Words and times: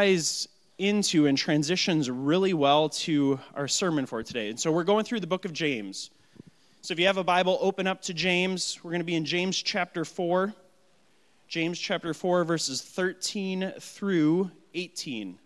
ties 0.00 0.46
into 0.78 1.26
and 1.26 1.36
transitions 1.36 2.08
really 2.08 2.54
well 2.54 2.88
to 2.88 3.36
our 3.56 3.66
sermon 3.66 4.06
for 4.06 4.22
today. 4.22 4.48
And 4.48 4.60
so 4.60 4.70
we're 4.70 4.84
going 4.84 5.04
through 5.04 5.18
the 5.18 5.26
book 5.26 5.44
of 5.44 5.52
James. 5.52 6.10
So 6.82 6.92
if 6.92 7.00
you 7.00 7.06
have 7.06 7.16
a 7.16 7.24
Bible, 7.24 7.58
open 7.60 7.88
up 7.88 8.00
to 8.02 8.14
James. 8.14 8.78
We're 8.84 8.92
going 8.92 9.00
to 9.00 9.04
be 9.04 9.16
in 9.16 9.24
James 9.24 9.60
chapter 9.60 10.04
4. 10.04 10.54
James 11.48 11.80
chapter 11.80 12.14
4, 12.14 12.44
verses 12.44 12.80
13 12.80 13.72
through 13.80 14.52
18. 14.72 15.36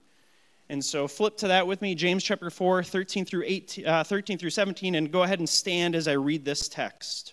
And 0.69 0.85
so 0.85 1.09
flip 1.09 1.39
to 1.39 1.49
that 1.49 1.67
with 1.67 1.81
me, 1.81 1.95
James 1.95 2.23
chapter 2.23 2.51
4, 2.51 2.83
13 2.83 3.25
through, 3.25 3.45
18, 3.47 3.87
uh, 3.87 4.05
13 4.05 4.37
through 4.37 4.51
17, 4.51 4.97
and 4.97 5.11
go 5.11 5.23
ahead 5.23 5.39
and 5.39 5.49
stand 5.49 5.95
as 5.95 6.07
I 6.07 6.13
read 6.13 6.45
this 6.45 6.69
text. 6.69 7.33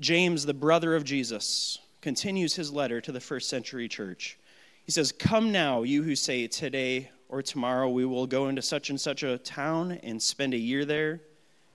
James, 0.00 0.44
the 0.44 0.52
brother 0.52 0.96
of 0.96 1.04
Jesus, 1.04 1.78
continues 2.08 2.54
his 2.54 2.72
letter 2.72 3.02
to 3.02 3.12
the 3.12 3.20
first 3.20 3.50
century 3.50 3.86
church. 3.86 4.38
He 4.86 4.92
says, 4.92 5.12
Come 5.12 5.52
now, 5.52 5.82
you 5.82 6.02
who 6.02 6.16
say, 6.16 6.46
Today 6.46 7.10
or 7.28 7.42
tomorrow 7.42 7.86
we 7.90 8.06
will 8.06 8.26
go 8.26 8.48
into 8.48 8.62
such 8.62 8.88
and 8.88 8.98
such 8.98 9.22
a 9.22 9.36
town 9.36 9.92
and 10.02 10.22
spend 10.22 10.54
a 10.54 10.58
year 10.58 10.86
there 10.86 11.20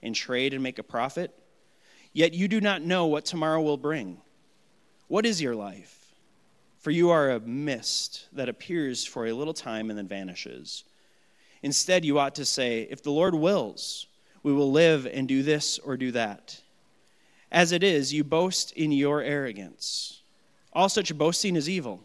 and 0.02 0.16
trade 0.16 0.56
and 0.56 0.64
make 0.64 0.80
a 0.80 0.84
profit. 0.84 1.32
Yet 2.14 2.34
you 2.34 2.48
do 2.48 2.60
not 2.60 2.82
know 2.82 3.06
what 3.06 3.26
tomorrow 3.26 3.62
will 3.62 3.78
bring. 3.78 4.22
What 5.08 5.28
is 5.28 5.40
your 5.40 5.54
life? 5.54 6.16
For 6.80 6.90
you 6.90 7.12
are 7.12 7.30
a 7.30 7.40
mist 7.40 8.26
that 8.34 8.50
appears 8.50 9.06
for 9.06 9.28
a 9.28 9.34
little 9.34 9.54
time 9.54 9.92
and 9.92 10.00
then 10.00 10.08
vanishes. 10.08 10.84
Instead, 11.62 12.04
you 12.04 12.18
ought 12.18 12.34
to 12.34 12.46
say, 12.46 12.88
If 12.90 13.04
the 13.04 13.12
Lord 13.12 13.36
wills, 13.36 14.08
we 14.42 14.52
will 14.52 14.72
live 14.72 15.06
and 15.06 15.28
do 15.28 15.44
this 15.44 15.78
or 15.78 15.96
do 15.96 16.12
that. 16.14 16.60
As 17.52 17.72
it 17.72 17.84
is, 17.84 18.12
you 18.12 18.24
boast 18.24 18.72
in 18.72 18.92
your 18.92 19.22
arrogance. 19.22 20.22
All 20.74 20.90
such 20.90 21.16
boasting 21.18 21.56
is 21.56 21.70
evil. 21.70 22.02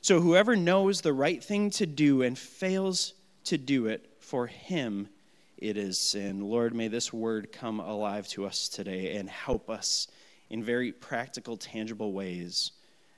So 0.00 0.20
whoever 0.20 0.56
knows 0.56 1.00
the 1.00 1.12
right 1.12 1.42
thing 1.42 1.70
to 1.70 1.86
do 1.86 2.22
and 2.22 2.38
fails 2.38 3.14
to 3.44 3.58
do 3.58 3.86
it, 3.86 4.10
for 4.20 4.46
him 4.46 5.08
it 5.56 5.76
is 5.76 5.98
sin. 5.98 6.40
Lord, 6.48 6.74
may 6.74 6.88
this 6.88 7.12
word 7.12 7.50
come 7.52 7.80
alive 7.80 8.28
to 8.28 8.46
us 8.46 8.68
today 8.68 9.16
and 9.16 9.28
help 9.28 9.68
us 9.68 10.06
in 10.50 10.62
very 10.62 10.92
practical, 10.92 11.56
tangible 11.56 12.12
ways 12.12 12.72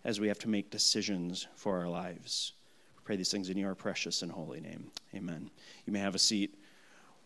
as 0.05 0.19
we 0.19 0.29
have 0.29 0.39
to 0.41 0.49
make 0.49 0.71
decisions 0.71 1.47
for 1.55 1.79
our 1.79 1.89
lives. 1.89 2.53
We 2.97 3.03
pray 3.05 3.17
these 3.17 3.31
things 3.31 3.51
in 3.51 3.59
your 3.59 3.75
precious 3.75 4.23
and 4.23 4.33
holy 4.33 4.61
name. 4.61 4.91
Amen. 5.15 5.51
You 5.87 5.93
may 5.93 5.99
have 5.99 6.15
a 6.15 6.19
seat. 6.19 6.55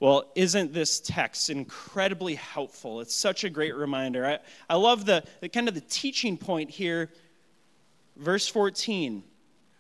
Well, 0.01 0.33
isn't 0.35 0.73
this 0.73 0.99
text 0.99 1.49
incredibly 1.51 2.35
helpful? 2.35 3.01
It's 3.01 3.15
such 3.15 3.45
a 3.45 3.51
great 3.51 3.77
reminder. 3.77 4.27
I, 4.27 4.39
I 4.69 4.75
love 4.75 5.05
the, 5.05 5.23
the 5.41 5.49
kind 5.49 5.69
of 5.69 5.75
the 5.75 5.81
teaching 5.83 6.37
point 6.37 6.71
here. 6.71 7.11
Verse 8.17 8.49
14 8.49 9.23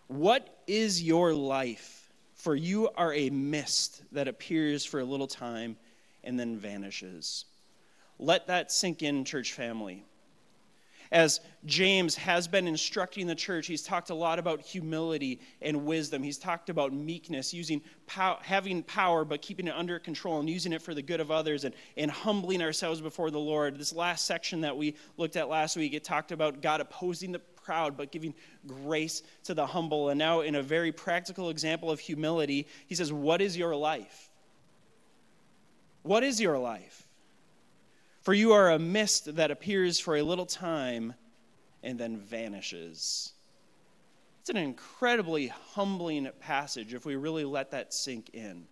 What 0.08 0.62
is 0.66 1.02
your 1.02 1.32
life? 1.34 2.00
For 2.34 2.54
you 2.54 2.90
are 2.96 3.14
a 3.14 3.30
mist 3.30 4.02
that 4.12 4.28
appears 4.28 4.84
for 4.84 5.00
a 5.00 5.04
little 5.04 5.26
time 5.26 5.76
and 6.22 6.38
then 6.38 6.58
vanishes. 6.58 7.46
Let 8.18 8.48
that 8.48 8.70
sink 8.70 9.02
in, 9.02 9.24
church 9.24 9.52
family 9.52 10.04
as 11.14 11.40
James 11.64 12.16
has 12.16 12.48
been 12.48 12.66
instructing 12.66 13.28
the 13.28 13.36
church, 13.36 13.68
he's 13.68 13.82
talked 13.82 14.10
a 14.10 14.14
lot 14.14 14.40
about 14.40 14.60
humility 14.60 15.40
and 15.62 15.84
wisdom. 15.84 16.24
He's 16.24 16.38
talked 16.38 16.70
about 16.70 16.92
meekness, 16.92 17.54
using 17.54 17.82
pow- 18.06 18.40
having 18.42 18.82
power 18.82 19.24
but 19.24 19.40
keeping 19.40 19.68
it 19.68 19.74
under 19.76 20.00
control 20.00 20.40
and 20.40 20.50
using 20.50 20.72
it 20.72 20.82
for 20.82 20.92
the 20.92 21.02
good 21.02 21.20
of 21.20 21.30
others 21.30 21.64
and, 21.64 21.74
and 21.96 22.10
humbling 22.10 22.60
ourselves 22.60 23.00
before 23.00 23.30
the 23.30 23.38
Lord. 23.38 23.78
This 23.78 23.92
last 23.92 24.24
section 24.24 24.62
that 24.62 24.76
we 24.76 24.96
looked 25.16 25.36
at 25.36 25.48
last 25.48 25.76
week, 25.76 25.94
it 25.94 26.02
talked 26.02 26.32
about 26.32 26.60
God 26.60 26.80
opposing 26.80 27.30
the 27.30 27.40
proud 27.64 27.96
but 27.96 28.12
giving 28.12 28.34
grace 28.66 29.22
to 29.44 29.54
the 29.54 29.66
humble. 29.66 30.10
And 30.10 30.18
now, 30.18 30.42
in 30.42 30.54
a 30.54 30.62
very 30.62 30.92
practical 30.92 31.50
example 31.50 31.90
of 31.90 31.98
humility, 31.98 32.68
he 32.86 32.94
says, 32.94 33.12
What 33.12 33.40
is 33.40 33.56
your 33.56 33.74
life? 33.74 34.30
What 36.02 36.22
is 36.22 36.40
your 36.40 36.58
life? 36.58 37.08
For 38.22 38.34
you 38.34 38.52
are 38.52 38.70
a 38.70 38.78
mist 38.78 39.36
that 39.36 39.50
appears 39.50 39.98
for 39.98 40.16
a 40.16 40.22
little 40.22 40.46
time 40.46 41.14
and 41.82 41.98
then 41.98 42.16
vanishes. 42.18 43.32
It's 44.40 44.50
an 44.50 44.56
incredibly 44.56 45.48
humbling 45.48 46.28
passage 46.40 46.92
if 46.92 47.06
we 47.06 47.16
really 47.16 47.44
let 47.44 47.70
that 47.70 47.94
sink 47.94 48.30
in. 48.34 48.66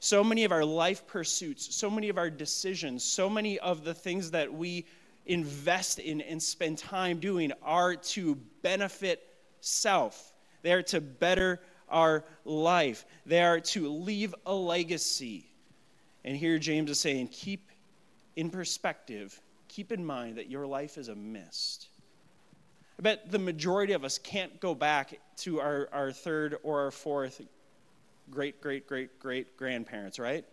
So 0.00 0.22
many 0.22 0.44
of 0.44 0.52
our 0.52 0.64
life 0.64 1.06
pursuits, 1.06 1.74
so 1.74 1.88
many 1.88 2.08
of 2.08 2.18
our 2.18 2.30
decisions, 2.30 3.02
so 3.02 3.30
many 3.30 3.58
of 3.58 3.84
the 3.84 3.94
things 3.94 4.32
that 4.32 4.52
we 4.52 4.84
invest 5.26 5.98
in 5.98 6.20
and 6.20 6.42
spend 6.42 6.78
time 6.78 7.18
doing 7.18 7.52
are 7.62 7.96
to 7.96 8.36
benefit 8.62 9.22
self. 9.60 10.32
They 10.62 10.72
are 10.72 10.82
to 10.84 11.00
better 11.00 11.60
our 11.88 12.24
life. 12.44 13.04
They 13.24 13.42
are 13.42 13.60
to 13.60 13.88
leave 13.88 14.34
a 14.44 14.54
legacy. 14.54 15.46
And 16.24 16.36
here 16.36 16.58
James 16.58 16.90
is 16.90 16.98
saying, 16.98 17.28
keep 17.28 17.70
in 18.34 18.50
perspective, 18.50 19.40
keep 19.68 19.92
in 19.92 20.04
mind 20.04 20.36
that 20.36 20.50
your 20.50 20.66
life 20.66 20.98
is 20.98 21.08
a 21.08 21.14
mist. 21.14 21.88
I 22.98 23.02
bet 23.02 23.30
the 23.30 23.38
majority 23.38 23.92
of 23.92 24.04
us 24.04 24.18
can't 24.18 24.58
go 24.58 24.74
back 24.74 25.18
to 25.38 25.60
our, 25.60 25.88
our 25.92 26.12
third 26.12 26.56
or 26.62 26.80
our 26.80 26.90
fourth 26.90 27.42
great, 28.30 28.60
great, 28.60 28.86
great, 28.86 29.18
great 29.20 29.56
grandparents, 29.56 30.18
right? 30.18 30.44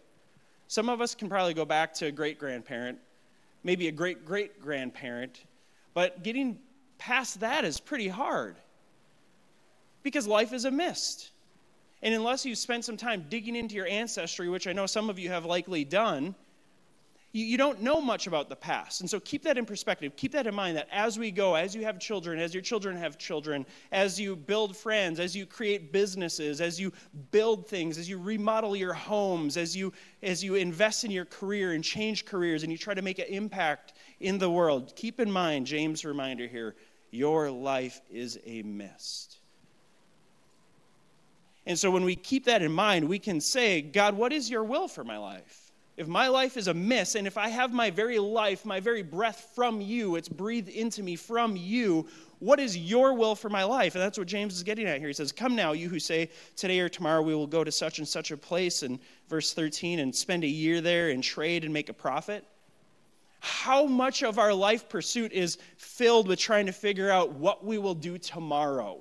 Some 0.68 0.90
of 0.90 1.02
us 1.02 1.16
can 1.16 1.30
probably 1.30 1.54
go 1.54 1.66
back 1.66 1.94
to 1.96 2.08
a 2.08 2.12
great 2.12 2.38
grandparent, 2.38 3.00
maybe 3.64 3.88
a 3.88 3.92
great 3.92 4.26
great 4.26 4.62
grandparent, 4.62 5.44
but 5.94 6.24
getting 6.24 6.60
past 6.98 7.42
that 7.42 7.66
is 7.66 7.80
pretty 7.80 8.08
hard 8.08 8.56
because 10.04 10.28
life 10.28 10.54
is 10.54 10.66
a 10.66 10.72
mist. 10.72 11.32
And 12.02 12.14
unless 12.14 12.46
you 12.46 12.56
spend 12.56 12.84
some 12.84 12.98
time 12.98 13.26
digging 13.30 13.56
into 13.56 13.76
your 13.76 13.88
ancestry, 13.88 14.50
which 14.50 14.68
I 14.68 14.74
know 14.74 14.86
some 14.86 15.10
of 15.10 15.18
you 15.18 15.30
have 15.30 15.46
likely 15.46 15.86
done, 15.86 16.36
you, 17.34 17.44
you 17.44 17.58
don't 17.58 17.82
know 17.82 18.00
much 18.00 18.28
about 18.28 18.48
the 18.48 18.56
past. 18.56 19.02
And 19.02 19.10
so 19.10 19.20
keep 19.20 19.44
that 19.44 19.58
in 19.58 19.66
perspective. 19.66 20.16
Keep 20.16 20.32
that 20.34 20.48
in 20.48 20.56
mind 20.56 20.78
that 20.78 20.88
as 20.92 21.20
we 21.20 21.32
go, 21.32 21.56
as 21.56 21.76
you 21.76 21.84
have 21.84 22.00
children, 22.00 22.40
as 22.40 22.54
your 22.54 22.62
children 22.62 22.96
have 22.96 23.18
children, 23.18 23.66
as 23.92 24.20
you 24.20 24.36
build 24.36 24.78
friends, 24.78 25.20
as 25.20 25.36
you 25.36 25.46
create 25.46 25.92
businesses, 25.92 26.62
as 26.62 26.80
you 26.80 26.94
build 27.32 27.68
things, 27.68 27.98
as 27.98 28.08
you 28.08 28.20
remodel 28.20 28.76
your 28.76 28.94
homes, 28.94 29.58
as 29.58 29.76
you, 29.76 29.92
as 30.22 30.44
you 30.44 30.56
invest 30.56 31.04
in 31.04 31.12
your 31.12 31.26
career 31.26 31.74
and 31.74 31.84
change 31.84 32.26
careers 32.26 32.64
and 32.64 32.72
you 32.72 32.78
try 32.78 32.94
to 32.94 33.02
make 33.02 33.20
an 33.20 33.28
impact 33.28 33.94
in 34.20 34.38
the 34.38 34.50
world, 34.50 34.94
keep 34.96 35.20
in 35.20 35.30
mind, 35.30 35.66
James' 35.66 36.06
reminder 36.06 36.48
here 36.48 36.76
your 37.10 37.52
life 37.52 38.02
is 38.10 38.40
a 38.46 38.62
mist. 38.64 39.38
And 41.66 41.78
so 41.80 41.90
when 41.92 42.04
we 42.04 42.16
keep 42.16 42.46
that 42.46 42.62
in 42.62 42.72
mind, 42.72 43.08
we 43.08 43.20
can 43.20 43.40
say, 43.40 43.82
God, 43.82 44.16
what 44.16 44.34
is 44.34 44.50
your 44.50 44.64
will 44.64 44.88
for 44.88 45.04
my 45.04 45.18
life? 45.18 45.63
If 45.96 46.08
my 46.08 46.28
life 46.28 46.58
is 46.58 46.68
a 46.68 46.74
miss, 46.74 47.14
and 47.14 47.28
if 47.28 47.38
I 47.38 47.50
have 47.50 47.72
my 47.72 47.92
very 47.92 48.18
life, 48.18 48.66
my 48.66 48.80
very 48.80 49.04
breath 49.04 49.52
from 49.54 49.80
you, 49.80 50.16
it's 50.16 50.28
breathed 50.28 50.70
into 50.70 51.04
me 51.04 51.16
from 51.16 51.56
you, 51.56 52.08
what 52.40 52.60
is 52.60 52.76
your 52.76 53.14
will 53.14 53.36
for 53.36 53.50
my 53.50 53.64
life? 53.64 53.94
And 53.94 54.02
that's 54.02 54.18
what 54.18 54.28
James 54.28 54.56
is 54.56 54.64
getting 54.64 54.88
at 54.88 54.98
here. 54.98 55.08
He 55.08 55.14
says, 55.14 55.32
Come 55.32 55.56
now, 55.56 55.74
you 55.74 55.90
who 55.90 56.00
say, 56.00 56.30
Today 56.56 56.80
or 56.80 56.90
tomorrow 56.90 57.22
we 57.22 57.36
will 57.36 57.48
go 57.48 57.64
to 57.64 57.72
such 57.72 58.00
and 58.00 58.08
such 58.08 58.32
a 58.32 58.38
place, 58.38 58.82
and 58.82 59.00
verse 59.30 59.54
13, 59.54 60.00
and 60.00 60.14
spend 60.14 60.44
a 60.44 60.48
year 60.48 60.82
there 60.82 61.12
and 61.12 61.24
trade 61.24 61.64
and 61.64 61.72
make 61.72 61.90
a 61.90 61.94
profit. 61.94 62.44
How 63.40 63.86
much 63.86 64.24
of 64.24 64.40
our 64.40 64.54
life 64.54 64.90
pursuit 64.90 65.32
is 65.32 65.58
filled 65.78 66.28
with 66.28 66.40
trying 66.40 66.66
to 66.66 66.72
figure 66.72 67.12
out 67.12 67.34
what 67.34 67.64
we 67.64 67.78
will 67.78 67.94
do 67.94 68.18
tomorrow? 68.18 69.00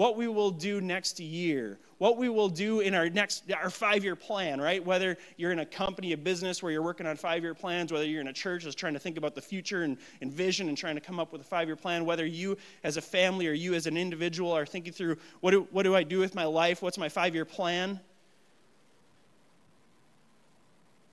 What 0.00 0.16
we 0.16 0.28
will 0.28 0.50
do 0.50 0.80
next 0.80 1.20
year, 1.20 1.78
what 1.98 2.16
we 2.16 2.30
will 2.30 2.48
do 2.48 2.80
in 2.80 2.94
our 2.94 3.10
next 3.10 3.52
our 3.52 3.68
five-year 3.68 4.16
plan, 4.16 4.58
right? 4.58 4.82
Whether 4.82 5.18
you're 5.36 5.52
in 5.52 5.58
a 5.58 5.66
company, 5.66 6.14
a 6.14 6.16
business 6.16 6.62
where 6.62 6.72
you're 6.72 6.80
working 6.80 7.06
on 7.06 7.18
five-year 7.18 7.52
plans, 7.52 7.92
whether 7.92 8.06
you're 8.06 8.22
in 8.22 8.28
a 8.28 8.32
church 8.32 8.64
that's 8.64 8.74
trying 8.74 8.94
to 8.94 8.98
think 8.98 9.18
about 9.18 9.34
the 9.34 9.42
future 9.42 9.82
and, 9.82 9.98
and 10.22 10.32
vision 10.32 10.70
and 10.70 10.78
trying 10.78 10.94
to 10.94 11.02
come 11.02 11.20
up 11.20 11.32
with 11.32 11.42
a 11.42 11.44
five-year 11.44 11.76
plan, 11.76 12.06
whether 12.06 12.24
you 12.24 12.56
as 12.82 12.96
a 12.96 13.02
family 13.02 13.46
or 13.46 13.52
you 13.52 13.74
as 13.74 13.86
an 13.86 13.98
individual 13.98 14.52
are 14.52 14.64
thinking 14.64 14.94
through 14.94 15.18
what 15.40 15.50
do, 15.50 15.68
what 15.70 15.82
do 15.82 15.94
I 15.94 16.02
do 16.02 16.18
with 16.18 16.34
my 16.34 16.44
life? 16.46 16.80
What's 16.80 16.96
my 16.96 17.10
five-year 17.10 17.44
plan? 17.44 18.00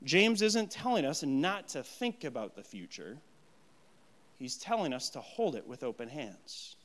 James 0.06 0.42
isn't 0.42 0.72
telling 0.72 1.04
us 1.04 1.24
not 1.24 1.68
to 1.70 1.84
think 1.84 2.24
about 2.24 2.56
the 2.56 2.64
future. 2.64 3.18
He's 4.40 4.56
telling 4.56 4.94
us 4.94 5.10
to 5.10 5.20
hold 5.20 5.58
it 5.58 5.68
with 5.68 5.84
open 5.84 6.08
hands. 6.08 6.78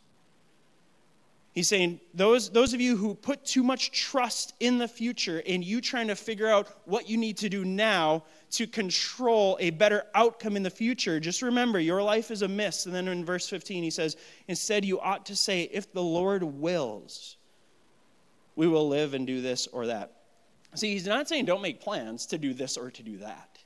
He's 1.52 1.68
saying, 1.68 2.00
those, 2.14 2.48
those 2.48 2.72
of 2.72 2.80
you 2.80 2.96
who 2.96 3.14
put 3.14 3.44
too 3.44 3.62
much 3.62 3.90
trust 3.90 4.54
in 4.60 4.78
the 4.78 4.88
future 4.88 5.42
and 5.46 5.62
you 5.62 5.82
trying 5.82 6.08
to 6.08 6.16
figure 6.16 6.48
out 6.48 6.66
what 6.86 7.10
you 7.10 7.18
need 7.18 7.36
to 7.38 7.50
do 7.50 7.62
now 7.62 8.24
to 8.52 8.66
control 8.66 9.58
a 9.60 9.68
better 9.68 10.04
outcome 10.14 10.56
in 10.56 10.62
the 10.62 10.70
future, 10.70 11.20
just 11.20 11.42
remember 11.42 11.78
your 11.78 12.02
life 12.02 12.30
is 12.30 12.40
a 12.40 12.48
mist. 12.48 12.86
And 12.86 12.94
then 12.94 13.06
in 13.06 13.22
verse 13.22 13.50
15, 13.50 13.82
he 13.82 13.90
says, 13.90 14.16
instead, 14.48 14.82
you 14.82 14.98
ought 14.98 15.26
to 15.26 15.36
say, 15.36 15.64
if 15.64 15.92
the 15.92 16.02
Lord 16.02 16.42
wills, 16.42 17.36
we 18.56 18.66
will 18.66 18.88
live 18.88 19.12
and 19.12 19.26
do 19.26 19.42
this 19.42 19.66
or 19.66 19.86
that. 19.86 20.12
See, 20.74 20.94
he's 20.94 21.06
not 21.06 21.28
saying 21.28 21.44
don't 21.44 21.60
make 21.60 21.82
plans 21.82 22.24
to 22.26 22.38
do 22.38 22.54
this 22.54 22.78
or 22.78 22.90
to 22.90 23.02
do 23.02 23.18
that. 23.18 23.58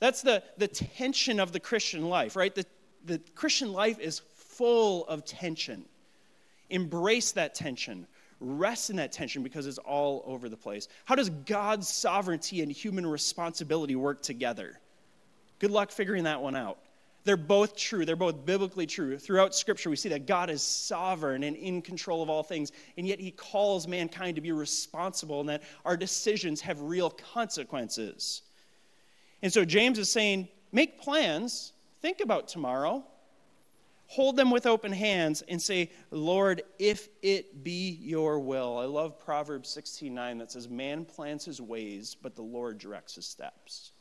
That's 0.00 0.22
the, 0.22 0.42
the 0.56 0.68
tension 0.68 1.40
of 1.40 1.52
the 1.52 1.60
Christian 1.60 2.08
life, 2.08 2.36
right? 2.36 2.54
The, 2.54 2.64
the 3.04 3.20
Christian 3.34 3.70
life 3.74 3.98
is 3.98 4.20
full 4.34 5.06
of 5.08 5.26
tension 5.26 5.84
Embrace 6.70 7.32
that 7.32 7.54
tension. 7.54 8.06
Rest 8.40 8.90
in 8.90 8.96
that 8.96 9.12
tension 9.12 9.42
because 9.42 9.66
it's 9.66 9.78
all 9.78 10.22
over 10.26 10.48
the 10.48 10.56
place. 10.56 10.88
How 11.04 11.16
does 11.16 11.30
God's 11.30 11.88
sovereignty 11.88 12.62
and 12.62 12.70
human 12.70 13.04
responsibility 13.04 13.96
work 13.96 14.22
together? 14.22 14.78
Good 15.58 15.72
luck 15.72 15.90
figuring 15.90 16.24
that 16.24 16.40
one 16.40 16.54
out. 16.54 16.78
They're 17.24 17.36
both 17.36 17.76
true. 17.76 18.04
They're 18.04 18.16
both 18.16 18.46
biblically 18.46 18.86
true. 18.86 19.18
Throughout 19.18 19.54
Scripture, 19.54 19.90
we 19.90 19.96
see 19.96 20.10
that 20.10 20.26
God 20.26 20.50
is 20.50 20.62
sovereign 20.62 21.42
and 21.42 21.56
in 21.56 21.82
control 21.82 22.22
of 22.22 22.30
all 22.30 22.42
things, 22.42 22.72
and 22.96 23.06
yet 23.06 23.20
He 23.20 23.32
calls 23.32 23.88
mankind 23.88 24.36
to 24.36 24.40
be 24.40 24.52
responsible 24.52 25.40
and 25.40 25.48
that 25.48 25.62
our 25.84 25.96
decisions 25.96 26.60
have 26.60 26.80
real 26.80 27.10
consequences. 27.10 28.42
And 29.42 29.52
so 29.52 29.64
James 29.64 29.98
is 29.98 30.10
saying, 30.10 30.48
make 30.72 31.00
plans, 31.00 31.72
think 32.02 32.20
about 32.20 32.48
tomorrow, 32.48 33.04
hold 34.08 34.36
them 34.36 34.50
with 34.50 34.66
open 34.66 34.90
hands, 34.90 35.42
and 35.48 35.60
say, 35.60 35.90
Lord, 36.10 36.62
if 36.78 37.08
it 37.22 37.62
be 37.62 37.98
your 38.02 38.40
will. 38.40 38.78
I 38.78 38.86
love 38.86 39.18
Proverbs 39.18 39.68
16 39.68 40.12
9 40.12 40.38
that 40.38 40.50
says, 40.50 40.68
Man 40.68 41.04
plans 41.04 41.44
his 41.44 41.60
ways, 41.60 42.16
but 42.20 42.34
the 42.34 42.42
Lord 42.42 42.78
directs 42.78 43.14
his 43.14 43.26
steps. 43.26 43.92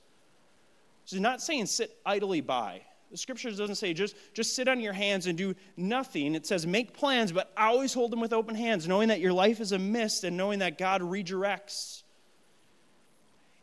So 1.05 1.15
he's 1.15 1.21
not 1.21 1.41
saying 1.41 1.67
sit 1.67 1.97
idly 2.05 2.41
by. 2.41 2.81
The 3.11 3.17
scriptures 3.17 3.57
doesn't 3.57 3.75
say 3.75 3.93
just, 3.93 4.15
just 4.33 4.55
sit 4.55 4.67
on 4.67 4.81
your 4.81 4.91
hands 4.91 5.27
and 5.27 5.37
do 5.37 5.55
nothing. 5.77 6.35
It 6.35 6.45
says 6.45 6.65
make 6.65 6.93
plans, 6.93 7.31
but 7.31 7.51
always 7.57 7.93
hold 7.93 8.11
them 8.11 8.19
with 8.19 8.33
open 8.33 8.55
hands, 8.55 8.87
knowing 8.87 9.09
that 9.09 9.21
your 9.21 9.31
life 9.31 9.61
is 9.61 9.71
a 9.71 9.79
mist 9.79 10.23
and 10.23 10.35
knowing 10.35 10.59
that 10.59 10.77
God 10.77 11.01
redirects. 11.01 12.03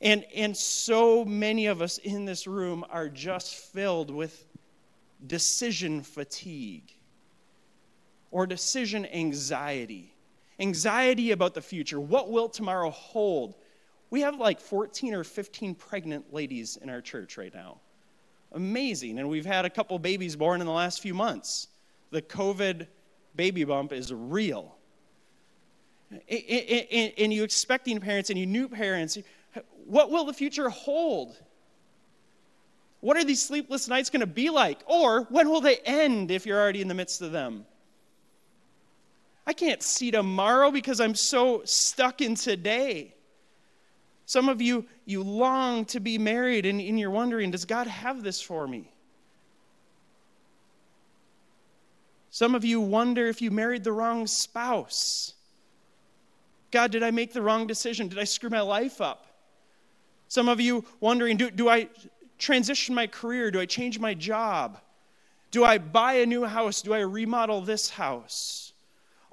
And, 0.01 0.25
and 0.35 0.57
so 0.57 1.25
many 1.25 1.67
of 1.67 1.83
us 1.83 1.99
in 1.99 2.25
this 2.25 2.47
room 2.47 2.85
are 2.91 3.09
just 3.09 3.55
filled 3.55 4.11
with 4.11 4.47
decision 5.27 6.03
fatigue 6.03 6.93
or 8.31 8.47
decision 8.47 9.07
anxiety. 9.07 10.15
Anxiety 10.61 11.33
about 11.33 11.55
the 11.55 11.63
future. 11.63 12.01
What 12.01 12.31
will 12.31 12.49
tomorrow 12.49 12.91
hold? 12.91 13.57
We 14.11 14.21
have 14.21 14.39
like 14.39 14.61
14 14.61 15.15
or 15.15 15.25
15 15.25 15.75
pregnant 15.75 16.33
ladies 16.33 16.77
in 16.77 16.89
our 16.89 17.01
church 17.01 17.37
right 17.37 17.53
now 17.53 17.81
amazing. 18.55 19.19
And 19.19 19.29
we've 19.29 19.45
had 19.45 19.65
a 19.65 19.71
couple 19.71 19.99
babies 19.99 20.37
born 20.37 20.61
in 20.61 20.67
the 20.67 20.73
last 20.73 21.01
few 21.01 21.15
months. 21.15 21.69
The 22.11 22.23
COVID 22.23 22.87
baby 23.37 23.65
bump 23.65 23.93
is 23.93 24.13
real. 24.13 24.77
And 26.11 27.33
you 27.33 27.43
expecting 27.43 28.01
parents 28.01 28.31
and 28.31 28.39
you 28.39 28.47
new 28.47 28.69
parents, 28.69 29.19
what 29.85 30.11
will 30.11 30.25
the 30.25 30.33
future 30.33 30.69
hold? 30.71 31.37
What 33.05 33.19
are 33.19 33.25
these 33.25 33.43
sleepless 33.43 33.87
nights 33.87 34.09
going 34.09 34.21
to 34.21 34.27
be 34.27 34.49
like? 34.49 34.81
Or 34.87 35.25
when 35.25 35.51
will 35.51 35.61
they 35.61 35.77
end 35.77 36.31
if 36.31 36.47
you're 36.47 36.59
already 36.59 36.81
in 36.81 36.89
the 36.89 36.95
midst 36.95 37.21
of 37.21 37.33
them? 37.33 37.67
I 39.47 39.53
can't 39.53 39.83
see 39.83 40.11
tomorrow 40.11 40.71
because 40.71 41.03
I'm 41.03 41.15
so 41.15 41.61
stuck 41.67 42.23
in 42.23 42.35
today. 42.35 43.15
Some 44.25 44.49
of 44.49 44.63
you, 44.63 44.87
you 45.05 45.23
long 45.23 45.85
to 45.85 46.01
be 46.01 46.17
married 46.17 46.65
and, 46.65 46.81
and 46.81 46.99
you're 46.99 47.11
wondering, 47.11 47.51
does 47.51 47.67
God 47.67 47.89
have 47.89 48.23
this 48.23 48.41
for 48.41 48.67
me? 48.67 48.91
Some 52.31 52.55
of 52.55 52.65
you 52.65 52.81
wonder 52.81 53.27
if 53.27 53.43
you 53.43 53.51
married 53.51 53.85
the 53.85 53.93
wrong 53.93 54.27
spouse. 54.27 55.35
God, 56.71 56.91
did 56.91 57.03
I 57.03 57.11
make 57.11 57.35
the 57.35 57.43
wrong 57.43 57.67
decision? 57.67 58.09
Did 58.09 58.19
I 58.19 58.25
screw 58.25 58.49
my 58.49 58.63
life 58.63 59.03
up? 59.03 59.27
Some 60.29 60.49
of 60.49 60.59
you 60.59 60.85
wondering, 61.01 61.37
do, 61.37 61.51
do 61.51 61.69
I 61.69 61.89
transition 62.39 62.95
my 62.95 63.07
career? 63.07 63.51
Do 63.51 63.61
I 63.61 63.67
change 63.67 63.99
my 63.99 64.15
job? 64.15 64.79
Do 65.51 65.65
I 65.65 65.79
buy 65.79 66.15
a 66.15 66.27
new 66.27 66.45
house? 66.45 66.83
Do 66.83 66.95
I 66.95 67.01
remodel 67.01 67.61
this 67.61 67.91
house? 67.91 68.65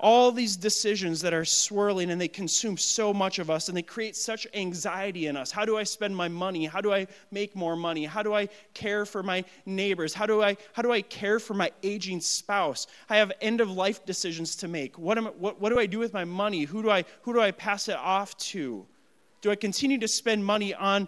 all 0.01 0.31
these 0.31 0.57
decisions 0.57 1.21
that 1.21 1.33
are 1.33 1.45
swirling 1.45 2.09
and 2.09 2.19
they 2.19 2.27
consume 2.27 2.75
so 2.75 3.13
much 3.13 3.37
of 3.37 3.51
us 3.51 3.69
and 3.69 3.77
they 3.77 3.83
create 3.83 4.15
such 4.15 4.47
anxiety 4.55 5.27
in 5.27 5.37
us. 5.37 5.51
How 5.51 5.63
do 5.63 5.77
I 5.77 5.83
spend 5.83 6.15
my 6.15 6.27
money? 6.27 6.65
How 6.65 6.81
do 6.81 6.91
I 6.91 7.05
make 7.29 7.55
more 7.55 7.75
money? 7.75 8.05
How 8.05 8.23
do 8.23 8.33
I 8.33 8.49
care 8.73 9.05
for 9.05 9.21
my 9.21 9.45
neighbors? 9.67 10.13
How 10.13 10.25
do 10.25 10.41
I 10.41 10.57
how 10.73 10.81
do 10.81 10.91
I 10.91 11.03
care 11.03 11.39
for 11.39 11.53
my 11.53 11.71
aging 11.83 12.19
spouse? 12.19 12.87
I 13.09 13.17
have 13.17 13.31
end 13.41 13.61
of 13.61 13.69
life 13.69 14.03
decisions 14.03 14.55
to 14.57 14.67
make. 14.67 14.97
What 14.97 15.19
am 15.19 15.25
what, 15.25 15.61
what 15.61 15.69
do 15.69 15.79
I 15.79 15.85
do 15.85 15.99
with 15.99 16.13
my 16.13 16.25
money? 16.25 16.63
Who 16.63 16.81
do 16.81 16.89
I 16.89 17.05
who 17.21 17.33
do 17.33 17.39
I 17.39 17.51
pass 17.51 17.87
it 17.87 17.97
off 17.97 18.35
to? 18.37 18.85
Do 19.41 19.51
I 19.51 19.55
continue 19.55 19.99
to 19.99 20.07
spend 20.07 20.43
money 20.43 20.73
on 20.73 21.07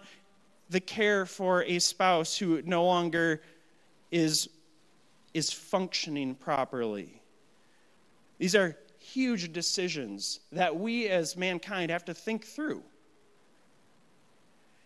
the 0.70 0.80
care 0.80 1.26
for 1.26 1.62
a 1.64 1.78
spouse 1.78 2.36
who 2.36 2.62
no 2.62 2.84
longer 2.84 3.42
is 4.10 4.48
is 5.32 5.52
functioning 5.52 6.34
properly? 6.34 7.20
These 8.38 8.54
are 8.54 8.76
huge 8.98 9.52
decisions 9.52 10.40
that 10.52 10.76
we 10.76 11.08
as 11.08 11.36
mankind 11.36 11.90
have 11.90 12.04
to 12.06 12.14
think 12.14 12.44
through. 12.44 12.82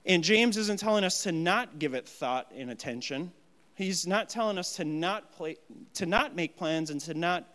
And 0.07 0.25
James 0.25 0.57
isn't 0.57 0.81
telling 0.81 1.05
us 1.05 1.23
to 1.25 1.33
not 1.33 1.79
give 1.79 1.95
it 1.95 2.09
thought 2.09 2.51
and 2.57 2.71
attention. 2.71 3.31
He's 3.75 4.07
not 4.07 4.29
telling 4.29 4.59
us 4.59 4.77
to 4.77 4.85
not 4.85 5.33
play, 5.33 5.57
to 5.95 6.07
not 6.07 6.35
make 6.35 6.57
plans 6.57 6.91
and 6.91 7.01
to 7.03 7.15
not 7.15 7.47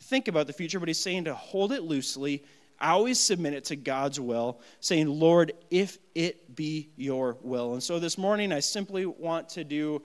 think 0.00 0.28
about 0.28 0.46
the 0.46 0.52
future, 0.52 0.78
but 0.78 0.88
he's 0.88 1.00
saying 1.00 1.24
to 1.24 1.34
hold 1.34 1.72
it 1.72 1.82
loosely, 1.82 2.44
always 2.80 3.18
submit 3.18 3.54
it 3.54 3.64
to 3.66 3.76
God's 3.76 4.20
will, 4.20 4.60
saying, 4.80 5.08
"Lord, 5.08 5.52
if 5.70 5.98
it 6.14 6.54
be 6.54 6.90
your 6.96 7.36
will." 7.42 7.74
And 7.74 7.82
so 7.82 7.98
this 7.98 8.18
morning 8.18 8.52
I 8.52 8.60
simply 8.60 9.06
want 9.06 9.50
to 9.50 9.64
do 9.64 10.02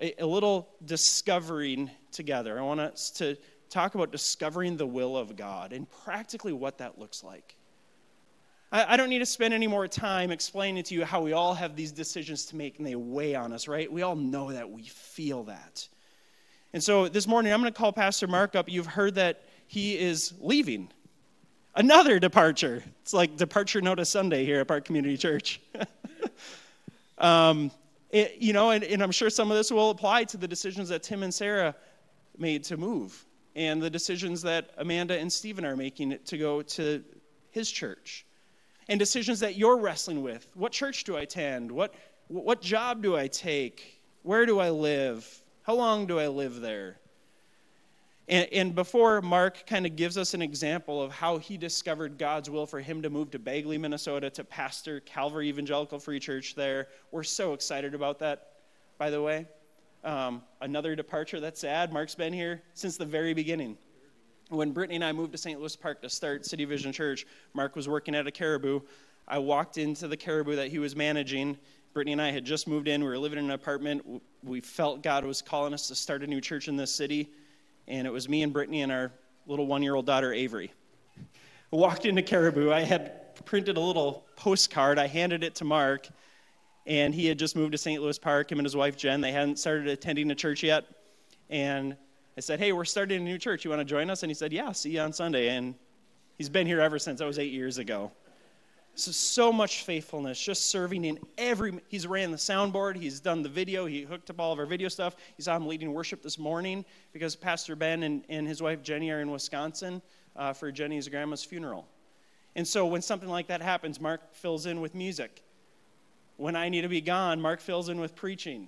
a, 0.00 0.22
a 0.22 0.26
little 0.26 0.68
discovering 0.84 1.90
together. 2.12 2.58
I 2.58 2.62
want 2.62 2.80
us 2.80 3.10
to 3.12 3.36
talk 3.70 3.94
about 3.94 4.12
discovering 4.12 4.76
the 4.76 4.86
will 4.86 5.16
of 5.16 5.36
God 5.36 5.72
and 5.72 5.86
practically 6.04 6.52
what 6.52 6.78
that 6.78 6.98
looks 6.98 7.24
like. 7.24 7.56
I, 8.70 8.94
I 8.94 8.96
don't 8.96 9.08
need 9.08 9.20
to 9.20 9.26
spend 9.26 9.54
any 9.54 9.66
more 9.66 9.88
time 9.88 10.30
explaining 10.30 10.84
to 10.84 10.94
you 10.94 11.04
how 11.04 11.22
we 11.22 11.32
all 11.32 11.54
have 11.54 11.76
these 11.76 11.92
decisions 11.92 12.46
to 12.46 12.56
make 12.56 12.78
and 12.78 12.86
they 12.86 12.94
weigh 12.94 13.34
on 13.34 13.52
us, 13.52 13.68
right? 13.68 13.90
We 13.90 14.02
all 14.02 14.16
know 14.16 14.52
that. 14.52 14.70
We 14.70 14.84
feel 14.84 15.44
that. 15.44 15.88
And 16.72 16.82
so 16.82 17.08
this 17.08 17.26
morning, 17.26 17.52
I'm 17.52 17.60
going 17.60 17.72
to 17.72 17.78
call 17.78 17.92
Pastor 17.92 18.26
Mark 18.26 18.54
up. 18.54 18.68
You've 18.68 18.86
heard 18.86 19.14
that 19.14 19.42
he 19.66 19.98
is 19.98 20.34
leaving. 20.40 20.90
Another 21.76 22.18
departure. 22.18 22.82
It's 23.02 23.12
like 23.12 23.36
departure 23.36 23.82
notice 23.82 24.08
Sunday 24.08 24.46
here 24.46 24.60
at 24.60 24.68
Park 24.68 24.86
Community 24.86 25.18
Church. 25.18 25.60
um, 27.18 27.70
it, 28.10 28.36
you 28.38 28.54
know, 28.54 28.70
and, 28.70 28.82
and 28.82 29.02
I'm 29.02 29.12
sure 29.12 29.28
some 29.28 29.50
of 29.50 29.58
this 29.58 29.70
will 29.70 29.90
apply 29.90 30.24
to 30.24 30.38
the 30.38 30.48
decisions 30.48 30.88
that 30.88 31.02
Tim 31.02 31.22
and 31.22 31.32
Sarah 31.32 31.74
made 32.38 32.64
to 32.64 32.78
move 32.78 33.26
and 33.56 33.82
the 33.82 33.90
decisions 33.90 34.42
that 34.42 34.70
Amanda 34.78 35.18
and 35.18 35.32
Stephen 35.32 35.64
are 35.64 35.76
making 35.76 36.18
to 36.24 36.38
go 36.38 36.62
to 36.62 37.02
his 37.50 37.70
church, 37.70 38.26
and 38.88 38.98
decisions 38.98 39.40
that 39.40 39.56
you're 39.56 39.78
wrestling 39.78 40.22
with. 40.22 40.46
What 40.54 40.72
church 40.72 41.04
do 41.04 41.16
I 41.16 41.22
attend? 41.22 41.72
What, 41.72 41.94
what 42.28 42.60
job 42.60 43.02
do 43.02 43.16
I 43.16 43.28
take? 43.28 44.02
Where 44.22 44.44
do 44.44 44.60
I 44.60 44.68
live? 44.68 45.26
How 45.62 45.74
long 45.74 46.06
do 46.06 46.18
I 46.18 46.28
live 46.28 46.60
there? 46.60 46.98
And, 48.28 48.48
and 48.52 48.74
before 48.74 49.22
Mark 49.22 49.66
kind 49.66 49.86
of 49.86 49.94
gives 49.94 50.18
us 50.18 50.34
an 50.34 50.42
example 50.42 51.00
of 51.00 51.12
how 51.12 51.38
he 51.38 51.56
discovered 51.56 52.18
God's 52.18 52.50
will 52.50 52.66
for 52.66 52.80
him 52.80 53.02
to 53.02 53.10
move 53.10 53.30
to 53.30 53.38
Bagley, 53.38 53.78
Minnesota, 53.78 54.30
to 54.30 54.42
pastor 54.42 55.00
Calvary 55.00 55.48
Evangelical 55.48 55.98
Free 55.98 56.18
Church 56.18 56.54
there, 56.54 56.88
we're 57.12 57.22
so 57.22 57.52
excited 57.52 57.94
about 57.94 58.18
that, 58.18 58.48
by 58.98 59.10
the 59.10 59.22
way. 59.22 59.46
Um, 60.02 60.42
another 60.60 60.96
departure 60.96 61.40
that's 61.40 61.60
sad. 61.60 61.92
Mark's 61.92 62.14
been 62.14 62.32
here 62.32 62.62
since 62.74 62.96
the 62.96 63.04
very 63.04 63.34
beginning. 63.34 63.76
When 64.48 64.72
Brittany 64.72 64.96
and 64.96 65.04
I 65.04 65.12
moved 65.12 65.32
to 65.32 65.38
St. 65.38 65.58
Louis 65.58 65.74
Park 65.74 66.02
to 66.02 66.10
start 66.10 66.46
City 66.46 66.64
Vision 66.64 66.92
Church, 66.92 67.26
Mark 67.54 67.74
was 67.74 67.88
working 67.88 68.14
at 68.14 68.26
a 68.26 68.30
caribou. 68.30 68.80
I 69.26 69.38
walked 69.38 69.78
into 69.78 70.06
the 70.06 70.16
caribou 70.16 70.54
that 70.56 70.68
he 70.68 70.78
was 70.78 70.94
managing. 70.94 71.58
Brittany 71.92 72.12
and 72.12 72.22
I 72.22 72.30
had 72.30 72.44
just 72.44 72.68
moved 72.68 72.86
in. 72.86 73.02
We 73.02 73.08
were 73.08 73.18
living 73.18 73.38
in 73.38 73.46
an 73.46 73.50
apartment. 73.52 74.22
We 74.44 74.60
felt 74.60 75.02
God 75.02 75.24
was 75.24 75.42
calling 75.42 75.74
us 75.74 75.88
to 75.88 75.96
start 75.96 76.22
a 76.22 76.26
new 76.26 76.40
church 76.40 76.68
in 76.68 76.76
this 76.76 76.94
city. 76.94 77.30
And 77.88 78.06
it 78.06 78.10
was 78.10 78.28
me 78.28 78.42
and 78.42 78.52
Brittany 78.52 78.82
and 78.82 78.90
our 78.90 79.12
little 79.46 79.66
one 79.66 79.82
year 79.82 79.94
old 79.94 80.06
daughter, 80.06 80.32
Avery. 80.32 80.72
I 81.16 81.22
walked 81.76 82.06
into 82.06 82.22
Caribou. 82.22 82.72
I 82.72 82.80
had 82.80 83.44
printed 83.44 83.76
a 83.76 83.80
little 83.80 84.26
postcard. 84.36 84.98
I 84.98 85.06
handed 85.06 85.44
it 85.44 85.56
to 85.56 85.64
Mark 85.64 86.08
and 86.86 87.14
he 87.14 87.26
had 87.26 87.38
just 87.38 87.56
moved 87.56 87.72
to 87.72 87.78
St. 87.78 88.00
Louis 88.00 88.18
Park. 88.18 88.50
Him 88.50 88.58
and 88.58 88.66
his 88.66 88.76
wife 88.76 88.96
Jen, 88.96 89.20
they 89.20 89.32
hadn't 89.32 89.58
started 89.58 89.88
attending 89.88 90.30
a 90.30 90.34
church 90.34 90.62
yet, 90.62 90.84
and 91.50 91.96
I 92.36 92.40
said, 92.40 92.58
"Hey, 92.60 92.72
we're 92.72 92.84
starting 92.84 93.20
a 93.20 93.24
new 93.24 93.38
church. 93.38 93.64
You 93.64 93.70
want 93.70 93.80
to 93.80 93.84
join 93.84 94.08
us?" 94.08 94.22
And 94.22 94.30
he 94.30 94.34
said, 94.34 94.52
"Yeah, 94.52 94.72
see 94.72 94.90
you 94.90 95.00
on 95.00 95.12
Sunday." 95.12 95.48
And 95.48 95.74
he's 96.38 96.48
been 96.48 96.66
here 96.66 96.80
ever 96.80 96.98
since. 96.98 97.18
That 97.18 97.26
was 97.26 97.38
eight 97.38 97.52
years 97.52 97.78
ago. 97.78 98.12
So 98.98 99.12
so 99.12 99.52
much 99.52 99.82
faithfulness, 99.82 100.40
just 100.40 100.70
serving 100.70 101.04
in 101.04 101.18
every. 101.36 101.78
He's 101.88 102.06
ran 102.06 102.30
the 102.30 102.38
soundboard. 102.38 102.96
He's 102.96 103.20
done 103.20 103.42
the 103.42 103.48
video. 103.48 103.84
He 103.84 104.02
hooked 104.02 104.30
up 104.30 104.40
all 104.40 104.52
of 104.52 104.58
our 104.58 104.64
video 104.64 104.88
stuff. 104.88 105.16
Saw 105.38 105.54
him 105.54 105.66
leading 105.66 105.92
worship 105.92 106.22
this 106.22 106.38
morning 106.38 106.82
because 107.12 107.36
Pastor 107.36 107.76
Ben 107.76 108.04
and, 108.04 108.24
and 108.30 108.48
his 108.48 108.62
wife 108.62 108.82
Jenny 108.82 109.10
are 109.10 109.20
in 109.20 109.30
Wisconsin 109.30 110.00
uh, 110.34 110.54
for 110.54 110.72
Jenny's 110.72 111.08
grandma's 111.08 111.44
funeral. 111.44 111.86
And 112.54 112.66
so 112.66 112.86
when 112.86 113.02
something 113.02 113.28
like 113.28 113.48
that 113.48 113.60
happens, 113.60 114.00
Mark 114.00 114.34
fills 114.34 114.64
in 114.64 114.80
with 114.80 114.94
music. 114.94 115.42
When 116.38 116.56
I 116.56 116.70
need 116.70 116.82
to 116.82 116.88
be 116.88 117.02
gone, 117.02 117.38
Mark 117.38 117.60
fills 117.60 117.90
in 117.90 118.00
with 118.00 118.16
preaching. 118.16 118.66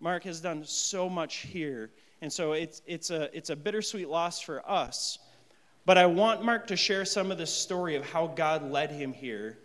Mark 0.00 0.24
has 0.24 0.42
done 0.42 0.64
so 0.66 1.08
much 1.08 1.36
here. 1.36 1.90
And 2.20 2.30
so 2.30 2.52
it's, 2.52 2.82
it's, 2.86 3.10
a, 3.10 3.34
it's 3.34 3.48
a 3.48 3.56
bittersweet 3.56 4.10
loss 4.10 4.38
for 4.38 4.62
us. 4.70 5.18
But 5.86 5.96
I 5.96 6.06
want 6.06 6.44
Mark 6.44 6.66
to 6.66 6.76
share 6.76 7.04
some 7.04 7.30
of 7.30 7.38
the 7.38 7.46
story 7.46 7.94
of 7.94 8.04
how 8.04 8.26
God 8.26 8.70
led 8.70 8.90
him 8.90 9.12
here 9.12 9.58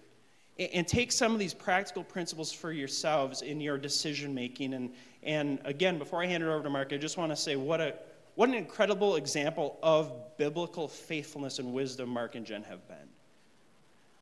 and 0.59 0.87
take 0.87 1.11
some 1.11 1.33
of 1.33 1.39
these 1.39 1.55
practical 1.55 2.03
principles 2.03 2.51
for 2.51 2.71
yourselves 2.71 3.41
in 3.41 3.59
your 3.59 3.79
decision 3.79 4.35
making. 4.35 4.75
And, 4.75 4.91
and 5.23 5.59
again, 5.65 5.97
before 5.97 6.21
I 6.21 6.27
hand 6.27 6.43
it 6.43 6.47
over 6.47 6.61
to 6.61 6.69
Mark, 6.69 6.93
I 6.93 6.97
just 6.97 7.17
want 7.17 7.31
to 7.31 7.35
say 7.35 7.55
what, 7.55 7.81
a, 7.81 7.95
what 8.35 8.49
an 8.49 8.55
incredible 8.55 9.15
example 9.15 9.79
of 9.81 10.37
biblical 10.37 10.87
faithfulness 10.87 11.57
and 11.57 11.73
wisdom 11.73 12.09
Mark 12.09 12.35
and 12.35 12.45
Jen 12.45 12.61
have 12.63 12.87
been. 12.87 12.97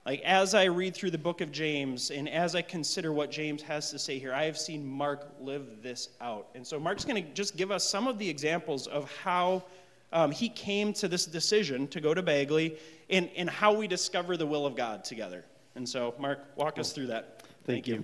Like, 0.06 0.22
as 0.22 0.56
I 0.56 0.63
read 0.63 0.96
through 0.96 1.12
the 1.12 1.18
book 1.18 1.41
of 1.41 1.51
James 1.51 2.10
and 2.10 2.29
as 2.29 2.56
I 2.56 2.62
consider 2.62 3.12
what 3.12 3.29
James 3.29 3.62
has 3.63 3.91
to 3.91 4.00
say 4.00 4.18
here, 4.18 4.34
I 4.34 4.46
have 4.46 4.58
seen 4.58 4.88
Mark 4.88 5.27
live 5.41 5.84
this 5.84 6.10
out. 6.22 6.48
And 6.56 6.65
so, 6.65 6.79
Mark's 6.79 7.03
going 7.03 7.22
to 7.22 7.29
just 7.34 7.58
give 7.58 7.70
us 7.70 7.84
some 7.84 8.08
of 8.08 8.18
the 8.18 8.27
examples 8.27 8.88
of 8.88 9.12
how 9.22 9.65
um, 10.12 10.32
he 10.32 10.50
came 10.50 10.94
to 10.94 11.08
this 11.08 11.25
decision 11.25 11.88
to 11.89 12.01
go 12.01 12.13
to 12.13 12.22
Bagley 12.22 12.78
and, 13.10 13.30
and 13.36 13.50
how 13.50 13.74
we 13.74 13.88
discover 13.88 14.38
the 14.38 14.46
will 14.46 14.66
of 14.66 14.75
God 14.75 15.04
together. 15.04 15.46
And 15.75 15.88
so, 15.88 16.16
Mark, 16.20 16.39
walk 16.56 16.80
us 16.80 16.92
through 16.92 17.08
that. 17.08 17.44
Thank, 17.66 17.86
Thank 17.86 17.88
you. 17.88 17.96
you. 17.96 18.04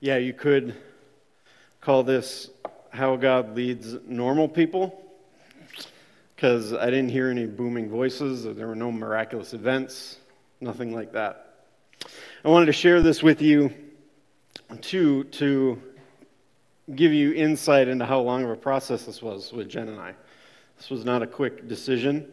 Yeah, 0.00 0.16
you 0.18 0.32
could 0.32 0.76
call 1.80 2.02
this 2.02 2.50
How 2.90 3.16
God 3.16 3.56
Leads 3.56 3.96
Normal 4.06 4.48
People 4.48 5.02
because 6.36 6.74
I 6.74 6.86
didn't 6.86 7.08
hear 7.08 7.30
any 7.30 7.46
booming 7.46 7.88
voices, 7.88 8.44
there 8.44 8.66
were 8.66 8.76
no 8.76 8.92
miraculous 8.92 9.54
events, 9.54 10.18
nothing 10.60 10.94
like 10.94 11.12
that. 11.12 11.54
I 12.44 12.48
wanted 12.50 12.66
to 12.66 12.74
share 12.74 13.00
this 13.00 13.22
with 13.22 13.40
you, 13.40 13.72
too, 14.82 15.24
to 15.24 15.80
give 16.94 17.12
you 17.12 17.32
insight 17.32 17.88
into 17.88 18.04
how 18.04 18.20
long 18.20 18.44
of 18.44 18.50
a 18.50 18.56
process 18.56 19.06
this 19.06 19.20
was 19.20 19.52
with 19.52 19.68
Jen 19.68 19.88
and 19.88 20.00
I. 20.00 20.14
This 20.76 20.88
was 20.90 21.04
not 21.04 21.22
a 21.22 21.26
quick 21.26 21.66
decision. 21.66 22.30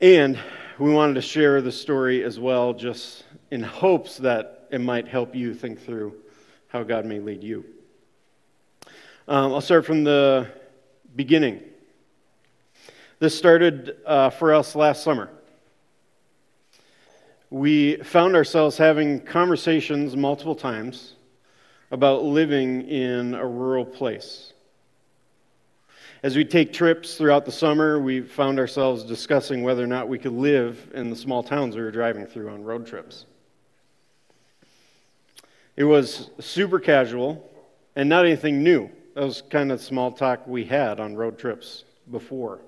And 0.00 0.38
we 0.78 0.90
wanted 0.90 1.14
to 1.14 1.20
share 1.20 1.60
the 1.60 1.72
story 1.72 2.24
as 2.24 2.40
well, 2.40 2.72
just 2.72 3.24
in 3.50 3.62
hopes 3.62 4.16
that 4.18 4.66
it 4.70 4.80
might 4.80 5.06
help 5.06 5.34
you 5.34 5.52
think 5.52 5.84
through 5.84 6.14
how 6.68 6.82
God 6.82 7.04
may 7.04 7.18
lead 7.18 7.44
you. 7.44 7.64
Um, 9.28 9.52
I'll 9.52 9.60
start 9.60 9.84
from 9.84 10.04
the 10.04 10.48
beginning. 11.16 11.60
This 13.18 13.36
started 13.36 13.98
uh, 14.06 14.30
for 14.30 14.54
us 14.54 14.74
last 14.74 15.02
summer. 15.02 15.28
We 17.50 17.96
found 17.96 18.34
ourselves 18.36 18.78
having 18.78 19.20
conversations 19.20 20.16
multiple 20.16 20.54
times 20.54 21.16
about 21.90 22.22
living 22.22 22.88
in 22.88 23.34
a 23.34 23.46
rural 23.46 23.84
place. 23.84 24.52
As 26.22 26.36
we 26.36 26.44
take 26.44 26.72
trips 26.72 27.16
throughout 27.16 27.46
the 27.46 27.52
summer, 27.52 27.98
we 27.98 28.20
found 28.20 28.58
ourselves 28.58 29.04
discussing 29.04 29.62
whether 29.62 29.82
or 29.82 29.86
not 29.86 30.08
we 30.08 30.18
could 30.18 30.34
live 30.34 30.90
in 30.94 31.08
the 31.08 31.16
small 31.16 31.42
towns 31.42 31.74
we 31.74 31.82
were 31.82 31.90
driving 31.90 32.26
through 32.26 32.50
on 32.50 32.62
road 32.62 32.86
trips. 32.86 33.24
It 35.76 35.84
was 35.84 36.30
super 36.38 36.78
casual 36.78 37.50
and 37.96 38.08
not 38.08 38.26
anything 38.26 38.62
new. 38.62 38.90
That 39.14 39.24
was 39.24 39.42
kind 39.48 39.72
of 39.72 39.80
small 39.80 40.12
talk 40.12 40.46
we 40.46 40.64
had 40.64 41.00
on 41.00 41.16
road 41.16 41.38
trips 41.38 41.84
before. 42.10 42.60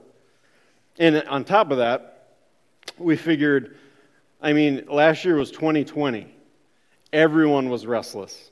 And 0.99 1.23
on 1.25 1.45
top 1.45 1.71
of 1.71 1.79
that, 1.79 2.29
we 2.97 3.17
figured, 3.17 3.77
I 4.41 4.55
mean, 4.55 4.87
last 4.89 5.25
year 5.27 5.37
was 5.37 5.51
2020. 5.51 6.27
Everyone 7.13 7.69
was 7.69 7.87
restless 7.87 8.52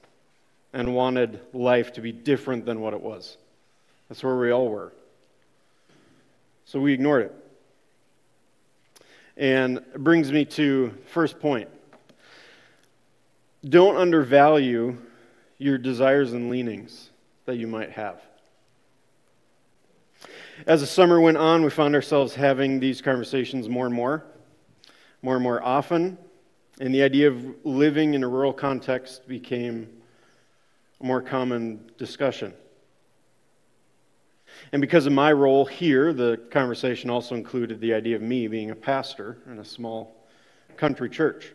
and 0.72 0.94
wanted 0.94 1.40
life 1.52 1.92
to 1.94 2.00
be 2.00 2.12
different 2.12 2.64
than 2.64 2.80
what 2.80 2.94
it 2.94 3.00
was. 3.00 3.36
That's 4.08 4.22
where 4.22 4.36
we 4.36 4.50
all 4.50 4.68
were. 4.68 4.92
So 6.64 6.80
we 6.80 6.92
ignored 6.92 7.26
it. 7.26 7.34
And 9.36 9.78
it 9.78 9.98
brings 9.98 10.30
me 10.30 10.44
to 10.44 10.94
first 11.06 11.40
point. 11.40 11.68
Don't 13.68 13.96
undervalue 13.96 14.96
your 15.58 15.78
desires 15.78 16.32
and 16.32 16.50
leanings 16.50 17.10
that 17.46 17.56
you 17.56 17.66
might 17.66 17.90
have. 17.90 18.22
As 20.66 20.80
the 20.80 20.86
summer 20.86 21.20
went 21.20 21.36
on, 21.36 21.62
we 21.62 21.70
found 21.70 21.94
ourselves 21.94 22.34
having 22.34 22.80
these 22.80 23.00
conversations 23.00 23.68
more 23.68 23.86
and 23.86 23.94
more, 23.94 24.24
more 25.22 25.34
and 25.34 25.42
more 25.42 25.62
often, 25.62 26.18
and 26.80 26.94
the 26.94 27.02
idea 27.02 27.28
of 27.28 27.54
living 27.64 28.14
in 28.14 28.22
a 28.22 28.28
rural 28.28 28.52
context 28.52 29.26
became 29.26 29.88
a 31.00 31.04
more 31.04 31.22
common 31.22 31.90
discussion. 31.98 32.52
And 34.72 34.80
because 34.80 35.06
of 35.06 35.12
my 35.12 35.32
role 35.32 35.64
here, 35.64 36.12
the 36.12 36.40
conversation 36.50 37.10
also 37.10 37.34
included 37.34 37.80
the 37.80 37.94
idea 37.94 38.16
of 38.16 38.22
me 38.22 38.48
being 38.48 38.70
a 38.70 38.74
pastor 38.74 39.38
in 39.46 39.58
a 39.58 39.64
small 39.64 40.14
country 40.76 41.08
church. 41.08 41.52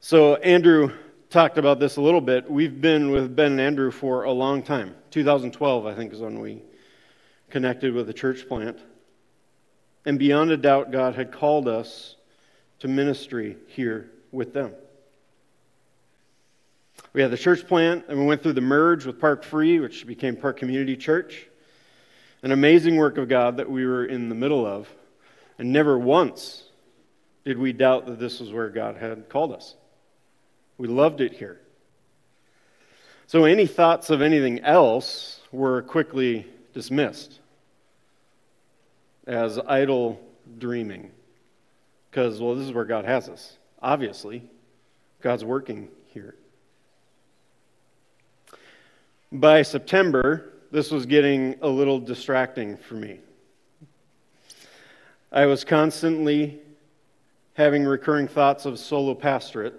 So, 0.00 0.34
Andrew 0.36 0.92
talked 1.30 1.58
about 1.58 1.78
this 1.78 1.96
a 1.96 2.02
little 2.02 2.20
bit. 2.20 2.50
We've 2.50 2.80
been 2.80 3.10
with 3.10 3.34
Ben 3.34 3.52
and 3.52 3.60
Andrew 3.60 3.90
for 3.90 4.24
a 4.24 4.32
long 4.32 4.62
time. 4.62 4.94
2012, 5.10 5.86
I 5.86 5.94
think, 5.94 6.12
is 6.12 6.20
when 6.20 6.40
we 6.40 6.62
connected 7.50 7.94
with 7.94 8.08
a 8.10 8.12
church 8.12 8.48
plant. 8.48 8.78
And 10.04 10.18
beyond 10.18 10.50
a 10.50 10.56
doubt, 10.56 10.90
God 10.90 11.14
had 11.14 11.30
called 11.30 11.68
us 11.68 12.16
to 12.80 12.88
ministry 12.88 13.56
here 13.68 14.10
with 14.32 14.52
them. 14.52 14.72
We 17.12 17.20
had 17.20 17.30
the 17.30 17.36
church 17.36 17.66
plant, 17.66 18.06
and 18.08 18.18
we 18.18 18.24
went 18.24 18.42
through 18.42 18.54
the 18.54 18.62
merge 18.62 19.04
with 19.04 19.20
Park 19.20 19.44
Free, 19.44 19.78
which 19.80 20.06
became 20.06 20.34
Park 20.34 20.56
Community 20.58 20.96
Church. 20.96 21.46
An 22.42 22.52
amazing 22.52 22.96
work 22.96 23.18
of 23.18 23.28
God 23.28 23.58
that 23.58 23.70
we 23.70 23.86
were 23.86 24.06
in 24.06 24.28
the 24.28 24.34
middle 24.34 24.66
of. 24.66 24.88
And 25.58 25.72
never 25.72 25.98
once 25.98 26.64
did 27.44 27.58
we 27.58 27.72
doubt 27.72 28.06
that 28.06 28.18
this 28.18 28.40
was 28.40 28.50
where 28.50 28.70
God 28.70 28.96
had 28.96 29.28
called 29.28 29.52
us. 29.52 29.74
We 30.78 30.88
loved 30.88 31.20
it 31.20 31.34
here. 31.34 31.60
So 33.26 33.44
any 33.44 33.66
thoughts 33.66 34.10
of 34.10 34.22
anything 34.22 34.60
else 34.60 35.40
were 35.52 35.82
quickly 35.82 36.46
dismissed 36.72 37.38
as 39.26 39.58
idle 39.58 40.18
dreaming. 40.58 41.10
Because, 42.10 42.40
well, 42.40 42.54
this 42.54 42.66
is 42.66 42.72
where 42.72 42.84
God 42.84 43.04
has 43.04 43.28
us. 43.28 43.58
Obviously, 43.80 44.42
God's 45.20 45.44
working 45.44 45.88
here. 46.06 46.34
By 49.32 49.62
September, 49.62 50.52
this 50.70 50.90
was 50.90 51.06
getting 51.06 51.56
a 51.62 51.68
little 51.68 51.98
distracting 51.98 52.76
for 52.76 52.96
me. 52.96 53.18
I 55.32 55.46
was 55.46 55.64
constantly 55.64 56.60
having 57.54 57.84
recurring 57.84 58.28
thoughts 58.28 58.66
of 58.66 58.78
solo 58.78 59.14
pastorate 59.14 59.72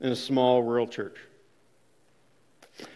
in 0.00 0.10
a 0.10 0.16
small 0.16 0.64
rural 0.64 0.88
church 0.88 1.16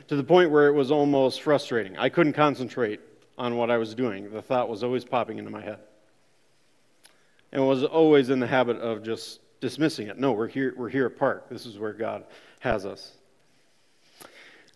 to 0.08 0.16
the 0.16 0.24
point 0.24 0.50
where 0.50 0.66
it 0.66 0.72
was 0.72 0.90
almost 0.90 1.42
frustrating. 1.42 1.96
I 1.96 2.08
couldn't 2.08 2.32
concentrate 2.32 2.98
on 3.38 3.56
what 3.56 3.70
I 3.70 3.76
was 3.76 3.94
doing. 3.94 4.28
The 4.32 4.42
thought 4.42 4.68
was 4.68 4.82
always 4.82 5.04
popping 5.04 5.38
into 5.38 5.52
my 5.52 5.62
head. 5.62 5.78
And 7.52 7.64
was 7.64 7.84
always 7.84 8.28
in 8.28 8.40
the 8.40 8.46
habit 8.48 8.78
of 8.78 9.04
just 9.04 9.38
dismissing 9.60 10.08
it. 10.08 10.18
No, 10.18 10.32
we're 10.32 10.48
here, 10.48 10.74
we're 10.76 10.88
here 10.88 11.06
at 11.06 11.16
Park. 11.16 11.48
This 11.48 11.64
is 11.64 11.78
where 11.78 11.92
God 11.92 12.24
has 12.58 12.84
us. 12.84 13.12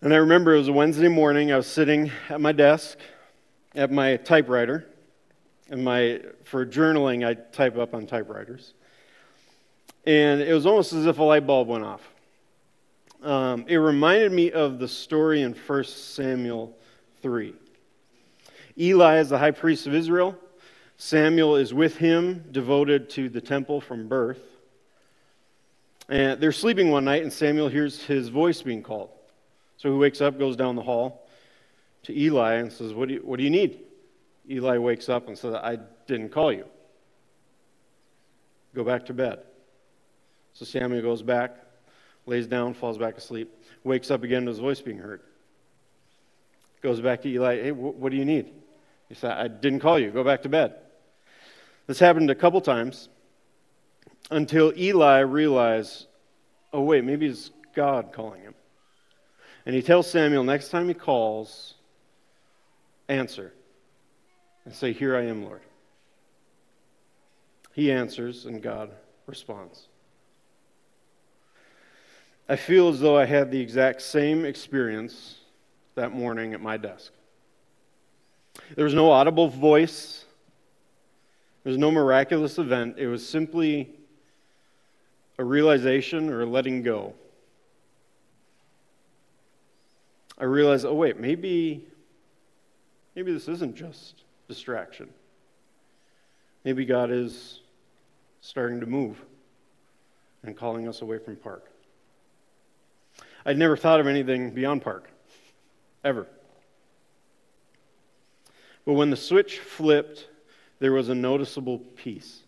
And 0.00 0.14
I 0.14 0.18
remember 0.18 0.54
it 0.54 0.58
was 0.58 0.68
a 0.68 0.72
Wednesday 0.72 1.08
morning. 1.08 1.50
I 1.50 1.56
was 1.56 1.66
sitting 1.66 2.12
at 2.28 2.40
my 2.40 2.52
desk 2.52 2.98
at 3.74 3.90
my 3.90 4.16
typewriter. 4.16 4.86
And 5.70 5.84
my, 5.84 6.20
for 6.44 6.64
journaling, 6.64 7.26
I 7.26 7.34
type 7.34 7.76
up 7.76 7.94
on 7.94 8.06
typewriters. 8.06 8.74
And 10.06 10.40
it 10.40 10.54
was 10.54 10.66
almost 10.66 10.92
as 10.92 11.04
if 11.04 11.18
a 11.18 11.22
light 11.24 11.48
bulb 11.48 11.66
went 11.66 11.82
off. 11.82 12.08
Um, 13.24 13.64
it 13.66 13.76
reminded 13.76 14.30
me 14.30 14.52
of 14.52 14.78
the 14.78 14.86
story 14.86 15.42
in 15.42 15.52
1 15.52 15.84
Samuel 15.84 16.76
3. 17.20 17.54
Eli 18.78 19.18
is 19.18 19.30
the 19.30 19.38
high 19.38 19.50
priest 19.50 19.88
of 19.88 19.94
Israel. 19.96 20.38
Samuel 20.96 21.56
is 21.56 21.74
with 21.74 21.96
him, 21.96 22.44
devoted 22.52 23.10
to 23.10 23.28
the 23.28 23.40
temple 23.40 23.80
from 23.80 24.06
birth. 24.06 24.40
And 26.08 26.40
they're 26.40 26.52
sleeping 26.52 26.92
one 26.92 27.04
night, 27.04 27.24
and 27.24 27.32
Samuel 27.32 27.68
hears 27.68 28.00
his 28.04 28.28
voice 28.28 28.62
being 28.62 28.84
called. 28.84 29.10
So 29.78 29.90
he 29.90 29.96
wakes 29.96 30.20
up, 30.20 30.38
goes 30.38 30.56
down 30.56 30.76
the 30.76 30.82
hall 30.82 31.26
to 32.02 32.16
Eli, 32.16 32.54
and 32.54 32.70
says, 32.70 32.92
What 32.92 33.08
do 33.08 33.14
you, 33.14 33.20
what 33.20 33.38
do 33.38 33.44
you 33.44 33.50
need? 33.50 33.80
Eli 34.50 34.76
wakes 34.78 35.08
up 35.08 35.28
and 35.28 35.38
says, 35.38 35.54
I 35.54 35.78
didn't 36.06 36.30
call 36.30 36.52
you. 36.52 36.64
Go 38.74 38.84
back 38.84 39.06
to 39.06 39.14
bed. 39.14 39.40
So 40.52 40.64
Samuel 40.64 41.02
goes 41.02 41.22
back, 41.22 41.56
lays 42.26 42.46
down, 42.46 42.74
falls 42.74 42.98
back 42.98 43.16
asleep, 43.16 43.50
wakes 43.84 44.10
up 44.10 44.22
again 44.24 44.42
to 44.42 44.48
his 44.48 44.58
voice 44.58 44.80
being 44.80 44.98
heard. 44.98 45.20
Goes 46.82 47.00
back 47.00 47.22
to 47.22 47.28
Eli, 47.28 47.62
Hey, 47.62 47.72
what 47.72 48.10
do 48.10 48.18
you 48.18 48.24
need? 48.24 48.52
He 49.08 49.14
said, 49.14 49.32
I 49.32 49.48
didn't 49.48 49.80
call 49.80 49.98
you. 49.98 50.10
Go 50.10 50.24
back 50.24 50.42
to 50.42 50.48
bed. 50.48 50.74
This 51.86 51.98
happened 51.98 52.30
a 52.30 52.34
couple 52.34 52.60
times 52.60 53.08
until 54.30 54.72
Eli 54.76 55.20
realized, 55.20 56.06
oh, 56.72 56.82
wait, 56.82 57.04
maybe 57.04 57.26
it's 57.26 57.50
God 57.74 58.12
calling 58.12 58.42
him. 58.42 58.54
And 59.68 59.74
he 59.76 59.82
tells 59.82 60.10
Samuel, 60.10 60.44
next 60.44 60.70
time 60.70 60.88
he 60.88 60.94
calls, 60.94 61.74
answer. 63.06 63.52
and 64.64 64.74
say, 64.74 64.94
Here 64.94 65.14
I 65.14 65.26
am, 65.26 65.44
Lord. 65.44 65.60
He 67.74 67.92
answers, 67.92 68.46
and 68.46 68.62
God 68.62 68.90
responds. 69.26 69.88
I 72.48 72.56
feel 72.56 72.88
as 72.88 72.98
though 72.98 73.18
I 73.18 73.26
had 73.26 73.50
the 73.50 73.60
exact 73.60 74.00
same 74.00 74.46
experience 74.46 75.36
that 75.96 76.12
morning 76.12 76.54
at 76.54 76.62
my 76.62 76.78
desk. 76.78 77.12
There 78.74 78.86
was 78.86 78.94
no 78.94 79.10
audible 79.10 79.48
voice, 79.48 80.24
there 81.62 81.72
was 81.72 81.78
no 81.78 81.90
miraculous 81.90 82.56
event. 82.56 82.96
It 82.96 83.08
was 83.08 83.28
simply 83.28 83.90
a 85.36 85.44
realization 85.44 86.30
or 86.30 86.40
a 86.40 86.46
letting 86.46 86.82
go. 86.82 87.12
I 90.38 90.44
realized, 90.44 90.86
oh, 90.86 90.94
wait, 90.94 91.18
maybe, 91.18 91.84
maybe 93.16 93.32
this 93.32 93.48
isn't 93.48 93.74
just 93.74 94.22
distraction. 94.46 95.08
Maybe 96.64 96.84
God 96.84 97.10
is 97.10 97.60
starting 98.40 98.80
to 98.80 98.86
move 98.86 99.20
and 100.44 100.56
calling 100.56 100.86
us 100.86 101.02
away 101.02 101.18
from 101.18 101.36
park. 101.36 101.68
I'd 103.44 103.58
never 103.58 103.76
thought 103.76 103.98
of 103.98 104.06
anything 104.06 104.50
beyond 104.50 104.82
park, 104.82 105.10
ever. 106.04 106.26
But 108.84 108.94
when 108.94 109.10
the 109.10 109.16
switch 109.16 109.58
flipped, 109.58 110.28
there 110.78 110.92
was 110.92 111.08
a 111.08 111.14
noticeable 111.14 111.78
peace. 111.78 112.40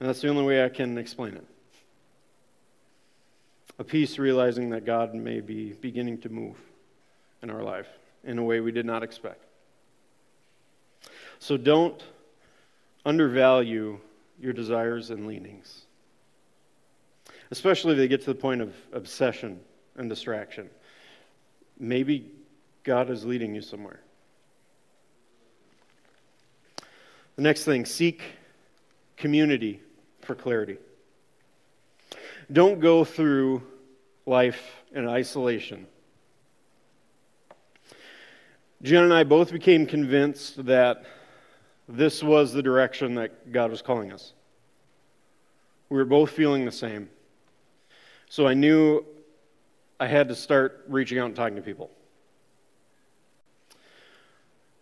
And 0.00 0.08
that's 0.08 0.20
the 0.20 0.28
only 0.28 0.44
way 0.44 0.64
I 0.64 0.68
can 0.68 0.98
explain 0.98 1.34
it. 1.34 1.44
A 3.78 3.84
peace 3.84 4.18
realizing 4.18 4.70
that 4.70 4.84
God 4.84 5.14
may 5.14 5.40
be 5.40 5.72
beginning 5.72 6.18
to 6.18 6.28
move 6.28 6.56
in 7.42 7.50
our 7.50 7.62
life 7.62 7.88
in 8.24 8.38
a 8.38 8.42
way 8.42 8.60
we 8.60 8.72
did 8.72 8.84
not 8.84 9.02
expect. 9.02 9.44
So 11.38 11.56
don't 11.56 12.02
undervalue 13.04 14.00
your 14.40 14.52
desires 14.52 15.10
and 15.10 15.26
leanings, 15.26 15.82
especially 17.50 17.92
if 17.92 17.98
they 17.98 18.08
get 18.08 18.20
to 18.20 18.26
the 18.26 18.34
point 18.34 18.60
of 18.60 18.74
obsession 18.92 19.60
and 19.96 20.08
distraction. 20.08 20.68
Maybe 21.78 22.30
God 22.82 23.10
is 23.10 23.24
leading 23.24 23.54
you 23.54 23.62
somewhere. 23.62 24.00
The 27.36 27.42
next 27.42 27.64
thing 27.64 27.84
seek 27.84 28.22
community 29.16 29.80
for 30.22 30.34
clarity. 30.34 30.78
Don't 32.50 32.80
go 32.80 33.04
through 33.04 33.62
life 34.24 34.60
in 34.92 35.06
isolation. 35.06 35.86
Jen 38.82 39.04
and 39.04 39.12
I 39.12 39.24
both 39.24 39.52
became 39.52 39.86
convinced 39.86 40.64
that 40.64 41.04
this 41.88 42.22
was 42.22 42.52
the 42.52 42.62
direction 42.62 43.14
that 43.16 43.52
God 43.52 43.70
was 43.70 43.82
calling 43.82 44.12
us. 44.12 44.32
We 45.88 45.96
were 45.96 46.04
both 46.04 46.30
feeling 46.30 46.64
the 46.64 46.72
same. 46.72 47.08
So 48.28 48.46
I 48.46 48.54
knew 48.54 49.04
I 49.98 50.06
had 50.06 50.28
to 50.28 50.34
start 50.34 50.84
reaching 50.88 51.18
out 51.18 51.26
and 51.26 51.36
talking 51.36 51.56
to 51.56 51.62
people. 51.62 51.90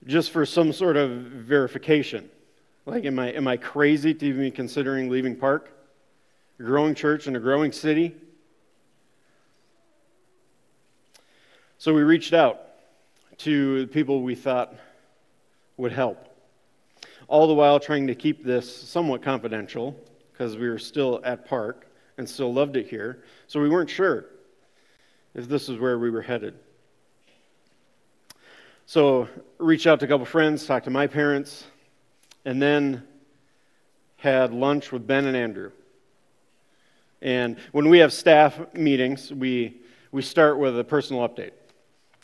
Just 0.06 0.30
for 0.30 0.44
some 0.44 0.72
sort 0.72 0.96
of 0.96 1.10
verification. 1.10 2.28
Like, 2.84 3.04
am 3.04 3.18
I, 3.18 3.32
am 3.32 3.48
I 3.48 3.56
crazy 3.56 4.14
to 4.14 4.26
even 4.26 4.40
be 4.42 4.50
considering 4.50 5.08
leaving 5.08 5.36
Park? 5.36 5.75
A 6.58 6.62
growing 6.62 6.94
church 6.94 7.26
in 7.26 7.36
a 7.36 7.40
growing 7.40 7.72
city? 7.72 8.14
So 11.78 11.92
we 11.92 12.02
reached 12.02 12.32
out 12.32 12.60
to 13.38 13.80
the 13.80 13.86
people 13.86 14.22
we 14.22 14.34
thought 14.34 14.74
would 15.76 15.92
help 15.92 16.26
all 17.28 17.46
the 17.46 17.54
while 17.54 17.80
trying 17.80 18.06
to 18.06 18.14
keep 18.14 18.44
this 18.44 18.72
somewhat 18.74 19.22
confidential 19.22 19.96
because 20.32 20.56
we 20.56 20.68
were 20.68 20.78
still 20.78 21.20
at 21.24 21.46
Park 21.46 21.88
and 22.18 22.28
still 22.28 22.52
loved 22.52 22.76
it 22.76 22.86
here. 22.86 23.24
So 23.46 23.60
we 23.60 23.68
weren't 23.68 23.90
sure 23.90 24.26
if 25.34 25.48
this 25.48 25.68
is 25.68 25.78
where 25.78 25.98
we 25.98 26.10
were 26.10 26.22
headed. 26.22 26.54
So 28.86 29.28
reached 29.58 29.86
out 29.86 29.98
to 30.00 30.06
a 30.06 30.08
couple 30.08 30.26
friends, 30.26 30.64
talked 30.66 30.84
to 30.84 30.90
my 30.90 31.06
parents, 31.06 31.64
and 32.44 32.62
then 32.62 33.02
had 34.18 34.52
lunch 34.52 34.92
with 34.92 35.06
Ben 35.06 35.26
and 35.26 35.36
Andrew. 35.36 35.72
And 37.26 37.56
when 37.72 37.88
we 37.88 37.98
have 37.98 38.12
staff 38.12 38.72
meetings, 38.72 39.32
we, 39.32 39.80
we 40.12 40.22
start 40.22 40.60
with 40.60 40.78
a 40.78 40.84
personal 40.84 41.28
update. 41.28 41.50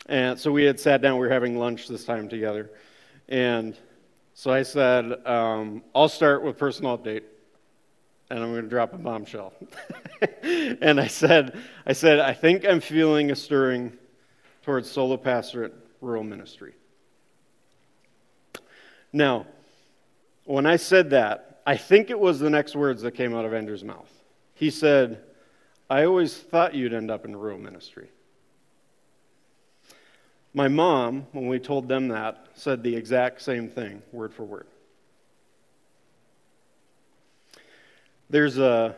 And 0.07 0.39
so 0.39 0.53
we 0.53 0.63
had 0.63 0.79
sat 0.79 1.03
down, 1.03 1.15
we 1.15 1.27
were 1.27 1.33
having 1.33 1.59
lunch 1.59 1.89
this 1.89 2.05
time 2.05 2.29
together. 2.29 2.71
And 3.29 3.77
so 4.35 4.53
I 4.53 4.63
said, 4.63 5.27
um, 5.27 5.83
I'll 5.93 6.09
start 6.09 6.45
with 6.45 6.57
personal 6.57 6.97
update, 6.97 7.25
and 8.31 8.39
I'm 8.39 8.53
going 8.53 8.63
to 8.63 8.69
drop 8.69 8.95
a 8.95 8.97
bombshell. 8.97 9.53
and 10.43 11.01
I 11.01 11.09
said, 11.09 11.59
I 11.85 11.95
said, 11.95 12.21
I 12.21 12.33
think 12.33 12.65
I'm 12.65 12.81
feeling 12.81 13.33
a 13.33 13.35
stirring 13.35 13.93
towards 14.63 14.89
solo 14.89 15.17
pastorate 15.17 15.75
rural 16.01 16.23
ministry. 16.23 16.75
Now, 19.13 19.47
when 20.45 20.65
I 20.65 20.77
said 20.77 21.11
that, 21.11 21.61
I 21.67 21.77
think 21.77 22.11
it 22.11 22.21
was 22.21 22.39
the 22.39 22.51
next 22.51 22.77
words 22.77 23.03
that 23.03 23.13
came 23.13 23.35
out 23.35 23.45
of 23.45 23.53
Andrew's 23.53 23.83
mouth. 23.83 24.09
He 24.63 24.71
said, 24.71 25.19
I 25.91 26.05
always 26.05 26.37
thought 26.37 26.73
you'd 26.73 26.95
end 26.95 27.11
up 27.11 27.25
in 27.25 27.35
rural 27.35 27.59
ministry. 27.59 28.07
My 30.55 30.69
mom, 30.69 31.27
when 31.33 31.49
we 31.49 31.59
told 31.59 31.89
them 31.89 32.07
that, 32.11 32.47
said 32.55 32.85
the 32.85 32.95
exact 32.95 33.43
same 33.43 33.69
thing, 33.69 34.03
word 34.13 34.33
for 34.33 34.45
word. 34.45 34.69
There's 38.31 38.57
a 38.57 38.95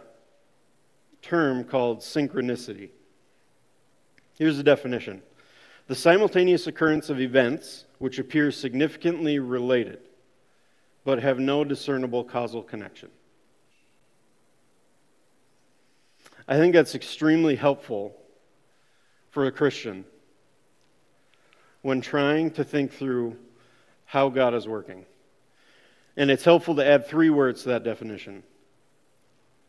term 1.22 1.64
called 1.64 2.00
synchronicity. 2.00 2.90
Here's 4.37 4.59
the 4.59 4.62
definition 4.62 5.22
the 5.87 5.94
simultaneous 5.94 6.66
occurrence 6.66 7.09
of 7.09 7.22
events 7.22 7.87
which 8.00 8.18
appear 8.18 8.50
significantly 8.50 9.38
related 9.38 10.00
but 11.07 11.22
have 11.22 11.38
no 11.38 11.64
discernible 11.64 12.22
causal 12.22 12.62
connection. 12.62 13.09
I 16.46 16.57
think 16.57 16.74
that's 16.74 16.94
extremely 16.94 17.57
helpful 17.57 18.14
for 19.30 19.46
a 19.46 19.52
Christian 19.52 20.04
when 21.83 22.00
trying 22.00 22.50
to 22.52 22.64
think 22.64 22.92
through 22.92 23.37
how 24.04 24.28
God 24.28 24.54
is 24.54 24.68
working. 24.68 25.07
And 26.16 26.30
it's 26.30 26.44
helpful 26.44 26.76
to 26.76 26.87
add 26.87 27.07
three 27.07 27.30
words 27.30 27.62
to 27.62 27.70
that 27.70 27.85
definition 27.85 28.42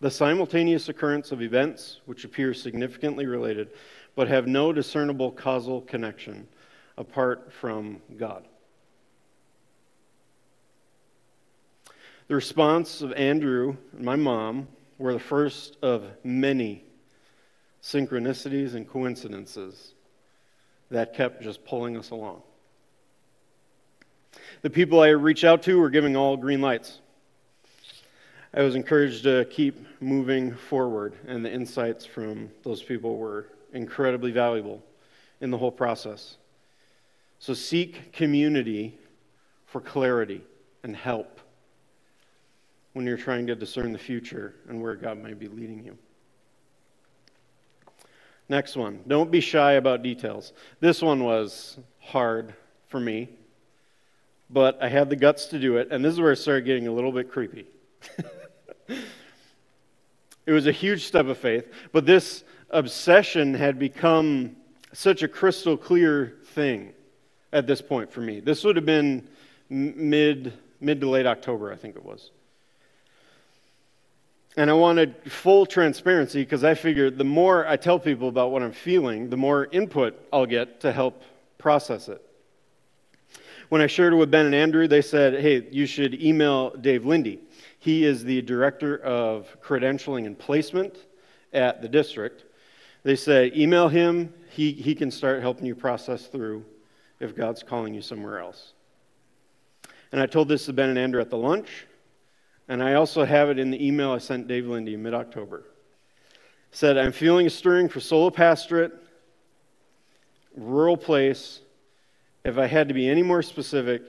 the 0.02 0.12
simultaneous 0.12 0.90
occurrence 0.90 1.32
of 1.32 1.42
events 1.42 2.02
which 2.06 2.26
appear 2.26 2.54
significantly 2.54 3.26
related 3.26 3.70
but 4.14 4.28
have 4.28 4.46
no 4.46 4.74
discernible 4.74 5.32
causal 5.32 5.82
connection 5.82 6.48
apart 6.98 7.52
from 7.52 8.02
God. 8.18 8.46
The 12.28 12.36
response 12.36 13.02
of 13.02 13.14
Andrew 13.14 13.78
and 13.96 14.06
my 14.06 14.16
mom 14.16 14.68
were 14.98 15.14
the 15.14 15.20
first 15.20 15.78
of 15.82 16.06
many 16.24 16.84
synchronicities 17.82 18.74
and 18.74 18.88
coincidences 18.88 19.94
that 20.90 21.14
kept 21.14 21.42
just 21.42 21.66
pulling 21.66 21.98
us 21.98 22.12
along. 22.12 22.42
The 24.62 24.70
people 24.70 25.02
I 25.02 25.10
reached 25.10 25.44
out 25.44 25.64
to 25.64 25.80
were 25.80 25.90
giving 25.90 26.16
all 26.16 26.38
green 26.38 26.62
lights. 26.62 27.00
I 28.54 28.62
was 28.62 28.76
encouraged 28.76 29.24
to 29.24 29.46
keep 29.46 29.86
moving 30.02 30.56
forward, 30.56 31.14
and 31.28 31.44
the 31.44 31.52
insights 31.52 32.06
from 32.06 32.50
those 32.64 32.82
people 32.82 33.18
were 33.18 33.48
incredibly 33.74 34.32
valuable 34.32 34.82
in 35.42 35.52
the 35.52 35.58
whole 35.58 35.72
process. 35.72 36.38
So 37.40 37.54
seek 37.54 38.14
community 38.14 38.98
for 39.66 39.82
clarity 39.82 40.42
and 40.84 40.96
help 40.96 41.35
when 42.96 43.06
you're 43.06 43.18
trying 43.18 43.46
to 43.46 43.56
discern 43.56 43.92
the 43.92 44.00
future 44.00 44.56
and 44.70 44.82
where 44.82 44.96
God 44.96 45.22
might 45.22 45.38
be 45.38 45.50
leading 45.50 45.84
you. 45.84 45.98
Next 48.48 48.78
one. 48.78 49.02
Don't 49.06 49.30
be 49.30 49.42
shy 49.42 49.74
about 49.74 50.02
details. 50.02 50.54
This 50.80 51.02
one 51.02 51.26
was 51.26 51.78
hard 52.00 52.54
for 52.88 53.02
me, 53.02 53.28
but 54.50 54.82
I 54.82 54.88
had 54.88 55.10
the 55.10 55.18
guts 55.18 55.48
to 55.48 55.60
do 55.60 55.76
it, 55.76 55.90
and 55.92 56.06
this 56.06 56.14
is 56.14 56.22
where 56.22 56.32
it 56.32 56.38
started 56.38 56.64
getting 56.64 56.88
a 56.88 56.92
little 56.94 57.12
bit 57.12 57.30
creepy. 57.30 57.66
it 58.88 60.52
was 60.54 60.66
a 60.66 60.72
huge 60.72 61.04
step 61.04 61.26
of 61.26 61.38
faith, 61.38 61.68
but 61.92 62.06
this 62.06 62.46
obsession 62.70 63.54
had 63.54 63.78
become 63.78 64.56
such 64.94 65.22
a 65.22 65.28
crystal 65.28 65.76
clear 65.76 66.38
thing 66.46 66.94
at 67.52 67.68
this 67.68 67.82
point 67.82 68.10
for 68.10 68.22
me. 68.22 68.40
This 68.40 68.64
would 68.64 68.78
have 68.78 68.86
been 68.86 69.28
mid 69.70 70.54
mid 70.80 71.02
to 71.02 71.10
late 71.10 71.26
October, 71.26 71.74
I 71.74 71.76
think 71.76 71.98
it 71.98 72.06
was. 72.06 72.32
And 74.58 74.70
I 74.70 74.74
wanted 74.74 75.16
full 75.30 75.66
transparency 75.66 76.42
because 76.42 76.64
I 76.64 76.76
figured 76.76 77.18
the 77.18 77.26
more 77.26 77.68
I 77.68 77.76
tell 77.76 78.00
people 78.00 78.30
about 78.30 78.52
what 78.52 78.62
I'm 78.62 78.72
feeling, 78.72 79.30
the 79.30 79.38
more 79.38 79.68
input 79.72 80.18
I'll 80.32 80.46
get 80.46 80.80
to 80.82 80.92
help 80.92 81.24
process 81.58 82.08
it. 82.08 82.22
When 83.70 83.82
I 83.82 83.88
shared 83.88 84.14
it 84.14 84.16
with 84.16 84.32
Ben 84.32 84.46
and 84.46 84.56
Andrew, 84.56 84.88
they 84.88 85.02
said, 85.02 85.42
hey, 85.42 85.68
you 85.72 85.86
should 85.86 86.22
email 86.22 86.70
Dave 86.70 87.06
Lindy. 87.06 87.40
He 87.80 88.06
is 88.06 88.24
the 88.24 88.42
director 88.44 88.98
of 89.00 89.58
credentialing 89.62 90.26
and 90.26 90.38
placement 90.38 90.96
at 91.52 91.82
the 91.82 91.90
district. 91.90 92.46
They 93.04 93.16
said, 93.16 93.56
email 93.56 93.90
him. 93.90 94.34
He, 94.52 94.72
he 94.72 94.96
can 94.96 95.12
start 95.12 95.42
helping 95.42 95.66
you 95.66 95.76
process 95.76 96.28
through 96.28 96.64
if 97.20 97.36
God's 97.36 97.62
calling 97.62 97.94
you 97.94 98.02
somewhere 98.02 98.40
else. 98.40 98.74
And 100.12 100.22
I 100.22 100.28
told 100.28 100.48
this 100.48 100.66
to 100.66 100.74
Ben 100.74 100.90
and 100.90 100.98
Andrew 100.98 101.20
at 101.20 101.30
the 101.30 101.38
lunch, 101.38 101.86
and 102.68 102.82
I 102.82 102.94
also 102.94 103.26
have 103.26 103.50
it 103.50 103.60
in 103.60 103.72
the 103.72 103.86
email 103.86 104.12
I 104.12 104.18
sent 104.18 104.48
Dave 104.48 104.68
Lindy 104.68 104.94
in 104.94 105.04
mid 105.04 105.14
October. 105.14 105.64
Said, 106.72 106.98
I'm 106.98 107.12
feeling 107.12 107.48
a 107.48 107.50
stirring 107.50 107.88
for 107.88 108.00
solo 108.00 108.30
pastorate, 108.30 108.94
rural 110.56 110.98
place. 110.98 111.62
If 112.44 112.58
I 112.58 112.68
had 112.68 112.90
to 112.90 112.94
be 112.94 113.10
any 113.10 113.24
more 113.24 113.42
specific, 113.42 114.04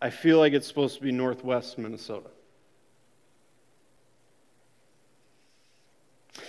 I 0.00 0.10
feel 0.10 0.38
like 0.38 0.52
it's 0.52 0.66
supposed 0.66 0.96
to 0.96 1.02
be 1.02 1.12
northwest 1.12 1.78
Minnesota. 1.78 2.28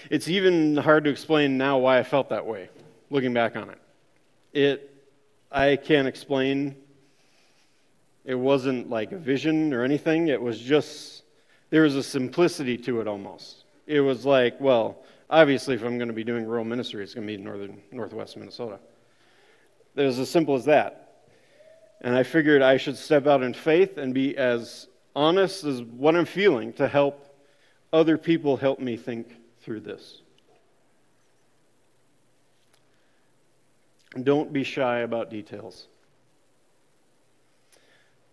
It's 0.10 0.28
even 0.28 0.78
hard 0.78 1.04
to 1.06 1.10
explain 1.10 1.58
now 1.58 1.78
why 1.80 2.00
I 2.00 2.04
felt 2.04 2.30
that 2.30 2.46
way, 2.46 2.70
looking 3.10 3.34
back 3.34 3.56
on 3.56 3.70
it. 3.70 3.80
It 4.54 4.92
I 5.52 5.78
can't 5.78 6.08
explain. 6.08 6.76
It 8.26 8.36
wasn't 8.36 8.90
like 8.90 9.12
a 9.12 9.18
vision 9.18 9.74
or 9.74 9.84
anything. 9.84 10.28
It 10.28 10.42
was 10.42 10.60
just, 10.60 11.15
there 11.70 11.82
was 11.82 11.96
a 11.96 12.04
simplicity 12.04 12.78
to 12.78 13.02
it 13.02 13.08
almost. 13.08 13.64
It 13.88 14.00
was 14.00 14.26
like, 14.26 14.60
well, 14.60 15.04
obviously, 15.30 15.76
if 15.76 15.84
I'm 15.84 15.98
going 15.98 16.08
to 16.08 16.14
be 16.14 16.24
doing 16.24 16.46
rural 16.46 16.66
ministry, 16.66 17.04
it's 17.04 17.14
going 17.14 17.28
to 17.28 17.32
be 17.32 17.36
in 17.36 17.44
northern, 17.44 17.82
northwest 17.92 18.38
Minnesota. 18.38 18.80
It 19.96 20.04
was 20.04 20.20
as 20.20 20.30
simple 20.30 20.56
as 20.56 20.66
that. 20.66 21.02
And 22.02 22.16
I 22.16 22.24
figured 22.24 22.62
I 22.62 22.78
should 22.78 22.98
step 22.98 23.26
out 23.26 23.42
in 23.42 23.54
faith 23.54 23.98
and 23.98 24.14
be 24.14 24.38
as 24.38 24.88
honest 25.16 25.64
as 25.64 25.82
what 25.82 26.16
I'm 26.16 26.26
feeling 26.26 26.74
to 26.74 26.88
help 26.88 27.36
other 27.94 28.18
people 28.18 28.58
help 28.58 28.80
me 28.80 28.98
think 28.98 29.36
through 29.62 29.80
this. 29.80 30.22
Don't 34.22 34.52
be 34.52 34.64
shy 34.64 35.00
about 35.00 35.30
details. 35.30 35.88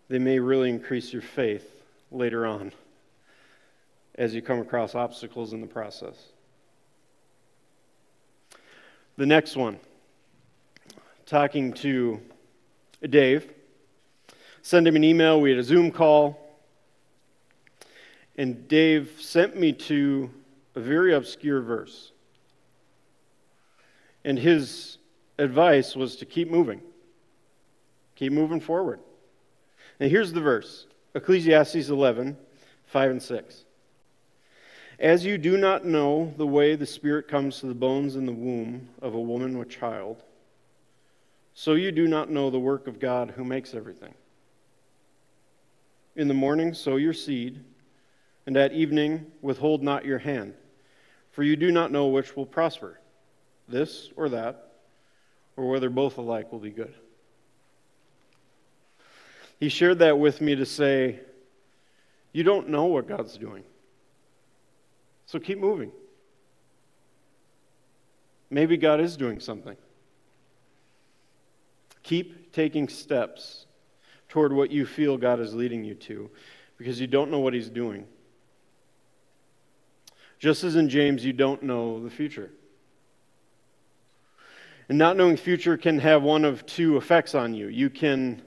They 0.08 0.18
may 0.18 0.38
really 0.38 0.68
increase 0.68 1.12
your 1.12 1.22
faith 1.22 1.68
later 2.10 2.46
on 2.46 2.72
as 4.16 4.34
you 4.34 4.42
come 4.42 4.60
across 4.60 4.94
obstacles 4.94 5.52
in 5.52 5.60
the 5.60 5.66
process. 5.66 6.16
The 9.16 9.26
next 9.26 9.56
one, 9.56 9.78
talking 11.26 11.72
to 11.74 12.20
Dave, 13.08 13.52
send 14.62 14.86
him 14.86 14.96
an 14.96 15.04
email. 15.04 15.40
We 15.40 15.50
had 15.50 15.58
a 15.58 15.64
Zoom 15.64 15.90
call. 15.90 16.38
And 18.36 18.66
Dave 18.68 19.18
sent 19.20 19.58
me 19.58 19.72
to 19.72 20.30
a 20.74 20.80
very 20.80 21.14
obscure 21.14 21.60
verse. 21.60 22.12
And 24.24 24.38
his 24.38 24.98
advice 25.38 25.94
was 25.94 26.16
to 26.16 26.26
keep 26.26 26.50
moving, 26.50 26.80
keep 28.14 28.32
moving 28.32 28.60
forward. 28.60 29.00
And 30.00 30.10
here's 30.10 30.32
the 30.32 30.40
verse 30.40 30.86
Ecclesiastes 31.14 31.88
11, 31.88 32.36
5 32.86 33.10
and 33.10 33.22
6. 33.22 33.64
As 35.02 35.24
you 35.24 35.36
do 35.36 35.56
not 35.56 35.84
know 35.84 36.32
the 36.36 36.46
way 36.46 36.76
the 36.76 36.86
Spirit 36.86 37.26
comes 37.26 37.58
to 37.58 37.66
the 37.66 37.74
bones 37.74 38.14
in 38.14 38.24
the 38.24 38.30
womb 38.30 38.88
of 39.02 39.14
a 39.14 39.20
woman 39.20 39.58
with 39.58 39.68
child, 39.68 40.22
so 41.54 41.74
you 41.74 41.90
do 41.90 42.06
not 42.06 42.30
know 42.30 42.50
the 42.50 42.60
work 42.60 42.86
of 42.86 43.00
God 43.00 43.32
who 43.32 43.44
makes 43.44 43.74
everything. 43.74 44.14
In 46.14 46.28
the 46.28 46.34
morning, 46.34 46.72
sow 46.72 46.94
your 46.94 47.14
seed, 47.14 47.64
and 48.46 48.56
at 48.56 48.72
evening, 48.72 49.26
withhold 49.40 49.82
not 49.82 50.04
your 50.04 50.18
hand, 50.18 50.54
for 51.32 51.42
you 51.42 51.56
do 51.56 51.72
not 51.72 51.90
know 51.90 52.06
which 52.06 52.36
will 52.36 52.46
prosper, 52.46 53.00
this 53.68 54.10
or 54.14 54.28
that 54.28 54.68
or 55.56 55.68
whether 55.68 55.90
both 55.90 56.16
alike 56.16 56.52
will 56.52 56.60
be 56.60 56.70
good. 56.70 56.94
He 59.58 59.68
shared 59.68 59.98
that 59.98 60.16
with 60.16 60.40
me 60.40 60.54
to 60.54 60.64
say, 60.64 61.18
You 62.32 62.44
don't 62.44 62.68
know 62.68 62.84
what 62.84 63.08
God's 63.08 63.36
doing. 63.36 63.64
So 65.32 65.38
keep 65.38 65.56
moving. 65.56 65.90
Maybe 68.50 68.76
God 68.76 69.00
is 69.00 69.16
doing 69.16 69.40
something. 69.40 69.78
Keep 72.02 72.52
taking 72.52 72.86
steps 72.86 73.64
toward 74.28 74.52
what 74.52 74.70
you 74.70 74.84
feel 74.84 75.16
God 75.16 75.40
is 75.40 75.54
leading 75.54 75.84
you 75.84 75.94
to 75.94 76.28
because 76.76 77.00
you 77.00 77.06
don't 77.06 77.30
know 77.30 77.38
what 77.38 77.54
He's 77.54 77.70
doing. 77.70 78.04
Just 80.38 80.64
as 80.64 80.76
in 80.76 80.90
James, 80.90 81.24
you 81.24 81.32
don't 81.32 81.62
know 81.62 82.04
the 82.04 82.10
future. 82.10 82.50
And 84.90 84.98
not 84.98 85.16
knowing 85.16 85.38
future 85.38 85.78
can 85.78 85.98
have 86.00 86.22
one 86.22 86.44
of 86.44 86.66
two 86.66 86.98
effects 86.98 87.34
on 87.34 87.54
you. 87.54 87.68
You 87.68 87.88
can 87.88 88.42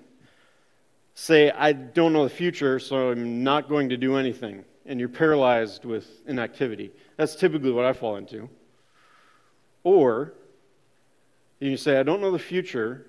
say, 1.16 1.50
I 1.50 1.74
don't 1.74 2.14
know 2.14 2.26
the 2.26 2.30
future, 2.30 2.78
so 2.78 3.10
I'm 3.10 3.44
not 3.44 3.70
going 3.70 3.90
to 3.90 3.98
do 3.98 4.18
anything. 4.18 4.66
And 4.86 5.00
you're 5.00 5.10
paralyzed 5.10 5.86
with 5.86 6.08
inactivity. 6.28 6.92
That's 7.18 7.36
typically 7.36 7.72
what 7.72 7.86
I 7.86 7.94
fall 7.94 8.18
into. 8.18 8.50
Or 9.84 10.34
you 11.60 11.78
say, 11.78 12.00
I 12.00 12.04
don't 12.04 12.22
know 12.22 12.32
the 12.32 12.40
future, 12.40 13.06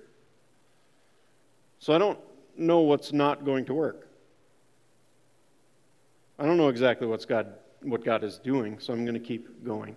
so 1.78 1.94
I 1.94 1.98
don't 1.98 2.18
know 2.56 2.80
what's 2.80 3.12
not 3.12 3.44
going 3.44 3.64
to 3.66 3.74
work. 3.74 4.08
I 6.38 6.46
don't 6.46 6.56
know 6.56 6.68
exactly 6.68 7.06
what's 7.06 7.24
God, 7.24 7.54
what 7.82 8.04
God 8.04 8.24
is 8.24 8.38
doing, 8.38 8.78
so 8.78 8.92
I'm 8.92 9.04
going 9.04 9.14
to 9.14 9.20
keep 9.20 9.64
going. 9.64 9.96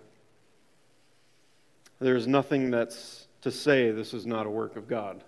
There's 2.00 2.26
nothing 2.26 2.70
that's 2.70 3.26
to 3.42 3.50
say 3.50 3.90
this 3.90 4.14
is 4.14 4.26
not 4.26 4.46
a 4.46 4.50
work 4.50 4.76
of 4.76 4.88
God. 4.88 5.22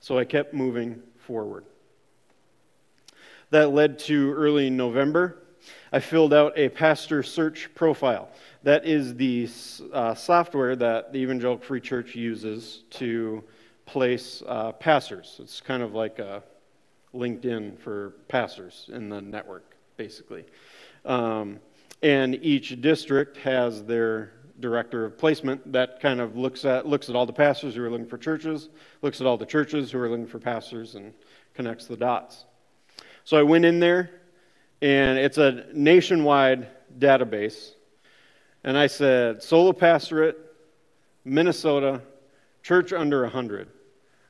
So 0.00 0.18
I 0.18 0.24
kept 0.24 0.52
moving 0.52 1.00
forward. 1.18 1.64
That 3.52 3.74
led 3.74 3.98
to 4.00 4.32
early 4.32 4.70
November. 4.70 5.42
I 5.92 6.00
filled 6.00 6.32
out 6.32 6.54
a 6.56 6.70
pastor 6.70 7.22
search 7.22 7.68
profile. 7.74 8.30
That 8.62 8.86
is 8.86 9.14
the 9.14 9.46
uh, 9.92 10.14
software 10.14 10.74
that 10.74 11.12
the 11.12 11.18
Evangelical 11.18 11.62
Free 11.62 11.82
Church 11.82 12.14
uses 12.14 12.84
to 12.92 13.44
place 13.84 14.42
uh, 14.46 14.72
pastors. 14.72 15.38
It's 15.38 15.60
kind 15.60 15.82
of 15.82 15.92
like 15.92 16.18
a 16.18 16.42
LinkedIn 17.14 17.78
for 17.78 18.14
pastors 18.26 18.88
in 18.90 19.10
the 19.10 19.20
network, 19.20 19.76
basically. 19.98 20.46
Um, 21.04 21.60
and 22.02 22.36
each 22.36 22.80
district 22.80 23.36
has 23.36 23.84
their 23.84 24.32
director 24.60 25.04
of 25.04 25.18
placement 25.18 25.70
that 25.72 26.00
kind 26.00 26.22
of 26.22 26.38
looks 26.38 26.64
at 26.64 26.86
looks 26.86 27.10
at 27.10 27.16
all 27.16 27.26
the 27.26 27.34
pastors 27.34 27.74
who 27.74 27.84
are 27.84 27.90
looking 27.90 28.06
for 28.06 28.16
churches, 28.16 28.70
looks 29.02 29.20
at 29.20 29.26
all 29.26 29.36
the 29.36 29.44
churches 29.44 29.92
who 29.92 29.98
are 29.98 30.08
looking 30.08 30.26
for 30.26 30.38
pastors, 30.38 30.94
and 30.94 31.12
connects 31.52 31.84
the 31.84 31.98
dots. 31.98 32.46
So 33.24 33.36
I 33.36 33.42
went 33.42 33.64
in 33.64 33.78
there, 33.78 34.10
and 34.80 35.18
it's 35.18 35.38
a 35.38 35.66
nationwide 35.72 36.68
database, 36.98 37.72
and 38.64 38.76
I 38.76 38.86
said 38.88 39.42
solo 39.42 39.72
pastorate, 39.72 40.38
Minnesota, 41.24 42.02
church 42.62 42.92
under 42.92 43.26
hundred. 43.26 43.68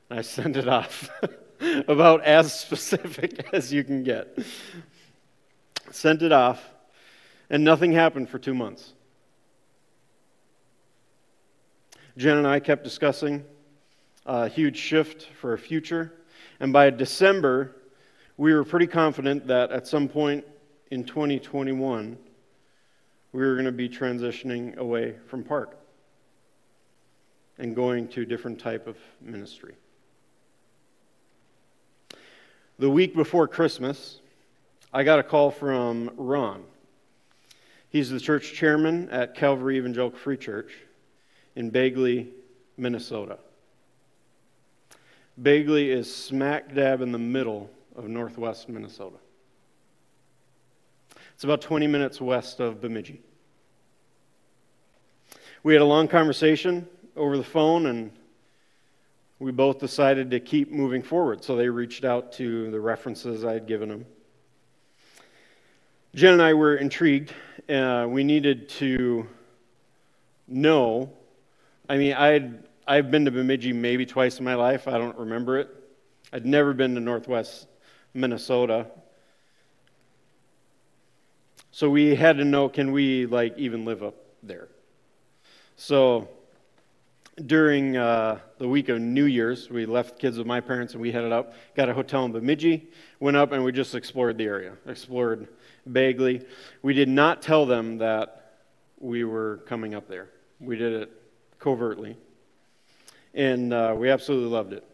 And 0.09 0.19
I 0.19 0.21
sent 0.21 0.57
it 0.57 0.67
off 0.67 1.09
about 1.87 2.23
as 2.23 2.57
specific 2.57 3.47
as 3.53 3.73
you 3.73 3.83
can 3.83 4.03
get. 4.03 4.37
Sent 5.91 6.21
it 6.21 6.31
off, 6.31 6.63
and 7.49 7.63
nothing 7.63 7.91
happened 7.91 8.29
for 8.29 8.39
two 8.39 8.53
months. 8.53 8.93
Jen 12.15 12.37
and 12.37 12.47
I 12.47 12.59
kept 12.59 12.83
discussing 12.83 13.43
a 14.25 14.47
huge 14.47 14.77
shift 14.77 15.29
for 15.41 15.53
a 15.53 15.57
future. 15.57 16.13
And 16.59 16.71
by 16.71 16.91
December, 16.91 17.75
we 18.37 18.53
were 18.53 18.63
pretty 18.63 18.87
confident 18.87 19.47
that 19.47 19.71
at 19.71 19.87
some 19.87 20.07
point 20.07 20.45
in 20.89 21.03
2021, 21.03 22.17
we 23.31 23.41
were 23.41 23.53
going 23.53 23.65
to 23.65 23.71
be 23.71 23.89
transitioning 23.89 24.75
away 24.77 25.15
from 25.27 25.43
Park 25.43 25.77
and 27.57 27.75
going 27.75 28.07
to 28.09 28.21
a 28.21 28.25
different 28.25 28.59
type 28.59 28.87
of 28.87 28.97
ministry. 29.21 29.75
The 32.79 32.89
week 32.89 33.15
before 33.15 33.47
Christmas, 33.47 34.19
I 34.91 35.03
got 35.03 35.19
a 35.19 35.23
call 35.23 35.51
from 35.51 36.11
Ron. 36.17 36.63
He's 37.89 38.09
the 38.09 38.19
church 38.19 38.53
chairman 38.53 39.09
at 39.09 39.35
Calvary 39.35 39.77
Evangelical 39.77 40.17
Free 40.17 40.37
Church 40.37 40.73
in 41.55 41.69
Bagley, 41.69 42.29
Minnesota. 42.77 43.37
Bagley 45.37 45.91
is 45.91 46.13
smack 46.13 46.73
dab 46.73 47.01
in 47.01 47.11
the 47.11 47.19
middle 47.19 47.69
of 47.95 48.07
northwest 48.07 48.69
Minnesota. 48.69 49.17
It's 51.33 51.43
about 51.43 51.61
20 51.61 51.87
minutes 51.87 52.21
west 52.21 52.59
of 52.59 52.81
Bemidji. 52.81 53.21
We 55.63 55.73
had 55.73 55.81
a 55.81 55.85
long 55.85 56.07
conversation 56.07 56.87
over 57.15 57.37
the 57.37 57.43
phone, 57.43 57.85
and 57.85 58.11
we 59.39 59.51
both 59.51 59.79
decided 59.79 60.31
to 60.31 60.39
keep 60.39 60.71
moving 60.71 61.01
forward. 61.01 61.43
So 61.43 61.55
they 61.55 61.69
reached 61.69 62.03
out 62.03 62.33
to 62.33 62.69
the 62.71 62.79
references 62.79 63.45
I 63.45 63.53
had 63.53 63.67
given 63.67 63.89
them. 63.89 64.05
Jen 66.15 66.33
and 66.33 66.41
I 66.41 66.53
were 66.53 66.75
intrigued. 66.75 67.33
Uh, 67.67 68.05
we 68.07 68.23
needed 68.23 68.69
to 68.69 69.27
know. 70.47 71.11
I 71.89 71.97
mean, 71.97 72.13
I'd, 72.13 72.63
I've 72.87 73.09
been 73.09 73.25
to 73.25 73.31
Bemidji 73.31 73.73
maybe 73.73 74.05
twice 74.05 74.37
in 74.37 74.45
my 74.45 74.55
life. 74.55 74.87
I 74.87 74.97
don't 74.97 75.17
remember 75.17 75.57
it. 75.57 75.69
I'd 76.31 76.45
never 76.45 76.73
been 76.73 76.93
to 76.95 77.01
Northwest 77.01 77.67
Minnesota. 78.13 78.87
So 81.71 81.89
we 81.89 82.15
had 82.15 82.37
to 82.37 82.45
know 82.45 82.69
can 82.69 82.91
we 82.91 83.25
like 83.25 83.57
even 83.57 83.85
live 83.85 84.03
up 84.03 84.15
there? 84.43 84.67
So 85.75 86.29
during 87.45 87.97
uh, 87.97 88.39
the 88.59 88.67
week 88.67 88.89
of 88.89 89.01
New 89.01 89.25
Year's, 89.25 89.69
we 89.69 89.85
left 89.85 90.19
kids 90.19 90.37
with 90.37 90.45
my 90.45 90.61
parents 90.61 90.93
and 90.93 91.01
we 91.01 91.11
headed 91.11 91.31
up, 91.31 91.53
got 91.75 91.89
a 91.89 91.93
hotel 91.93 92.25
in 92.25 92.31
Bemidji, 92.31 92.87
went 93.19 93.35
up 93.35 93.51
and 93.51 93.63
we 93.63 93.71
just 93.71 93.95
explored 93.95 94.37
the 94.37 94.45
area, 94.45 94.73
explored 94.85 95.47
Bagley. 95.87 96.45
We 96.83 96.93
did 96.93 97.09
not 97.09 97.41
tell 97.41 97.65
them 97.65 97.97
that 97.97 98.59
we 98.99 99.23
were 99.23 99.63
coming 99.65 99.95
up 99.95 100.07
there. 100.07 100.29
We 100.59 100.77
did 100.77 100.93
it 100.93 101.11
covertly. 101.59 102.17
And 103.33 103.73
uh, 103.73 103.95
we 103.97 104.11
absolutely 104.11 104.49
loved 104.49 104.73
it. 104.73 104.87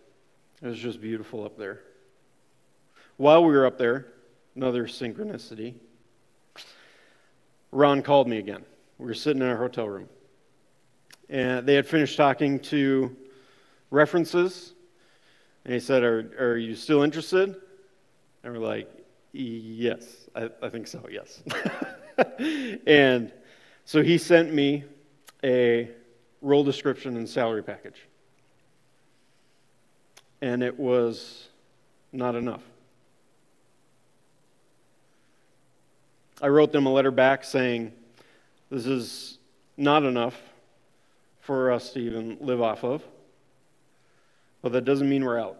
It 0.62 0.68
was 0.68 0.80
just 0.80 1.02
beautiful 1.02 1.44
up 1.44 1.58
there. 1.58 1.82
While 3.20 3.44
we 3.44 3.52
were 3.52 3.66
up 3.66 3.78
there, 3.78 4.06
another 4.56 4.86
synchronicity, 4.86 5.74
Ron 7.70 8.02
called 8.02 8.30
me 8.30 8.38
again. 8.38 8.64
We 8.98 9.08
were 9.08 9.14
sitting 9.14 9.42
in 9.42 9.48
our 9.50 9.58
hotel 9.58 9.90
room. 9.90 10.08
And 11.28 11.68
they 11.68 11.74
had 11.74 11.86
finished 11.86 12.16
talking 12.16 12.62
to 12.62 13.14
references. 13.92 14.72
And 15.66 15.74
he 15.74 15.82
said, 15.82 16.02
Are, 16.02 16.32
are 16.40 16.56
you 16.56 16.76
still 16.76 17.04
interested? 17.04 17.58
And 18.46 18.54
we're 18.54 18.66
like, 18.66 18.90
Yes, 19.34 20.30
I, 20.34 20.50
I 20.62 20.70
think 20.70 20.88
so, 20.88 21.06
yes. 21.12 21.44
and 22.88 23.34
so 23.84 24.02
he 24.02 24.18
sent 24.18 24.54
me 24.54 24.86
a 25.44 25.90
role 26.42 26.64
description 26.64 27.18
and 27.18 27.28
salary 27.28 27.64
package. 27.64 28.08
And 30.42 30.64
it 30.64 30.80
was 30.80 31.50
not 32.14 32.36
enough. 32.36 32.64
I 36.42 36.48
wrote 36.48 36.72
them 36.72 36.86
a 36.86 36.92
letter 36.92 37.12
back 37.12 37.44
saying, 37.44 37.92
This 38.70 38.86
is 38.86 39.40
not 39.76 40.04
enough 40.04 40.40
for 41.42 41.72
us 41.72 41.92
to 41.94 42.00
even 42.00 42.38
live 42.40 42.62
off 42.62 42.84
of, 42.84 43.04
but 44.62 44.72
that 44.72 44.86
doesn't 44.86 45.10
mean 45.10 45.26
we're 45.26 45.40
out. 45.40 45.58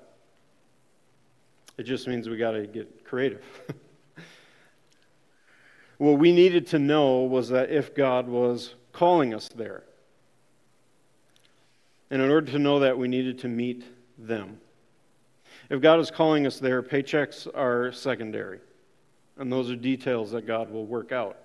It 1.78 1.84
just 1.84 2.08
means 2.08 2.30
we 2.30 2.38
got 2.38 2.52
to 2.52 2.68
get 2.68 3.04
creative. 3.04 3.44
what 5.98 6.20
we 6.20 6.32
needed 6.32 6.68
to 6.68 6.80
know 6.80 7.22
was 7.22 7.50
that 7.50 7.72
if 7.72 7.96
God 7.96 8.28
was 8.28 8.76
calling 8.92 9.34
us 9.34 9.50
there, 9.56 9.84
and 12.12 12.22
in 12.22 12.30
order 12.30 12.52
to 12.52 12.60
know 12.60 12.80
that, 12.80 12.98
we 12.98 13.08
needed 13.08 13.40
to 13.40 13.48
meet 13.48 13.84
them. 14.18 14.60
If 15.70 15.82
God 15.82 16.00
is 16.00 16.10
calling 16.10 16.48
us 16.48 16.58
there, 16.58 16.82
paychecks 16.82 17.48
are 17.54 17.92
secondary. 17.92 18.60
And 19.40 19.50
those 19.50 19.72
are 19.72 19.76
details 19.78 20.32
that 20.32 20.46
God 20.46 20.70
will 20.70 20.86
work 20.86 21.14
out. 21.14 21.38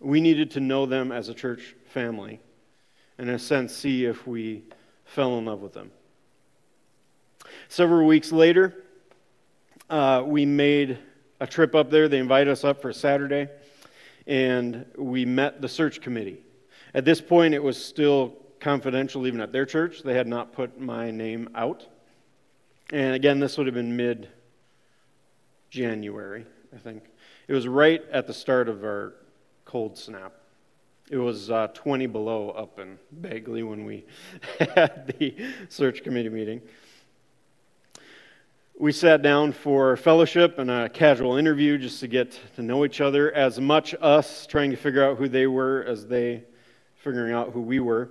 We 0.00 0.20
needed 0.20 0.50
to 0.52 0.60
know 0.60 0.84
them 0.84 1.10
as 1.10 1.30
a 1.30 1.34
church 1.34 1.74
family, 1.86 2.40
and 3.16 3.28
in 3.28 3.34
a 3.34 3.38
sense, 3.38 3.74
see 3.74 4.04
if 4.04 4.26
we 4.26 4.64
fell 5.06 5.38
in 5.38 5.46
love 5.46 5.60
with 5.60 5.72
them. 5.72 5.90
Several 7.68 8.06
weeks 8.06 8.32
later, 8.32 8.84
uh, 9.88 10.22
we 10.26 10.44
made 10.44 10.98
a 11.40 11.46
trip 11.46 11.74
up 11.74 11.90
there. 11.90 12.06
They 12.06 12.18
invited 12.18 12.50
us 12.50 12.64
up 12.64 12.82
for 12.82 12.92
Saturday, 12.92 13.48
and 14.26 14.84
we 14.98 15.24
met 15.24 15.62
the 15.62 15.68
search 15.68 16.02
committee. 16.02 16.44
At 16.92 17.06
this 17.06 17.22
point, 17.22 17.54
it 17.54 17.62
was 17.62 17.82
still 17.82 18.34
confidential, 18.60 19.26
even 19.26 19.40
at 19.40 19.52
their 19.52 19.64
church. 19.64 20.02
They 20.02 20.14
had 20.14 20.26
not 20.26 20.52
put 20.52 20.78
my 20.78 21.10
name 21.10 21.48
out. 21.54 21.86
And 22.92 23.14
again, 23.14 23.40
this 23.40 23.56
would 23.56 23.66
have 23.66 23.74
been 23.74 23.96
mid 23.96 24.28
January, 25.74 26.46
I 26.72 26.78
think. 26.78 27.02
It 27.48 27.52
was 27.52 27.66
right 27.66 28.00
at 28.12 28.28
the 28.28 28.32
start 28.32 28.68
of 28.68 28.84
our 28.84 29.14
cold 29.64 29.98
snap. 29.98 30.32
It 31.10 31.16
was 31.16 31.50
uh, 31.50 31.66
20 31.74 32.06
below 32.06 32.50
up 32.50 32.78
in 32.78 32.96
Bagley 33.10 33.64
when 33.64 33.84
we 33.84 34.04
had 34.60 35.12
the 35.18 35.34
search 35.68 36.04
committee 36.04 36.28
meeting. 36.28 36.62
We 38.78 38.92
sat 38.92 39.22
down 39.22 39.50
for 39.50 39.96
fellowship 39.96 40.60
and 40.60 40.70
a 40.70 40.88
casual 40.88 41.38
interview 41.38 41.76
just 41.76 41.98
to 42.00 42.06
get 42.06 42.38
to 42.54 42.62
know 42.62 42.84
each 42.84 43.00
other, 43.00 43.32
as 43.32 43.60
much 43.60 43.96
us 44.00 44.46
trying 44.46 44.70
to 44.70 44.76
figure 44.76 45.02
out 45.02 45.18
who 45.18 45.28
they 45.28 45.48
were 45.48 45.84
as 45.88 46.06
they 46.06 46.44
figuring 46.94 47.32
out 47.32 47.50
who 47.50 47.60
we 47.60 47.80
were. 47.80 48.10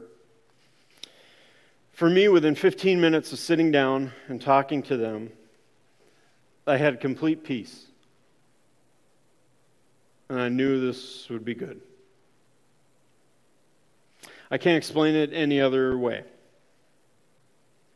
For 1.93 2.09
me, 2.09 2.27
within 2.27 2.55
15 2.55 2.99
minutes 2.99 3.31
of 3.31 3.39
sitting 3.39 3.71
down 3.71 4.11
and 4.27 4.41
talking 4.41 4.83
to 4.83 4.97
them, 4.97 5.31
I 6.65 6.77
had 6.77 6.99
complete 6.99 7.43
peace. 7.43 7.87
And 10.29 10.39
I 10.39 10.49
knew 10.49 10.79
this 10.79 11.29
would 11.29 11.43
be 11.43 11.53
good. 11.53 11.81
I 14.49 14.57
can't 14.57 14.77
explain 14.77 15.15
it 15.15 15.31
any 15.33 15.59
other 15.59 15.97
way. 15.97 16.23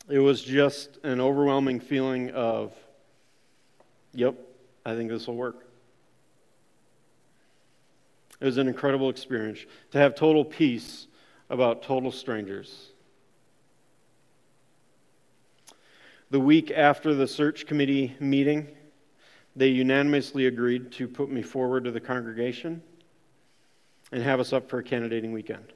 It 0.10 0.20
was 0.20 0.42
just 0.42 0.98
an 1.04 1.20
overwhelming 1.20 1.80
feeling 1.80 2.32
of, 2.32 2.74
yep, 4.14 4.36
I 4.86 4.96
think 4.96 5.10
this 5.10 5.28
will 5.28 5.36
work. 5.36 5.68
It 8.40 8.46
was 8.46 8.58
an 8.58 8.68
incredible 8.68 9.10
experience 9.10 9.60
to 9.92 9.98
have 9.98 10.16
total 10.16 10.46
peace 10.46 11.08
about 11.50 11.84
total 11.84 12.12
strangers. 12.12 12.92
The 16.30 16.40
week 16.40 16.72
after 16.72 17.14
the 17.14 17.26
search 17.26 17.66
committee 17.66 18.14
meeting, 18.20 18.68
they 19.56 19.70
unanimously 19.70 20.48
agreed 20.48 20.92
to 20.94 21.08
put 21.08 21.32
me 21.32 21.42
forward 21.42 21.86
to 21.86 21.92
the 21.92 22.02
congregation 22.02 22.84
and 24.12 24.22
have 24.22 24.42
us 24.42 24.52
up 24.52 24.70
for 24.70 24.80
a 24.80 24.84
candidating 24.84 25.32
weekend. 25.32 25.72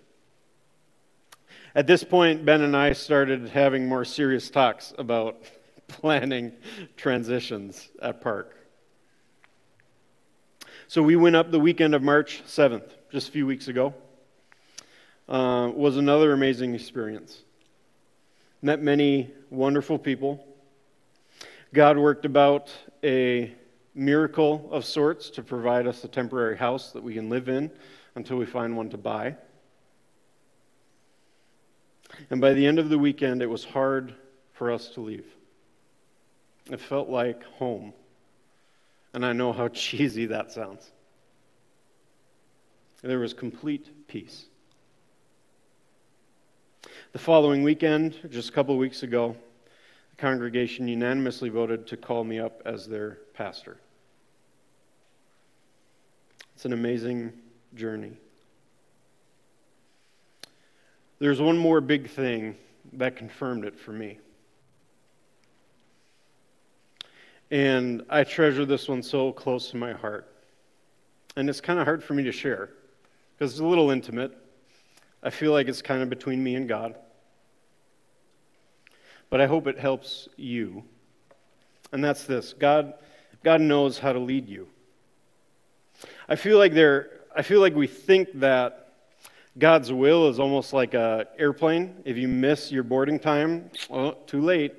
At 1.74 1.88
this 1.88 2.04
point, 2.04 2.44
Ben 2.44 2.62
and 2.62 2.76
I 2.76 2.92
started 2.92 3.48
having 3.48 3.88
more 3.88 4.04
serious 4.04 4.50
talks 4.50 4.94
about 4.98 5.42
planning 5.88 6.52
transitions 6.98 7.90
at 8.02 8.20
Park. 8.20 8.58
So 10.90 11.02
we 11.02 11.16
went 11.16 11.38
up 11.38 11.50
the 11.50 11.60
weekend 11.62 11.96
of 11.96 12.04
March 12.04 12.44
7th, 12.46 12.90
just 13.10 13.30
a 13.30 13.32
few 13.32 13.48
weeks 13.48 13.70
ago. 13.70 13.94
Uh, 15.30 15.72
was 15.74 15.96
another 15.96 16.34
amazing 16.34 16.76
experience. 16.76 17.42
Met 18.62 18.82
many 18.82 19.32
wonderful 19.50 19.98
people. 19.98 20.46
God 21.74 21.98
worked 21.98 22.26
about 22.26 22.72
a 23.04 23.54
miracle 23.96 24.70
of 24.72 24.86
sorts 24.86 25.30
to 25.32 25.42
provide 25.44 25.88
us 25.88 26.04
a 26.04 26.08
temporary 26.08 26.58
house 26.58 26.92
that 26.92 27.02
we 27.02 27.14
can 27.16 27.30
live 27.30 27.50
in 27.50 27.72
until 28.16 28.38
we 28.38 28.46
find 28.46 28.78
one 28.78 28.90
to 28.90 28.98
buy. 28.98 29.36
And 32.30 32.40
by 32.40 32.54
the 32.54 32.66
end 32.68 32.78
of 32.78 32.90
the 32.90 33.00
weekend, 33.00 33.42
it 33.42 33.50
was 33.50 33.66
hard 33.66 34.14
for 34.54 34.72
us 34.72 34.90
to 34.90 35.02
leave. 35.02 35.26
It 36.70 36.80
felt 36.80 37.10
like 37.10 37.44
home. 37.44 37.94
And 39.14 39.26
I 39.26 39.34
know 39.34 39.54
how 39.54 39.68
cheesy 39.74 40.28
that 40.28 40.52
sounds. 40.52 40.92
There 43.02 43.20
was 43.20 43.34
complete 43.34 44.08
peace. 44.08 44.46
The 47.14 47.20
following 47.20 47.62
weekend, 47.62 48.16
just 48.30 48.48
a 48.48 48.52
couple 48.54 48.74
of 48.74 48.80
weeks 48.80 49.04
ago, 49.04 49.36
the 50.12 50.16
congregation 50.16 50.88
unanimously 50.88 51.50
voted 51.50 51.86
to 51.88 51.98
call 51.98 52.24
me 52.24 52.40
up 52.40 52.62
as 52.64 52.88
their 52.88 53.18
pastor. 53.34 53.76
It's 56.56 56.64
an 56.64 56.72
amazing 56.72 57.34
journey. 57.76 58.14
There's 61.20 61.42
one 61.42 61.58
more 61.58 61.82
big 61.82 62.10
thing 62.10 62.56
that 62.94 63.18
confirmed 63.18 63.66
it 63.66 63.78
for 63.78 63.92
me. 63.92 64.18
And 67.52 68.06
I 68.10 68.24
treasure 68.24 68.66
this 68.66 68.88
one 68.88 69.04
so 69.04 69.34
close 69.34 69.70
to 69.72 69.76
my 69.76 69.92
heart. 69.92 70.34
And 71.36 71.50
it's 71.50 71.60
kind 71.60 71.78
of 71.78 71.84
hard 71.84 72.06
for 72.06 72.14
me 72.14 72.24
to 72.24 72.32
share 72.32 72.70
because 73.38 73.52
it's 73.52 73.60
a 73.60 73.66
little 73.66 73.92
intimate. 73.92 74.38
I 75.24 75.30
feel 75.30 75.52
like 75.52 75.68
it's 75.68 75.82
kind 75.82 76.02
of 76.02 76.10
between 76.10 76.44
me 76.44 76.56
and 76.56 76.68
God. 76.68 76.96
But 79.30 79.42
I 79.42 79.48
hope 79.48 79.68
it 79.68 79.80
helps 79.80 80.28
you. 80.36 80.84
And 81.92 82.04
that's 82.04 82.24
this 82.24 82.54
God, 82.54 82.94
God 83.44 83.62
knows 83.62 84.00
how 84.00 84.14
to 84.14 84.20
lead 84.20 84.48
you. 84.48 84.68
I 86.28 86.36
feel 86.36 86.58
like 86.58 86.74
there 86.74 87.22
I 87.36 87.44
feel 87.44 87.62
like 87.62 87.76
we 87.76 87.88
think 87.88 88.30
that 88.40 88.90
God's 89.58 89.92
will 89.92 90.28
is 90.30 90.40
almost 90.40 90.74
like 90.74 90.94
an 90.94 91.26
airplane. 91.38 92.02
If 92.06 92.18
you 92.18 92.28
miss 92.28 92.72
your 92.72 92.84
boarding 92.84 93.20
time, 93.20 93.70
oh, 93.90 94.18
too 94.28 94.42
late. 94.42 94.74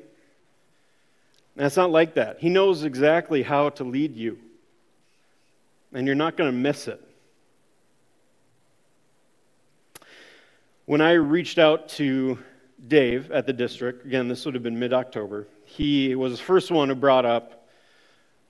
That's 1.57 1.76
not 1.76 1.90
like 1.90 2.14
that. 2.14 2.38
He 2.40 2.48
knows 2.48 2.85
exactly 2.85 3.42
how 3.42 3.70
to 3.70 3.85
lead 3.85 4.16
you, 4.16 4.38
and 5.92 6.07
you're 6.07 6.16
not 6.16 6.37
going 6.37 6.50
to 6.50 6.57
miss 6.57 6.88
it. 6.88 7.00
When 10.92 11.00
I 11.00 11.12
reached 11.12 11.59
out 11.59 11.88
to 11.96 12.38
Dave 12.87 13.31
at 13.31 13.46
the 13.46 13.52
district, 13.55 14.05
again, 14.05 14.28
this 14.28 14.44
would 14.44 14.52
have 14.52 14.62
been 14.62 14.78
mid 14.78 14.92
October, 14.92 15.48
he 15.64 16.14
was 16.14 16.33
the 16.33 16.44
first 16.44 16.70
one 16.70 16.90
who 16.90 16.94
brought 16.94 17.24
up. 17.24 17.66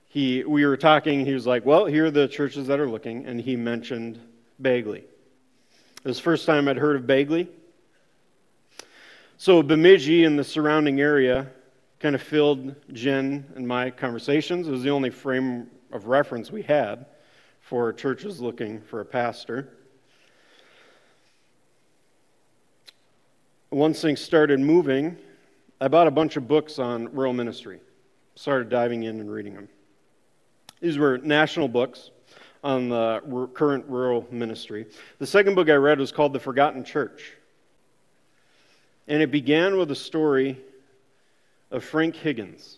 He, 0.09 0.43
we 0.43 0.65
were 0.65 0.75
talking, 0.75 1.25
he 1.25 1.33
was 1.33 1.47
like, 1.47 1.65
Well, 1.65 1.85
here 1.85 2.07
are 2.07 2.11
the 2.11 2.27
churches 2.27 2.67
that 2.67 2.81
are 2.81 2.89
looking, 2.89 3.25
and 3.25 3.39
he 3.39 3.55
mentioned 3.55 4.19
Bagley. 4.59 5.05
It 5.05 6.03
was 6.03 6.17
the 6.17 6.23
first 6.23 6.45
time 6.45 6.67
I'd 6.67 6.75
heard 6.75 6.97
of 6.97 7.07
Bagley. 7.07 7.47
So 9.37 9.63
Bemidji 9.63 10.25
and 10.25 10.37
the 10.37 10.43
surrounding 10.43 10.99
area 10.99 11.47
kind 12.01 12.13
of 12.13 12.21
filled 12.21 12.75
Jen 12.91 13.45
and 13.55 13.65
my 13.65 13.89
conversations. 13.89 14.67
It 14.67 14.71
was 14.71 14.83
the 14.83 14.91
only 14.91 15.11
frame 15.11 15.69
of 15.93 16.07
reference 16.07 16.51
we 16.51 16.63
had 16.63 17.05
for 17.61 17.93
churches 17.93 18.41
looking 18.41 18.81
for 18.81 18.99
a 18.99 19.05
pastor. 19.05 19.69
Once 23.73 24.01
things 24.01 24.21
started 24.21 24.59
moving, 24.59 25.17
I 25.81 25.87
bought 25.87 26.05
a 26.05 26.11
bunch 26.11 26.37
of 26.37 26.47
books 26.47 26.77
on 26.77 27.11
rural 27.11 27.33
ministry, 27.33 27.79
started 28.35 28.69
diving 28.69 29.01
in 29.01 29.19
and 29.19 29.31
reading 29.31 29.55
them. 29.55 29.67
These 30.79 30.99
were 30.99 31.17
national 31.17 31.67
books 31.67 32.11
on 32.63 32.89
the 32.89 33.49
current 33.55 33.85
rural 33.87 34.27
ministry. 34.29 34.85
The 35.17 35.25
second 35.25 35.55
book 35.55 35.71
I 35.71 35.73
read 35.73 35.97
was 35.97 36.11
called 36.11 36.33
The 36.33 36.39
Forgotten 36.39 36.83
Church. 36.83 37.33
And 39.07 39.23
it 39.23 39.31
began 39.31 39.75
with 39.79 39.89
a 39.89 39.95
story 39.95 40.59
of 41.71 41.83
Frank 41.83 42.15
Higgins. 42.15 42.77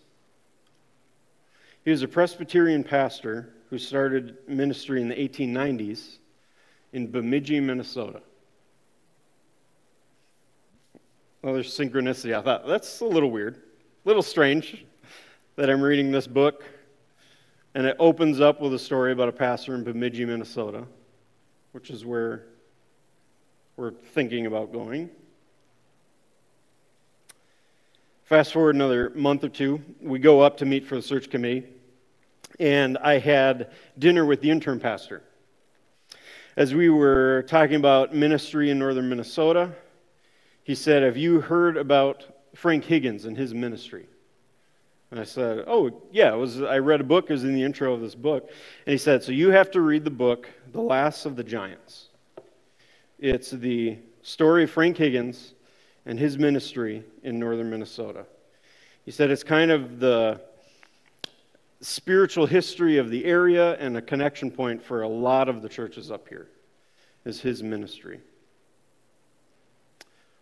He 1.84 1.90
was 1.90 2.02
a 2.04 2.08
Presbyterian 2.08 2.82
pastor 2.82 3.50
who 3.68 3.76
started 3.76 4.38
ministry 4.48 5.02
in 5.02 5.08
the 5.08 5.14
1890s 5.14 6.16
in 6.94 7.10
Bemidji, 7.10 7.60
Minnesota. 7.60 8.22
Well, 11.46 11.54
there's 11.54 11.78
synchronicity. 11.78 12.36
I 12.36 12.42
thought 12.42 12.66
that's 12.66 12.98
a 13.02 13.04
little 13.04 13.30
weird, 13.30 13.54
a 13.54 14.08
little 14.08 14.20
strange 14.20 14.84
that 15.54 15.70
I'm 15.70 15.80
reading 15.80 16.10
this 16.10 16.26
book 16.26 16.64
and 17.76 17.86
it 17.86 17.94
opens 18.00 18.40
up 18.40 18.60
with 18.60 18.74
a 18.74 18.78
story 18.80 19.12
about 19.12 19.28
a 19.28 19.32
pastor 19.32 19.76
in 19.76 19.84
Bemidji, 19.84 20.24
Minnesota, 20.24 20.82
which 21.70 21.90
is 21.90 22.04
where 22.04 22.46
we're 23.76 23.92
thinking 23.92 24.46
about 24.46 24.72
going. 24.72 25.08
Fast 28.24 28.52
forward 28.52 28.74
another 28.74 29.12
month 29.14 29.44
or 29.44 29.48
two, 29.48 29.80
we 30.00 30.18
go 30.18 30.40
up 30.40 30.56
to 30.56 30.64
meet 30.64 30.84
for 30.84 30.96
the 30.96 31.02
search 31.02 31.30
committee, 31.30 31.62
and 32.58 32.98
I 32.98 33.20
had 33.20 33.70
dinner 34.00 34.24
with 34.24 34.40
the 34.40 34.50
interim 34.50 34.80
pastor. 34.80 35.22
As 36.56 36.74
we 36.74 36.90
were 36.90 37.44
talking 37.46 37.76
about 37.76 38.12
ministry 38.12 38.70
in 38.70 38.80
northern 38.80 39.08
Minnesota, 39.08 39.70
he 40.66 40.74
said, 40.74 41.04
Have 41.04 41.16
you 41.16 41.40
heard 41.40 41.76
about 41.76 42.24
Frank 42.56 42.84
Higgins 42.84 43.24
and 43.24 43.36
his 43.36 43.54
ministry? 43.54 44.06
And 45.12 45.20
I 45.20 45.22
said, 45.22 45.62
Oh, 45.68 46.02
yeah, 46.10 46.34
it 46.34 46.36
was, 46.36 46.60
I 46.60 46.78
read 46.78 47.00
a 47.00 47.04
book, 47.04 47.30
it 47.30 47.34
was 47.34 47.44
in 47.44 47.54
the 47.54 47.62
intro 47.62 47.94
of 47.94 48.00
this 48.00 48.16
book. 48.16 48.50
And 48.84 48.90
he 48.90 48.98
said, 48.98 49.22
So 49.22 49.30
you 49.30 49.52
have 49.52 49.70
to 49.70 49.80
read 49.80 50.02
the 50.02 50.10
book, 50.10 50.48
The 50.72 50.80
Last 50.80 51.24
of 51.24 51.36
the 51.36 51.44
Giants. 51.44 52.08
It's 53.20 53.52
the 53.52 53.98
story 54.22 54.64
of 54.64 54.70
Frank 54.72 54.96
Higgins 54.96 55.54
and 56.04 56.18
his 56.18 56.36
ministry 56.36 57.04
in 57.22 57.38
northern 57.38 57.70
Minnesota. 57.70 58.26
He 59.04 59.12
said 59.12 59.30
it's 59.30 59.44
kind 59.44 59.70
of 59.70 60.00
the 60.00 60.40
spiritual 61.80 62.46
history 62.46 62.98
of 62.98 63.08
the 63.08 63.24
area 63.24 63.74
and 63.74 63.96
a 63.96 64.02
connection 64.02 64.50
point 64.50 64.82
for 64.82 65.02
a 65.02 65.08
lot 65.08 65.48
of 65.48 65.62
the 65.62 65.68
churches 65.68 66.10
up 66.10 66.26
here 66.26 66.48
is 67.24 67.40
his 67.40 67.62
ministry. 67.62 68.18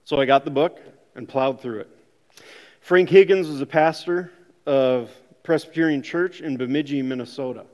So 0.06 0.20
I 0.20 0.26
got 0.26 0.44
the 0.44 0.50
book 0.50 0.80
and 1.14 1.26
plowed 1.26 1.62
through 1.62 1.80
it. 1.80 1.88
Frank 2.80 3.08
Higgins 3.08 3.48
was 3.48 3.62
a 3.62 3.66
pastor 3.66 4.30
of 4.66 5.10
Presbyterian 5.42 6.02
Church 6.02 6.42
in 6.42 6.58
Bemidji, 6.58 7.00
Minnesota. 7.00 7.64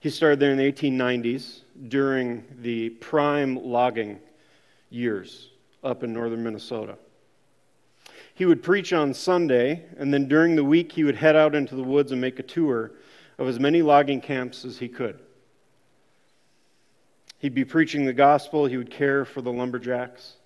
He 0.00 0.08
started 0.08 0.40
there 0.40 0.50
in 0.50 0.56
the 0.56 0.72
1890s 0.72 1.60
during 1.88 2.44
the 2.62 2.88
prime 2.88 3.62
logging 3.62 4.18
years 4.88 5.50
up 5.84 6.02
in 6.04 6.14
northern 6.14 6.42
Minnesota. 6.42 6.96
He 8.34 8.46
would 8.46 8.62
preach 8.62 8.94
on 8.94 9.12
Sunday, 9.12 9.84
and 9.98 10.12
then 10.12 10.26
during 10.26 10.56
the 10.56 10.64
week, 10.64 10.92
he 10.92 11.04
would 11.04 11.16
head 11.16 11.36
out 11.36 11.54
into 11.54 11.76
the 11.76 11.82
woods 11.82 12.12
and 12.12 12.20
make 12.20 12.38
a 12.38 12.42
tour 12.42 12.92
of 13.36 13.46
as 13.46 13.60
many 13.60 13.82
logging 13.82 14.22
camps 14.22 14.64
as 14.64 14.78
he 14.78 14.88
could. 14.88 15.18
He'd 17.40 17.54
be 17.54 17.66
preaching 17.66 18.06
the 18.06 18.14
gospel, 18.14 18.64
he 18.64 18.78
would 18.78 18.90
care 18.90 19.26
for 19.26 19.42
the 19.42 19.52
lumberjacks, 19.52 20.36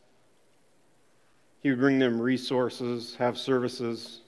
he 1.67 1.71
would 1.71 1.81
bring 1.81 1.99
them 1.99 2.23
resources, 2.23 3.17
have 3.17 3.37
services, 3.37 4.21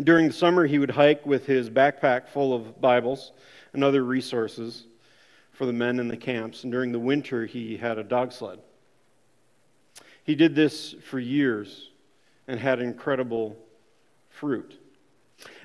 during 0.00 0.28
the 0.28 0.32
summer, 0.32 0.64
he 0.64 0.78
would 0.78 0.92
hike 0.92 1.26
with 1.26 1.44
his 1.44 1.68
backpack 1.68 2.28
full 2.28 2.54
of 2.54 2.80
Bibles 2.80 3.32
and 3.72 3.82
other 3.82 4.04
resources 4.04 4.84
for 5.50 5.66
the 5.66 5.72
men 5.72 5.98
in 5.98 6.06
the 6.06 6.16
camps. 6.16 6.62
And 6.62 6.70
during 6.70 6.92
the 6.92 7.00
winter, 7.00 7.46
he 7.46 7.78
had 7.78 7.98
a 7.98 8.04
dog 8.04 8.32
sled. 8.32 8.60
He 10.22 10.36
did 10.36 10.54
this 10.54 10.94
for 11.02 11.18
years 11.18 11.90
and 12.46 12.60
had 12.60 12.78
incredible 12.78 13.56
fruit. 14.30 14.78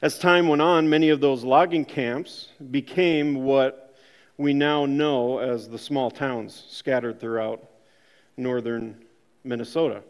As 0.02 0.18
time 0.18 0.48
went 0.48 0.64
on, 0.64 0.90
many 0.90 1.10
of 1.10 1.22
those 1.22 1.44
logging 1.44 1.86
camps 1.86 2.48
became 2.72 3.44
what 3.44 3.96
we 4.36 4.52
now 4.52 4.88
know 4.88 5.38
as 5.38 5.70
the 5.70 5.78
small 5.78 6.10
towns 6.10 6.66
scattered 6.72 7.20
throughout 7.20 7.64
northern 8.36 8.98
Minnesota 9.44 10.04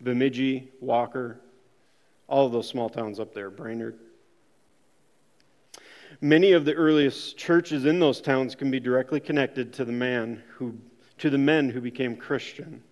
Bemidji, 0.00 0.70
Walker, 0.80 1.40
all 2.28 2.46
of 2.46 2.52
those 2.52 2.68
small 2.68 2.88
towns 2.88 3.18
up 3.18 3.32
there, 3.32 3.50
Brainerd. 3.50 3.98
Many 6.20 6.52
of 6.52 6.64
the 6.64 6.74
earliest 6.74 7.36
churches 7.36 7.84
in 7.84 7.98
those 7.98 8.20
towns 8.20 8.54
can 8.54 8.70
be 8.70 8.80
directly 8.80 9.20
connected 9.20 9.72
to 9.74 9.84
the 9.84 9.92
man 9.92 10.42
who 10.48 10.74
to 11.18 11.30
the 11.30 11.38
men 11.38 11.70
who 11.70 11.80
became 11.80 12.14
Christian 12.14 12.82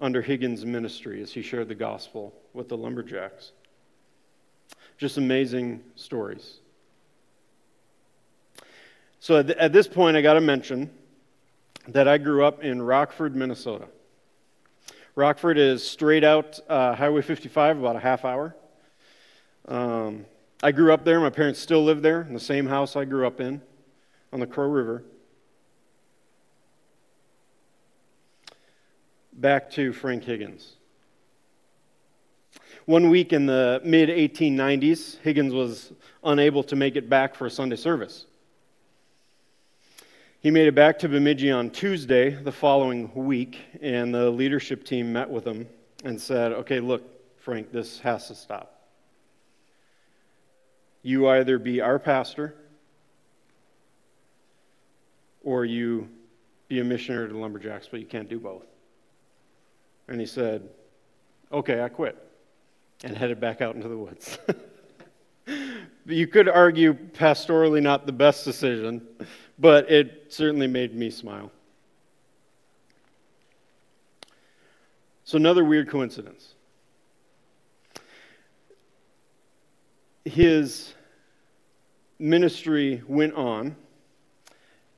under 0.00 0.20
Higgins' 0.20 0.64
ministry 0.64 1.22
as 1.22 1.32
he 1.32 1.42
shared 1.42 1.68
the 1.68 1.76
gospel 1.76 2.34
with 2.54 2.68
the 2.68 2.76
lumberjacks. 2.76 3.52
Just 4.98 5.16
amazing 5.16 5.80
stories. 5.94 6.58
So 9.20 9.38
at, 9.38 9.50
at 9.50 9.72
this 9.72 9.86
point, 9.86 10.16
I 10.16 10.22
got 10.22 10.34
to 10.34 10.40
mention 10.40 10.90
that 11.86 12.08
I 12.08 12.18
grew 12.18 12.44
up 12.44 12.64
in 12.64 12.82
Rockford, 12.82 13.36
Minnesota. 13.36 13.86
Rockford 15.14 15.58
is 15.58 15.88
straight 15.88 16.22
out 16.22 16.60
uh, 16.68 16.94
Highway 16.94 17.22
55, 17.22 17.78
about 17.78 17.96
a 17.96 18.00
half 18.00 18.24
hour. 18.24 18.54
Um, 19.66 20.24
I 20.62 20.72
grew 20.72 20.92
up 20.92 21.04
there. 21.04 21.20
My 21.20 21.30
parents 21.30 21.58
still 21.58 21.82
live 21.84 22.02
there 22.02 22.22
in 22.22 22.34
the 22.34 22.40
same 22.40 22.66
house 22.66 22.96
I 22.96 23.04
grew 23.04 23.26
up 23.26 23.40
in 23.40 23.60
on 24.32 24.40
the 24.40 24.46
Crow 24.46 24.68
River. 24.68 25.02
Back 29.32 29.70
to 29.72 29.92
Frank 29.92 30.24
Higgins. 30.24 30.74
One 32.84 33.10
week 33.10 33.32
in 33.32 33.46
the 33.46 33.80
mid 33.84 34.08
1890s, 34.08 35.18
Higgins 35.20 35.52
was 35.52 35.92
unable 36.22 36.62
to 36.64 36.76
make 36.76 36.96
it 36.96 37.08
back 37.08 37.34
for 37.34 37.46
a 37.46 37.50
Sunday 37.50 37.76
service. 37.76 38.26
He 40.42 40.50
made 40.50 40.66
it 40.66 40.74
back 40.74 40.98
to 41.00 41.08
Bemidji 41.08 41.50
on 41.50 41.68
Tuesday 41.68 42.30
the 42.30 42.50
following 42.50 43.10
week, 43.14 43.58
and 43.82 44.14
the 44.14 44.30
leadership 44.30 44.84
team 44.84 45.12
met 45.12 45.28
with 45.28 45.46
him 45.46 45.68
and 46.02 46.18
said, 46.18 46.52
Okay, 46.52 46.80
look, 46.80 47.02
Frank, 47.36 47.70
this 47.70 48.00
has 48.00 48.26
to 48.28 48.34
stop. 48.34 48.88
You 51.02 51.28
either 51.28 51.58
be 51.58 51.82
our 51.82 51.98
pastor 51.98 52.54
or 55.44 55.66
you 55.66 56.08
be 56.68 56.80
a 56.80 56.84
missionary 56.84 57.28
to 57.28 57.36
lumberjacks, 57.36 57.86
but 57.90 58.00
you 58.00 58.06
can't 58.06 58.30
do 58.30 58.40
both. 58.40 58.64
And 60.08 60.18
he 60.18 60.26
said, 60.26 60.66
Okay, 61.52 61.82
I 61.82 61.90
quit, 61.90 62.16
and 63.04 63.14
headed 63.14 63.40
back 63.40 63.60
out 63.60 63.74
into 63.74 63.88
the 63.88 63.98
woods. 63.98 64.38
you 66.06 66.26
could 66.26 66.48
argue 66.48 66.94
pastorally 66.94 67.82
not 67.82 68.06
the 68.06 68.12
best 68.12 68.46
decision, 68.46 69.06
but 69.60 69.90
it 69.90 70.32
certainly 70.32 70.66
made 70.66 70.94
me 70.94 71.10
smile. 71.10 71.52
So, 75.24 75.36
another 75.36 75.64
weird 75.64 75.88
coincidence. 75.88 76.54
His 80.24 80.94
ministry 82.18 83.02
went 83.06 83.34
on, 83.34 83.76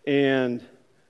and 0.07 0.63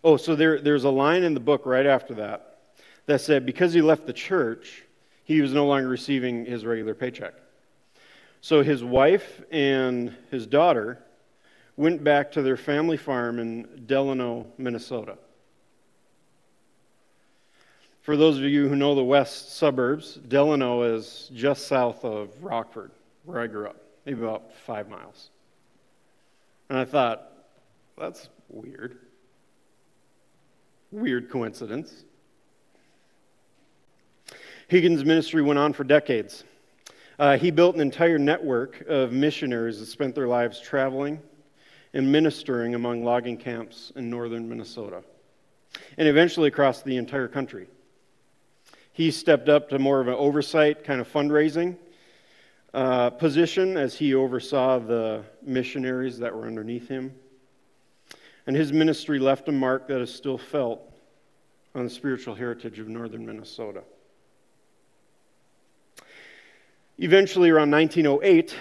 Oh, 0.05 0.17
so 0.17 0.35
there, 0.35 0.61
there's 0.61 0.85
a 0.85 0.91
line 0.91 1.23
in 1.23 1.33
the 1.33 1.41
book 1.41 1.65
right 1.65 1.87
after 1.87 2.15
that 2.15 2.59
that 3.07 3.21
said 3.21 3.47
because 3.47 3.73
he 3.73 3.81
left 3.81 4.07
the 4.07 4.13
church, 4.13 4.83
he 5.25 5.41
was 5.41 5.53
no 5.53 5.67
longer 5.67 5.89
receiving 5.89 6.45
his 6.45 6.65
regular 6.67 6.95
paycheck. 6.95 7.35
So 8.41 8.63
his 8.63 8.83
wife 8.83 9.43
and 9.53 10.15
his 10.31 10.47
daughter 10.47 10.99
went 11.77 12.05
back 12.05 12.33
to 12.33 12.43
their 12.43 12.57
family 12.57 12.97
farm 12.97 13.39
in 13.39 13.85
Delano, 13.87 14.47
Minnesota. 14.59 15.17
For 18.03 18.17
those 18.17 18.37
of 18.37 18.45
you 18.45 18.69
who 18.69 18.77
know 18.77 18.95
the 18.95 19.05
west 19.05 19.57
suburbs, 19.57 20.15
Delano 20.15 20.83
is 20.83 21.31
just 21.35 21.69
south 21.69 22.05
of 22.05 22.31
Rockford, 22.43 22.91
where 23.25 23.41
I 23.41 23.47
grew 23.47 23.67
up, 23.67 23.77
maybe 24.05 24.21
about 24.21 24.53
five 24.67 24.89
miles. 24.89 25.31
And 26.69 26.79
I 26.79 26.85
thought, 26.85 27.29
that's 27.97 28.29
weird. 28.49 28.99
Weird 30.91 31.31
coincidence. 31.31 32.05
Higgins' 34.69 35.05
ministry 35.05 35.43
went 35.43 35.59
on 35.59 35.73
for 35.73 35.85
decades. 35.85 36.45
Uh, 37.19 37.37
he 37.37 37.51
built 37.51 37.77
an 37.77 37.81
entire 37.81 38.19
network 38.19 38.81
of 38.89 39.13
missionaries 39.13 39.79
that 39.79 39.87
spent 39.87 40.15
their 40.15 40.27
lives 40.27 40.61
traveling 40.61 41.21
and 41.95 42.11
ministering 42.11 42.75
among 42.75 43.05
logging 43.05 43.37
camps 43.37 43.93
in 43.97 44.09
northern 44.09 44.49
Minnesota 44.49 45.03
and 45.97 46.09
eventually 46.09 46.49
across 46.49 46.83
the 46.83 46.97
entire 46.97 47.29
country. 47.29 47.67
He 48.93 49.11
stepped 49.11 49.49
up 49.49 49.71
to 49.71 49.79
more 49.79 50.01
of 50.01 50.09
an 50.09 50.15
oversight 50.15 50.85
kind 50.85 51.01
of 51.01 51.11
fundraising 51.11 51.77
uh, 52.75 53.11
position 53.11 53.77
as 53.77 53.95
he 53.95 54.15
oversaw 54.15 54.79
the 54.79 55.25
missionaries 55.43 56.19
that 56.19 56.35
were 56.35 56.47
underneath 56.47 56.89
him. 56.89 57.15
And 58.47 58.57
his 58.57 58.73
ministry 58.73 59.19
left 59.19 59.49
a 59.49 59.53
mark 59.53 59.89
that 59.89 60.01
is 60.01 60.13
still 60.13 60.39
felt 60.39 60.81
on 61.75 61.85
the 61.85 61.91
spiritual 61.91 62.35
heritage 62.35 62.79
of 62.79 62.89
northern 62.89 63.25
Minnesota. 63.25 63.83
Eventually, 66.99 67.51
around 67.51 67.71
1908, 67.71 68.55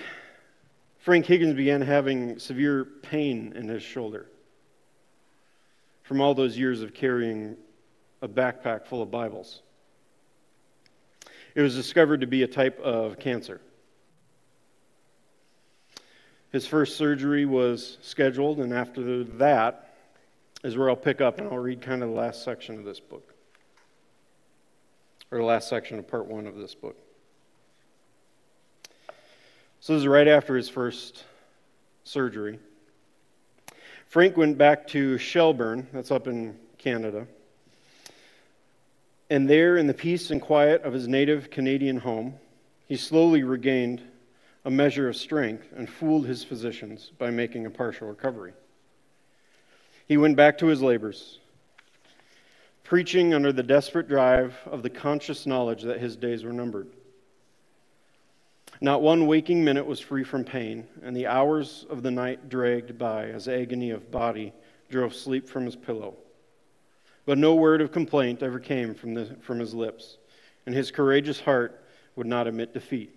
Frank 1.02 1.26
Higgins 1.26 1.56
began 1.56 1.82
having 1.82 2.38
severe 2.38 2.86
pain 2.86 3.54
in 3.56 3.68
his 3.68 3.82
shoulder 3.82 4.28
from 6.04 6.22
all 6.22 6.36
those 6.36 6.56
years 6.56 6.84
of 6.84 6.94
carrying 6.94 7.58
a 8.22 8.28
backpack 8.28 8.86
full 8.86 9.02
of 9.02 9.10
Bibles. 9.10 9.64
It 11.56 11.62
was 11.64 11.76
discovered 11.76 12.22
to 12.22 12.28
be 12.28 12.44
a 12.44 12.48
type 12.48 12.80
of 12.82 13.18
cancer. 13.18 13.62
His 16.52 16.68
first 16.68 16.98
surgery 16.98 17.46
was 17.48 17.98
scheduled, 18.02 18.60
and 18.60 18.72
after 18.72 19.24
that 19.24 19.96
is 20.64 20.78
where 20.78 20.88
I'll 20.88 20.96
pick 20.96 21.20
up 21.20 21.40
and 21.40 21.48
I'll 21.50 21.58
read 21.58 21.82
kind 21.82 22.04
of 22.04 22.10
the 22.10 22.16
last 22.16 22.44
section 22.44 22.78
of 22.78 22.86
this 22.86 23.00
book, 23.00 23.34
or 25.32 25.40
the 25.40 25.46
last 25.46 25.68
section 25.68 25.98
of 25.98 26.08
part 26.08 26.28
one 26.28 26.46
of 26.46 26.58
this 26.58 26.76
book. 26.76 26.96
So 29.84 29.94
this 29.94 30.02
is 30.02 30.08
right 30.08 30.28
after 30.28 30.56
his 30.56 30.70
first 30.70 31.24
surgery. 32.04 32.60
Frank 34.06 34.38
went 34.38 34.56
back 34.56 34.86
to 34.90 35.18
Shelburne, 35.18 35.88
that's 35.92 36.12
up 36.12 36.28
in 36.28 36.56
Canada. 36.78 37.26
And 39.32 39.50
there, 39.50 39.78
in 39.78 39.88
the 39.88 39.94
peace 39.96 40.30
and 40.30 40.40
quiet 40.40 40.84
of 40.84 40.94
his 40.94 41.08
native 41.08 41.50
Canadian 41.50 41.98
home, 41.98 42.36
he 42.88 42.96
slowly 42.96 43.42
regained 43.42 44.04
a 44.66 44.70
measure 44.70 45.10
of 45.10 45.16
strength 45.16 45.74
and 45.76 45.90
fooled 45.90 46.28
his 46.28 46.44
physicians 46.44 47.12
by 47.18 47.32
making 47.32 47.66
a 47.66 47.72
partial 47.72 48.08
recovery. 48.08 48.54
He 50.08 50.16
went 50.16 50.36
back 50.36 50.60
to 50.60 50.68
his 50.68 50.84
labors, 50.84 51.40
preaching 52.84 53.34
under 53.34 53.52
the 53.52 53.64
desperate 53.64 54.08
drive 54.08 54.56
of 54.68 54.84
the 54.84 54.92
conscious 54.92 55.48
knowledge 55.48 55.82
that 55.82 56.00
his 56.00 56.16
days 56.16 56.44
were 56.44 56.54
numbered. 56.54 56.88
Not 58.84 59.04
one 59.04 59.28
waking 59.28 59.64
minute 59.64 59.86
was 59.86 60.00
free 60.00 60.24
from 60.24 60.44
pain, 60.44 60.88
and 61.04 61.16
the 61.16 61.28
hours 61.28 61.86
of 61.92 62.02
the 62.02 62.10
night 62.10 62.50
dragged 62.50 62.98
by 62.98 63.26
as 63.26 63.48
agony 63.48 63.92
of 63.92 64.10
body 64.10 64.54
drove 64.90 65.14
sleep 65.14 65.48
from 65.48 65.66
his 65.66 65.76
pillow. 65.76 66.16
But 67.28 67.38
no 67.38 67.54
word 67.54 67.82
of 67.82 67.92
complaint 67.92 68.42
ever 68.42 68.60
came 68.60 68.96
from, 68.96 69.14
the, 69.14 69.38
from 69.42 69.60
his 69.60 69.76
lips, 69.76 70.18
and 70.66 70.74
his 70.74 70.90
courageous 70.90 71.40
heart 71.40 71.84
would 72.16 72.26
not 72.26 72.48
admit 72.48 72.74
defeat. 72.74 73.16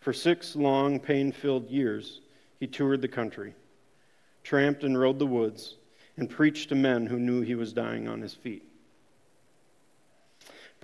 For 0.00 0.14
six 0.14 0.56
long, 0.56 0.98
pain 0.98 1.30
filled 1.30 1.68
years, 1.70 2.22
he 2.58 2.66
toured 2.66 3.02
the 3.02 3.08
country, 3.08 3.54
tramped 4.42 4.82
and 4.82 4.98
rode 4.98 5.18
the 5.18 5.26
woods, 5.26 5.76
and 6.16 6.30
preached 6.30 6.70
to 6.70 6.74
men 6.74 7.06
who 7.06 7.18
knew 7.18 7.42
he 7.42 7.54
was 7.54 7.74
dying 7.74 8.08
on 8.08 8.22
his 8.22 8.34
feet. 8.34 8.64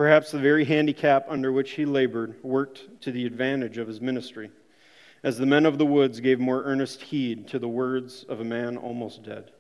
Perhaps 0.01 0.30
the 0.30 0.38
very 0.38 0.64
handicap 0.64 1.26
under 1.28 1.53
which 1.53 1.72
he 1.72 1.84
labored 1.84 2.42
worked 2.42 3.03
to 3.03 3.12
the 3.12 3.26
advantage 3.26 3.76
of 3.76 3.86
his 3.86 4.01
ministry, 4.01 4.51
as 5.22 5.36
the 5.36 5.44
men 5.44 5.66
of 5.66 5.76
the 5.76 5.84
woods 5.84 6.20
gave 6.20 6.40
more 6.40 6.62
earnest 6.64 7.03
heed 7.03 7.46
to 7.48 7.59
the 7.59 7.68
words 7.68 8.24
of 8.26 8.40
a 8.40 8.44
man 8.44 8.78
almost 8.78 9.22
dead. 9.22 9.51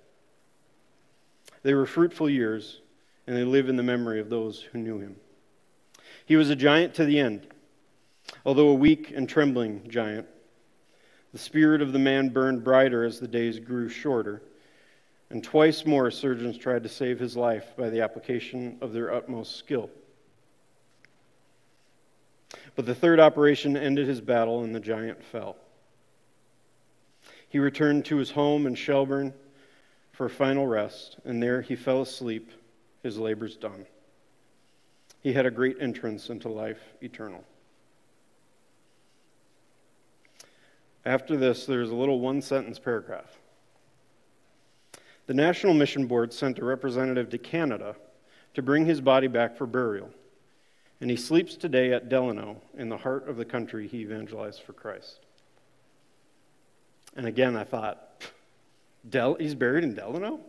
They 1.62 1.74
were 1.74 1.84
fruitful 1.84 2.30
years, 2.30 2.80
and 3.26 3.36
they 3.36 3.44
live 3.44 3.68
in 3.68 3.76
the 3.76 3.82
memory 3.82 4.18
of 4.18 4.30
those 4.30 4.62
who 4.62 4.78
knew 4.78 4.98
him. 4.98 5.16
He 6.24 6.36
was 6.36 6.48
a 6.48 6.56
giant 6.56 6.94
to 6.94 7.04
the 7.04 7.20
end, 7.20 7.46
although 8.46 8.68
a 8.68 8.74
weak 8.74 9.12
and 9.14 9.28
trembling 9.28 9.90
giant. 9.90 10.26
The 11.34 11.38
spirit 11.38 11.82
of 11.82 11.92
the 11.92 11.98
man 11.98 12.30
burned 12.30 12.64
brighter 12.64 13.04
as 13.04 13.20
the 13.20 13.28
days 13.28 13.58
grew 13.58 13.90
shorter, 13.90 14.40
and 15.28 15.44
twice 15.44 15.84
more 15.84 16.10
surgeons 16.10 16.56
tried 16.56 16.84
to 16.84 16.88
save 16.88 17.18
his 17.20 17.36
life 17.36 17.76
by 17.76 17.90
the 17.90 18.00
application 18.00 18.78
of 18.80 18.94
their 18.94 19.12
utmost 19.12 19.56
skill. 19.56 19.90
But 22.76 22.86
the 22.86 22.94
third 22.94 23.20
operation 23.20 23.76
ended 23.76 24.06
his 24.06 24.20
battle, 24.20 24.62
and 24.62 24.74
the 24.74 24.80
giant 24.80 25.22
fell. 25.22 25.56
He 27.48 27.58
returned 27.58 28.04
to 28.06 28.16
his 28.16 28.30
home 28.30 28.66
in 28.66 28.74
Shelburne 28.74 29.34
for 30.12 30.28
final 30.28 30.66
rest, 30.66 31.18
and 31.24 31.42
there 31.42 31.62
he 31.62 31.74
fell 31.74 32.02
asleep, 32.02 32.50
his 33.02 33.18
labors 33.18 33.56
done. 33.56 33.86
He 35.20 35.32
had 35.32 35.46
a 35.46 35.50
great 35.50 35.76
entrance 35.80 36.30
into 36.30 36.48
life 36.48 36.80
eternal. 37.02 37.44
After 41.04 41.36
this, 41.36 41.66
there's 41.66 41.90
a 41.90 41.94
little 41.94 42.20
one 42.20 42.42
sentence 42.42 42.78
paragraph. 42.78 43.38
The 45.26 45.34
National 45.34 45.74
Mission 45.74 46.06
Board 46.06 46.32
sent 46.32 46.58
a 46.58 46.64
representative 46.64 47.30
to 47.30 47.38
Canada 47.38 47.96
to 48.54 48.62
bring 48.62 48.84
his 48.84 49.00
body 49.00 49.26
back 49.26 49.56
for 49.56 49.66
burial, 49.66 50.10
and 51.00 51.10
he 51.10 51.16
sleeps 51.16 51.56
today 51.56 51.92
at 51.92 52.08
Delano 52.08 52.60
in 52.76 52.88
the 52.88 52.96
heart 52.96 53.28
of 53.28 53.36
the 53.36 53.44
country 53.44 53.88
he 53.88 54.00
evangelized 54.00 54.62
for 54.62 54.72
Christ. 54.72 55.20
And 57.16 57.26
again, 57.26 57.56
I 57.56 57.64
thought, 57.64 58.22
Del- 59.08 59.34
he's 59.34 59.54
buried 59.54 59.82
in 59.82 59.94
Delano? 59.94 60.40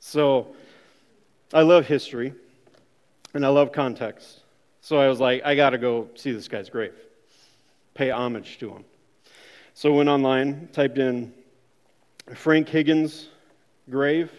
So 0.00 0.54
I 1.52 1.62
love 1.62 1.86
history 1.86 2.34
and 3.34 3.46
I 3.46 3.48
love 3.48 3.72
context. 3.72 4.40
So 4.80 4.98
I 4.98 5.08
was 5.08 5.20
like, 5.20 5.44
I 5.44 5.54
got 5.54 5.70
to 5.70 5.78
go 5.78 6.08
see 6.14 6.32
this 6.32 6.48
guy's 6.48 6.68
grave, 6.68 6.94
pay 7.94 8.10
homage 8.10 8.58
to 8.58 8.70
him. 8.70 8.84
So 9.74 9.92
I 9.92 9.96
went 9.96 10.08
online, 10.08 10.68
typed 10.72 10.98
in 10.98 11.32
Frank 12.34 12.68
Higgins 12.68 13.28
grave, 13.90 14.30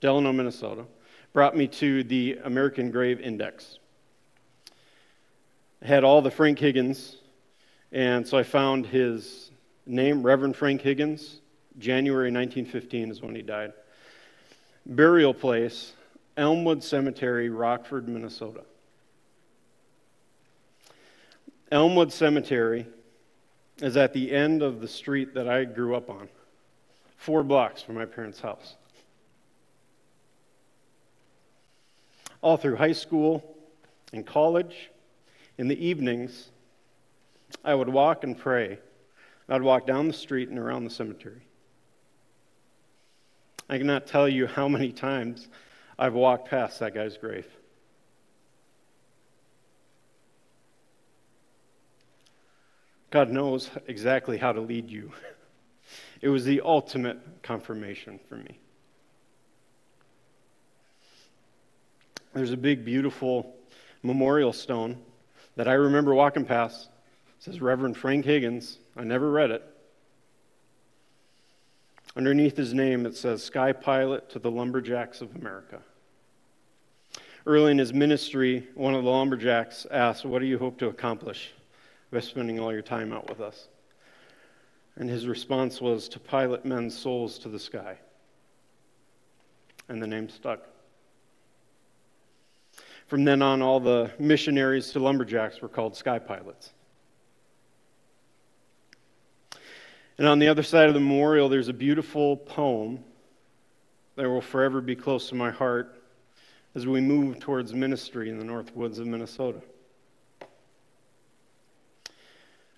Delano, 0.00 0.32
Minnesota, 0.32 0.84
brought 1.32 1.56
me 1.56 1.66
to 1.66 2.04
the 2.04 2.38
American 2.44 2.90
Grave 2.90 3.20
Index. 3.20 3.78
It 5.80 5.86
had 5.88 6.04
all 6.04 6.22
the 6.22 6.30
Frank 6.30 6.58
Higgins, 6.58 7.16
and 7.90 8.26
so 8.26 8.38
I 8.38 8.42
found 8.42 8.86
his 8.86 9.50
Name 9.86 10.22
Reverend 10.22 10.56
Frank 10.56 10.82
Higgins. 10.82 11.40
January 11.78 12.30
1915 12.30 13.10
is 13.10 13.22
when 13.22 13.34
he 13.34 13.42
died. 13.42 13.72
Burial 14.84 15.32
place 15.32 15.92
Elmwood 16.36 16.82
Cemetery, 16.82 17.48
Rockford, 17.48 18.08
Minnesota. 18.08 18.62
Elmwood 21.70 22.12
Cemetery 22.12 22.86
is 23.78 23.96
at 23.96 24.12
the 24.12 24.30
end 24.30 24.62
of 24.62 24.80
the 24.80 24.88
street 24.88 25.34
that 25.34 25.48
I 25.48 25.64
grew 25.64 25.96
up 25.96 26.10
on, 26.10 26.28
four 27.16 27.42
blocks 27.42 27.82
from 27.82 27.94
my 27.94 28.04
parents' 28.04 28.40
house. 28.40 28.76
All 32.42 32.56
through 32.56 32.76
high 32.76 32.92
school 32.92 33.56
and 34.12 34.26
college, 34.26 34.90
in 35.56 35.68
the 35.68 35.86
evenings, 35.86 36.50
I 37.64 37.74
would 37.74 37.88
walk 37.88 38.24
and 38.24 38.36
pray 38.36 38.78
I'd 39.48 39.62
walk 39.62 39.86
down 39.86 40.06
the 40.06 40.14
street 40.14 40.48
and 40.48 40.58
around 40.58 40.84
the 40.84 40.90
cemetery. 40.90 41.42
I 43.68 43.76
cannot 43.76 44.06
tell 44.06 44.28
you 44.28 44.46
how 44.46 44.66
many 44.66 44.92
times 44.92 45.48
I've 45.98 46.14
walked 46.14 46.48
past 46.48 46.80
that 46.80 46.94
guy's 46.94 47.18
grave. 47.18 47.46
God 53.10 53.30
knows 53.30 53.70
exactly 53.86 54.38
how 54.38 54.52
to 54.52 54.60
lead 54.60 54.88
you 54.90 55.12
It 56.22 56.28
was 56.28 56.44
the 56.44 56.60
ultimate 56.64 57.18
confirmation 57.42 58.20
for 58.28 58.36
me. 58.36 58.58
There's 62.34 62.52
a 62.52 62.56
big, 62.56 62.84
beautiful 62.84 63.54
memorial 64.02 64.52
stone 64.52 64.98
that 65.56 65.68
I 65.68 65.74
remember 65.74 66.14
walking 66.14 66.44
past. 66.44 66.88
It 67.38 67.44
says 67.44 67.60
Reverend 67.60 67.96
Frank 67.96 68.24
Higgins. 68.24 68.78
I 68.96 69.04
never 69.04 69.30
read 69.30 69.50
it. 69.50 69.62
Underneath 72.16 72.56
his 72.56 72.72
name, 72.72 73.06
it 73.06 73.16
says 73.16 73.42
Sky 73.42 73.72
Pilot 73.72 74.30
to 74.30 74.38
the 74.38 74.50
Lumberjacks 74.50 75.20
of 75.20 75.34
America. 75.36 75.80
Early 77.44 77.72
in 77.72 77.78
his 77.78 77.92
ministry, 77.92 78.68
one 78.74 78.94
of 78.94 79.02
the 79.02 79.10
lumberjacks 79.10 79.86
asked, 79.90 80.24
What 80.24 80.38
do 80.38 80.46
you 80.46 80.58
hope 80.58 80.78
to 80.78 80.86
accomplish 80.86 81.50
by 82.12 82.20
spending 82.20 82.60
all 82.60 82.72
your 82.72 82.82
time 82.82 83.12
out 83.12 83.28
with 83.28 83.40
us? 83.40 83.68
And 84.96 85.08
his 85.08 85.26
response 85.26 85.80
was, 85.80 86.08
To 86.10 86.20
pilot 86.20 86.64
men's 86.64 86.96
souls 86.96 87.38
to 87.40 87.48
the 87.48 87.58
sky. 87.58 87.98
And 89.88 90.00
the 90.00 90.06
name 90.06 90.28
stuck. 90.28 90.60
From 93.12 93.24
then 93.24 93.42
on, 93.42 93.60
all 93.60 93.78
the 93.78 94.10
missionaries 94.18 94.92
to 94.92 94.98
lumberjacks 94.98 95.60
were 95.60 95.68
called 95.68 95.94
sky 95.94 96.18
pilots. 96.18 96.72
And 100.16 100.26
on 100.26 100.38
the 100.38 100.48
other 100.48 100.62
side 100.62 100.88
of 100.88 100.94
the 100.94 101.00
memorial, 101.00 101.50
there's 101.50 101.68
a 101.68 101.74
beautiful 101.74 102.38
poem 102.38 103.04
that 104.16 104.26
will 104.26 104.40
forever 104.40 104.80
be 104.80 104.96
close 104.96 105.28
to 105.28 105.34
my 105.34 105.50
heart 105.50 106.02
as 106.74 106.86
we 106.86 107.02
move 107.02 107.38
towards 107.38 107.74
ministry 107.74 108.30
in 108.30 108.38
the 108.38 108.46
North 108.46 108.74
Woods 108.74 108.98
of 108.98 109.06
Minnesota. 109.06 109.60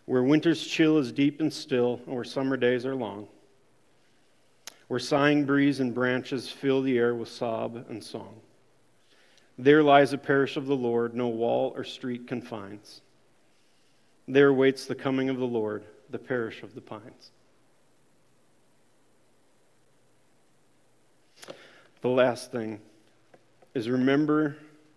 Where 0.06 0.24
winter's 0.24 0.66
chill 0.66 0.98
is 0.98 1.12
deep 1.12 1.40
and 1.40 1.52
still, 1.52 2.00
and 2.06 2.14
where 2.16 2.24
summer 2.24 2.56
days 2.56 2.84
are 2.84 2.96
long, 2.96 3.28
where 4.88 4.98
sighing 4.98 5.44
breeze 5.44 5.78
and 5.78 5.94
branches 5.94 6.50
fill 6.50 6.82
the 6.82 6.98
air 6.98 7.14
with 7.14 7.28
sob 7.28 7.76
and 7.88 8.02
song. 8.02 8.40
There 9.58 9.82
lies 9.82 10.12
a 10.12 10.18
parish 10.18 10.56
of 10.56 10.66
the 10.66 10.76
Lord, 10.76 11.14
no 11.14 11.28
wall 11.28 11.72
or 11.76 11.84
street 11.84 12.26
confines. 12.26 13.00
There 14.26 14.52
waits 14.52 14.86
the 14.86 14.94
coming 14.94 15.28
of 15.28 15.36
the 15.36 15.46
Lord, 15.46 15.84
the 16.10 16.18
parish 16.18 16.62
of 16.62 16.74
the 16.74 16.80
pines. 16.80 17.30
The 22.00 22.08
last 22.08 22.52
thing 22.52 22.80
is 23.74 23.88
remember 23.88 24.56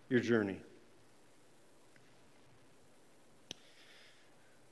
your 0.10 0.20
journey. 0.20 0.60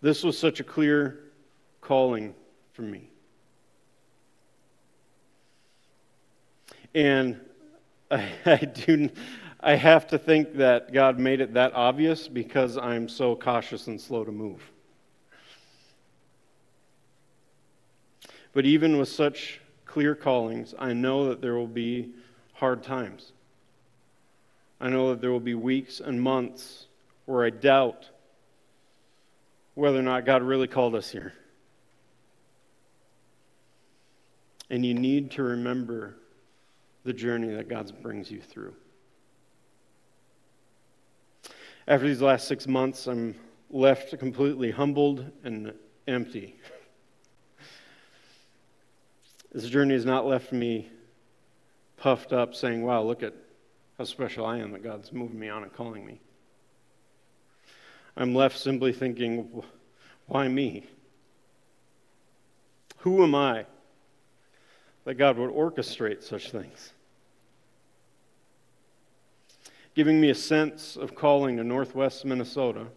This 0.02 0.24
was 0.24 0.38
such 0.38 0.60
a 0.60 0.64
clear 0.64 1.20
calling 1.82 2.36
for 2.74 2.82
me. 2.82 3.10
And 6.94 7.40
I, 8.12 8.30
I, 8.46 8.58
do 8.58 9.10
I 9.66 9.74
have 9.78 10.06
to 10.10 10.20
think 10.20 10.58
that 10.58 10.94
God 10.94 11.18
made 11.18 11.42
it 11.42 11.56
that 11.56 11.74
obvious 11.74 12.28
because 12.28 12.78
I'm 12.78 13.10
so 13.10 13.36
cautious 13.36 13.88
and 13.88 14.00
slow 14.00 14.24
to 14.24 14.32
move. 14.32 14.62
But 18.54 18.68
even 18.68 19.00
with 19.00 19.10
such 19.10 19.60
clear 19.88 20.14
callings, 20.14 20.76
I 20.78 20.94
know 20.94 21.30
that 21.30 21.42
there 21.42 21.56
will 21.56 21.66
be 21.66 22.12
hard 22.54 22.84
times. 22.84 23.32
I 24.80 24.90
know 24.90 25.10
that 25.10 25.20
there 25.20 25.32
will 25.32 25.40
be 25.40 25.56
weeks 25.56 26.00
and 26.00 26.22
months 26.22 26.86
where 27.26 27.44
I 27.44 27.50
doubt 27.50 28.08
whether 29.74 29.98
or 29.98 30.04
not 30.04 30.26
God 30.26 30.44
really 30.44 30.68
called 30.68 30.94
us 30.94 31.10
here. 31.10 31.34
And 34.70 34.86
you 34.86 34.94
need 34.94 35.32
to 35.32 35.42
remember 35.44 36.18
the 37.04 37.14
journey 37.14 37.56
that 37.56 37.68
God 37.68 37.92
brings 38.04 38.30
you 38.30 38.42
through. 38.42 38.76
After 41.88 42.08
these 42.08 42.22
last 42.22 42.48
six 42.48 42.68
months, 42.68 43.06
I'm 43.06 43.36
left 43.70 44.18
completely 44.18 44.72
humbled 44.72 45.32
and 45.44 45.74
empty. 46.08 46.56
This 49.54 49.70
journey 49.70 49.94
has 49.94 50.04
not 50.04 50.26
left 50.26 50.52
me 50.52 50.90
puffed 51.96 52.34
up 52.34 52.54
saying, 52.54 52.82
wow, 52.82 53.04
look 53.04 53.24
at 53.24 53.34
how 53.98 54.04
special 54.04 54.46
I 54.46 54.58
am 54.58 54.74
that 54.74 54.84
God's 54.84 55.14
moving 55.14 55.40
me 55.40 55.48
on 55.48 55.64
and 55.64 55.72
calling 55.72 56.06
me. 56.06 56.20
I'm 58.18 58.36
left 58.36 58.60
simply 58.60 58.92
thinking, 58.92 59.64
why 60.28 60.50
me? 60.50 60.86
Who 62.98 63.24
am 63.24 63.34
I 63.34 63.66
that 65.06 65.14
God 65.14 65.38
would 65.38 65.52
orchestrate 65.52 66.22
such 66.22 66.52
things? 66.52 66.92
Giving 69.96 70.20
me 70.20 70.30
a 70.30 70.36
sense 70.36 70.98
of 70.98 71.16
calling 71.16 71.56
to 71.56 71.64
Northwest 71.64 72.26
Minnesota 72.26 72.88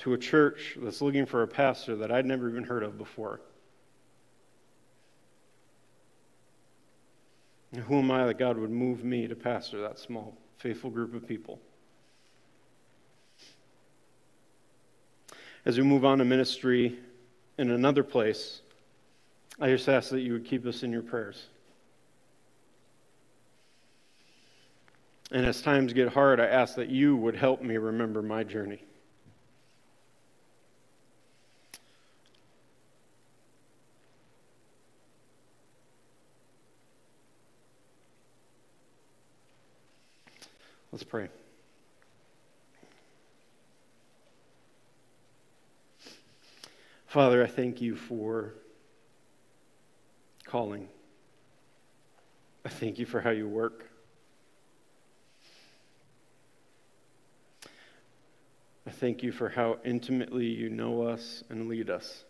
to 0.00 0.14
a 0.14 0.18
church 0.18 0.76
that's 0.82 1.00
looking 1.00 1.26
for 1.26 1.42
a 1.42 1.46
pastor 1.46 1.94
that 1.96 2.10
I'd 2.10 2.26
never 2.26 2.48
even 2.48 2.64
heard 2.64 2.82
of 2.82 2.98
before. 2.98 3.40
Who 7.86 7.98
am 8.00 8.10
I 8.10 8.26
that 8.26 8.38
God 8.38 8.58
would 8.58 8.70
move 8.70 9.04
me 9.04 9.28
to 9.28 9.36
pastor 9.36 9.80
that 9.82 9.98
small, 9.98 10.36
faithful 10.58 10.90
group 10.90 11.14
of 11.14 11.28
people? 11.28 11.60
As 15.64 15.78
we 15.78 15.84
move 15.84 16.04
on 16.04 16.18
to 16.18 16.24
ministry 16.24 16.98
in 17.58 17.70
another 17.70 18.02
place, 18.02 18.62
I 19.60 19.68
just 19.68 19.88
ask 19.88 20.10
that 20.10 20.22
you 20.22 20.32
would 20.32 20.46
keep 20.46 20.66
us 20.66 20.82
in 20.82 20.90
your 20.90 21.02
prayers. 21.02 21.46
And 25.32 25.46
as 25.46 25.62
times 25.62 25.92
get 25.92 26.08
hard, 26.08 26.40
I 26.40 26.46
ask 26.46 26.74
that 26.74 26.88
you 26.88 27.16
would 27.16 27.36
help 27.36 27.62
me 27.62 27.76
remember 27.76 28.20
my 28.20 28.42
journey. 28.42 28.82
Let's 40.90 41.04
pray. 41.04 41.28
Father, 47.06 47.42
I 47.44 47.46
thank 47.46 47.80
you 47.80 47.94
for 47.94 48.54
calling. 50.44 50.88
I 52.64 52.68
thank 52.68 52.98
you 52.98 53.06
for 53.06 53.20
how 53.20 53.30
you 53.30 53.48
work. 53.48 53.89
I 58.90 58.92
thank 58.92 59.22
you 59.22 59.30
for 59.30 59.48
how 59.48 59.78
intimately 59.84 60.46
you 60.46 60.68
know 60.68 61.02
us 61.02 61.44
and 61.48 61.68
lead 61.68 61.90
us. 61.90 62.24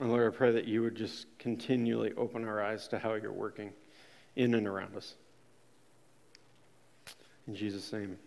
And 0.00 0.10
Lord, 0.10 0.34
I 0.34 0.36
pray 0.36 0.50
that 0.50 0.64
you 0.64 0.82
would 0.82 0.96
just 0.96 1.26
continually 1.38 2.12
open 2.16 2.44
our 2.44 2.60
eyes 2.60 2.88
to 2.88 2.98
how 2.98 3.14
you're 3.14 3.32
working 3.32 3.72
in 4.34 4.54
and 4.54 4.66
around 4.66 4.96
us. 4.96 5.14
In 7.46 7.54
Jesus' 7.54 7.92
name, 7.92 8.18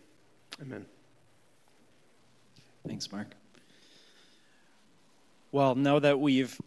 amen. 0.61 0.85
Thanks, 2.87 3.11
Mark. 3.11 3.27
Well, 5.51 5.75
now 5.75 5.99
that 5.99 6.21
we've 6.21 6.57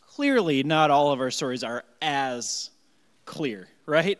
clearly 0.00 0.64
not 0.64 0.90
all 0.90 1.12
of 1.12 1.20
our 1.20 1.30
stories 1.30 1.62
are 1.62 1.84
as 2.02 2.70
clear, 3.24 3.68
right? 3.86 4.18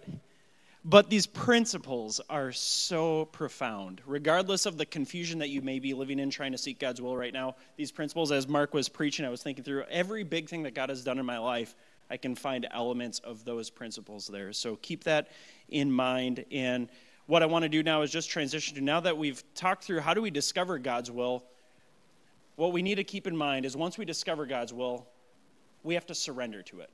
But 0.85 1.11
these 1.11 1.27
principles 1.27 2.21
are 2.31 2.53
so 2.53 3.27
profound. 3.27 4.01
Regardless 4.07 4.65
of 4.65 4.79
the 4.79 4.87
confusion 4.87 5.41
that 5.41 5.51
you 5.51 5.61
may 5.61 5.79
be 5.79 5.93
living 5.93 6.19
in 6.19 6.31
trying 6.31 6.53
to 6.53 6.59
seek 6.59 6.79
God's 6.79 7.03
will 7.03 7.17
right 7.17 7.35
now, 7.35 7.57
these 7.77 7.93
principles, 7.93 8.33
as 8.33 8.49
Mark 8.49 8.73
was 8.73 8.89
preaching, 8.89 9.27
I 9.27 9.29
was 9.29 9.43
thinking 9.43 9.63
through 9.63 9.85
every 9.91 10.25
big 10.25 10.49
thing 10.49 10.63
that 10.63 10.75
God 10.75 10.89
has 10.89 11.05
done 11.05 11.19
in 11.19 11.27
my 11.27 11.37
life, 11.37 11.75
I 12.09 12.17
can 12.17 12.35
find 12.35 12.67
elements 12.71 13.19
of 13.19 13.45
those 13.45 13.69
principles 13.69 14.27
there. 14.27 14.55
So 14.55 14.77
keep 14.77 15.05
that 15.05 15.29
in 15.69 15.93
mind. 15.93 16.47
And 16.51 16.89
what 17.27 17.43
I 17.43 17.47
want 17.47 17.65
to 17.65 17.69
do 17.69 17.83
now 17.83 18.01
is 18.01 18.11
just 18.11 18.31
transition 18.31 18.75
to 18.77 18.81
now 18.81 19.01
that 19.01 19.19
we've 19.19 19.45
talked 19.55 19.85
through 19.85 20.01
how 20.01 20.15
do 20.15 20.23
we 20.23 20.31
discover 20.31 20.79
God's 20.79 21.11
will, 21.11 21.45
what 22.57 22.73
we 22.73 22.81
need 22.83 22.97
to 22.97 23.05
keep 23.05 23.27
in 23.27 23.37
mind 23.37 23.67
is 23.67 23.77
once 23.77 23.99
we 23.99 24.07
discover 24.07 24.47
God's 24.47 24.73
will, 24.73 25.07
we 25.83 25.95
have 25.95 26.07
to 26.07 26.15
surrender 26.15 26.63
to 26.63 26.81
it. 26.81 26.91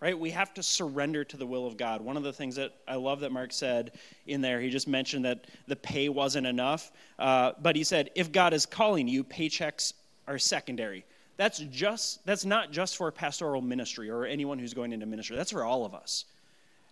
Right? 0.00 0.16
We 0.16 0.30
have 0.30 0.54
to 0.54 0.62
surrender 0.62 1.24
to 1.24 1.36
the 1.36 1.46
will 1.46 1.66
of 1.66 1.76
God. 1.76 2.00
One 2.00 2.16
of 2.16 2.22
the 2.22 2.32
things 2.32 2.54
that 2.54 2.72
I 2.86 2.94
love 2.94 3.20
that 3.20 3.32
Mark 3.32 3.52
said 3.52 3.92
in 4.28 4.40
there, 4.40 4.60
he 4.60 4.70
just 4.70 4.86
mentioned 4.86 5.24
that 5.24 5.46
the 5.66 5.74
pay 5.74 6.08
wasn't 6.08 6.46
enough. 6.46 6.92
Uh, 7.18 7.52
but 7.60 7.74
he 7.74 7.82
said, 7.82 8.10
if 8.14 8.30
God 8.30 8.54
is 8.54 8.64
calling 8.64 9.08
you, 9.08 9.24
paychecks 9.24 9.94
are 10.28 10.38
secondary. 10.38 11.04
That's 11.36 11.58
just 11.58 12.24
that's 12.26 12.44
not 12.44 12.72
just 12.72 12.96
for 12.96 13.10
pastoral 13.10 13.62
ministry 13.62 14.10
or 14.10 14.24
anyone 14.24 14.58
who's 14.58 14.74
going 14.74 14.92
into 14.92 15.06
ministry. 15.06 15.36
That's 15.36 15.52
for 15.52 15.64
all 15.64 15.84
of 15.84 15.94
us. 15.94 16.24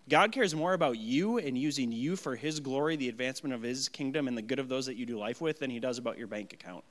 God 0.08 0.30
cares 0.30 0.54
more 0.54 0.72
about 0.72 0.98
you 0.98 1.38
and 1.38 1.58
using 1.58 1.90
you 1.90 2.14
for 2.14 2.36
His 2.36 2.60
glory, 2.60 2.94
the 2.94 3.08
advancement 3.08 3.54
of 3.54 3.62
His 3.62 3.88
kingdom, 3.88 4.28
and 4.28 4.38
the 4.38 4.42
good 4.42 4.60
of 4.60 4.68
those 4.68 4.86
that 4.86 4.96
you 4.96 5.04
do 5.04 5.18
life 5.18 5.40
with 5.40 5.58
than 5.58 5.68
He 5.68 5.80
does 5.80 5.98
about 5.98 6.16
your 6.16 6.28
bank 6.28 6.52
account. 6.52 6.84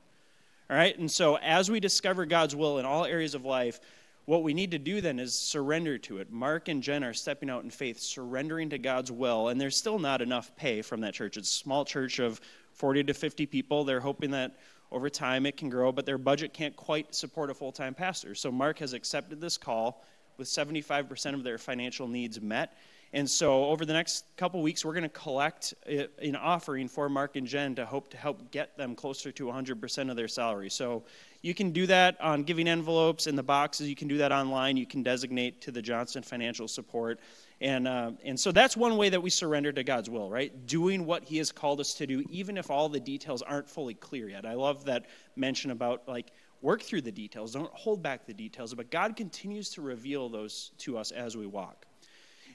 All 0.69 0.75
right? 0.75 0.97
And 0.97 1.09
so 1.09 1.37
as 1.37 1.71
we 1.71 1.79
discover 1.79 2.25
God's 2.25 2.55
will 2.55 2.77
in 2.77 2.85
all 2.85 3.05
areas 3.05 3.35
of 3.35 3.45
life, 3.45 3.79
what 4.25 4.43
we 4.43 4.53
need 4.53 4.71
to 4.71 4.79
do 4.79 5.01
then 5.01 5.19
is 5.19 5.37
surrender 5.37 5.97
to 5.99 6.17
it. 6.17 6.31
Mark 6.31 6.67
and 6.67 6.81
Jen 6.81 7.03
are 7.03 7.13
stepping 7.13 7.49
out 7.49 7.63
in 7.63 7.69
faith, 7.69 7.99
surrendering 7.99 8.71
to 8.71 8.77
God's 8.77 9.11
will, 9.11 9.49
and 9.49 9.61
there's 9.61 9.77
still 9.77 9.99
not 9.99 10.21
enough 10.21 10.55
pay 10.55 10.81
from 10.81 11.01
that 11.01 11.13
church. 11.13 11.37
It's 11.37 11.49
a 11.49 11.53
small 11.53 11.85
church 11.85 12.19
of 12.19 12.41
40 12.73 13.03
to 13.05 13.13
50 13.13 13.45
people. 13.45 13.83
They're 13.83 13.99
hoping 13.99 14.31
that 14.31 14.57
over 14.91 15.09
time 15.09 15.45
it 15.45 15.57
can 15.57 15.69
grow, 15.69 15.91
but 15.91 16.05
their 16.05 16.17
budget 16.17 16.53
can't 16.53 16.75
quite 16.75 17.13
support 17.13 17.49
a 17.49 17.53
full 17.53 17.71
time 17.71 17.93
pastor. 17.93 18.33
So 18.33 18.51
Mark 18.51 18.79
has 18.79 18.93
accepted 18.93 19.39
this 19.39 19.57
call 19.57 20.03
with 20.37 20.47
75% 20.47 21.33
of 21.33 21.43
their 21.43 21.57
financial 21.57 22.07
needs 22.07 22.41
met. 22.41 22.77
And 23.15 23.29
so 23.29 23.63
over 23.67 23.85
the 23.85 23.93
next 23.93 24.25
couple 24.35 24.61
weeks, 24.61 24.83
we're 24.83 24.91
going 24.91 25.03
to 25.03 25.09
collect 25.09 25.73
an 25.87 26.35
offering 26.35 26.89
for 26.89 27.07
Mark 27.07 27.37
and 27.37 27.47
Jen 27.47 27.73
to 27.75 27.85
hope 27.85 28.09
to 28.09 28.17
help 28.17 28.51
get 28.51 28.77
them 28.77 28.93
closer 28.93 29.31
to 29.31 29.45
100% 29.45 30.09
of 30.09 30.17
their 30.17 30.27
salary. 30.27 30.69
So 30.69 31.01
you 31.41 31.53
can 31.53 31.71
do 31.71 31.87
that 31.87 32.19
on 32.19 32.43
giving 32.43 32.67
envelopes 32.67 33.25
in 33.25 33.37
the 33.37 33.41
boxes. 33.41 33.87
You 33.87 33.95
can 33.95 34.09
do 34.09 34.17
that 34.17 34.33
online. 34.33 34.75
You 34.75 34.85
can 34.85 35.01
designate 35.01 35.61
to 35.61 35.71
the 35.71 35.81
Johnson 35.81 36.23
Financial 36.23 36.67
Support. 36.67 37.21
And, 37.61 37.87
uh, 37.87 38.11
and 38.25 38.37
so 38.37 38.51
that's 38.51 38.75
one 38.75 38.97
way 38.97 39.07
that 39.07 39.23
we 39.23 39.29
surrender 39.29 39.71
to 39.71 39.85
God's 39.85 40.09
will, 40.09 40.29
right? 40.29 40.67
Doing 40.67 41.05
what 41.05 41.23
He 41.23 41.37
has 41.37 41.53
called 41.53 41.79
us 41.79 41.93
to 41.93 42.05
do, 42.05 42.21
even 42.29 42.57
if 42.57 42.69
all 42.69 42.89
the 42.89 42.99
details 42.99 43.41
aren't 43.41 43.69
fully 43.69 43.93
clear 43.93 44.27
yet. 44.27 44.45
I 44.45 44.55
love 44.55 44.83
that 44.85 45.05
mention 45.37 45.71
about 45.71 46.05
like 46.05 46.31
work 46.61 46.81
through 46.81 47.03
the 47.03 47.13
details, 47.13 47.53
don't 47.53 47.71
hold 47.71 48.03
back 48.03 48.25
the 48.25 48.33
details, 48.33 48.73
but 48.73 48.91
God 48.91 49.15
continues 49.15 49.69
to 49.69 49.81
reveal 49.81 50.27
those 50.27 50.71
to 50.79 50.97
us 50.97 51.11
as 51.11 51.37
we 51.37 51.47
walk. 51.47 51.85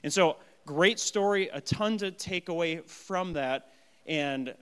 And 0.03 0.11
so, 0.11 0.37
great 0.65 0.99
story, 0.99 1.49
a 1.49 1.61
ton 1.61 1.97
to 1.97 2.11
take 2.11 2.49
away 2.49 2.77
from 2.77 3.33
that. 3.33 3.71
And 4.05 4.53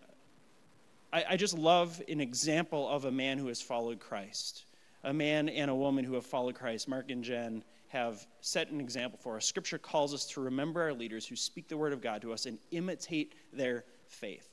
I, 1.12 1.26
I 1.32 1.38
just 1.38 1.58
love 1.58 2.02
an 2.08 2.22
example 2.22 2.88
of 2.88 3.06
a 3.06 3.12
man 3.12 3.38
who 3.38 3.48
has 3.48 3.62
followed 3.62 4.00
Christ, 4.00 4.66
a 5.04 5.14
man 5.14 5.50
and 5.50 5.70
a 5.72 5.76
woman 5.76 6.04
who 6.06 6.14
have 6.14 6.26
followed 6.26 6.56
Christ. 6.56 6.88
Mark 6.88 7.10
and 7.12 7.24
Jen 7.24 7.64
have 7.90 8.26
set 8.42 8.70
an 8.70 8.80
example 8.80 9.20
for 9.22 9.38
us. 9.38 9.46
Scripture 9.46 9.80
calls 9.80 10.14
us 10.14 10.26
to 10.28 10.42
remember 10.42 10.82
our 10.82 10.94
leaders 10.94 11.26
who 11.26 11.36
speak 11.36 11.68
the 11.68 11.78
word 11.78 11.92
of 11.92 12.02
God 12.02 12.22
to 12.22 12.32
us 12.32 12.46
and 12.46 12.60
imitate 12.72 13.34
their 13.52 13.84
faith. 14.08 14.48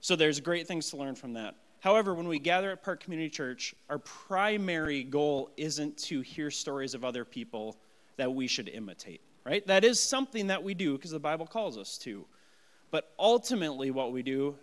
So 0.00 0.16
there's 0.16 0.40
great 0.40 0.66
things 0.66 0.90
to 0.90 0.96
learn 0.96 1.14
from 1.14 1.34
that. 1.34 1.54
However, 1.80 2.14
when 2.14 2.28
we 2.28 2.38
gather 2.38 2.70
at 2.70 2.82
Park 2.82 3.02
Community 3.02 3.30
Church, 3.30 3.74
our 3.88 3.98
primary 3.98 5.02
goal 5.02 5.50
isn't 5.56 5.96
to 5.98 6.20
hear 6.20 6.50
stories 6.50 6.94
of 6.94 7.04
other 7.04 7.24
people 7.24 7.76
that 8.16 8.32
we 8.32 8.46
should 8.46 8.68
imitate, 8.68 9.22
right? 9.44 9.66
That 9.66 9.84
is 9.84 10.00
something 10.00 10.48
that 10.48 10.62
we 10.62 10.74
do 10.74 10.96
because 10.96 11.10
the 11.10 11.18
Bible 11.18 11.46
calls 11.46 11.78
us 11.78 11.98
to. 11.98 12.24
But 12.90 13.12
ultimately, 13.18 13.90
what 13.90 14.12
we 14.12 14.22
do 14.22 14.56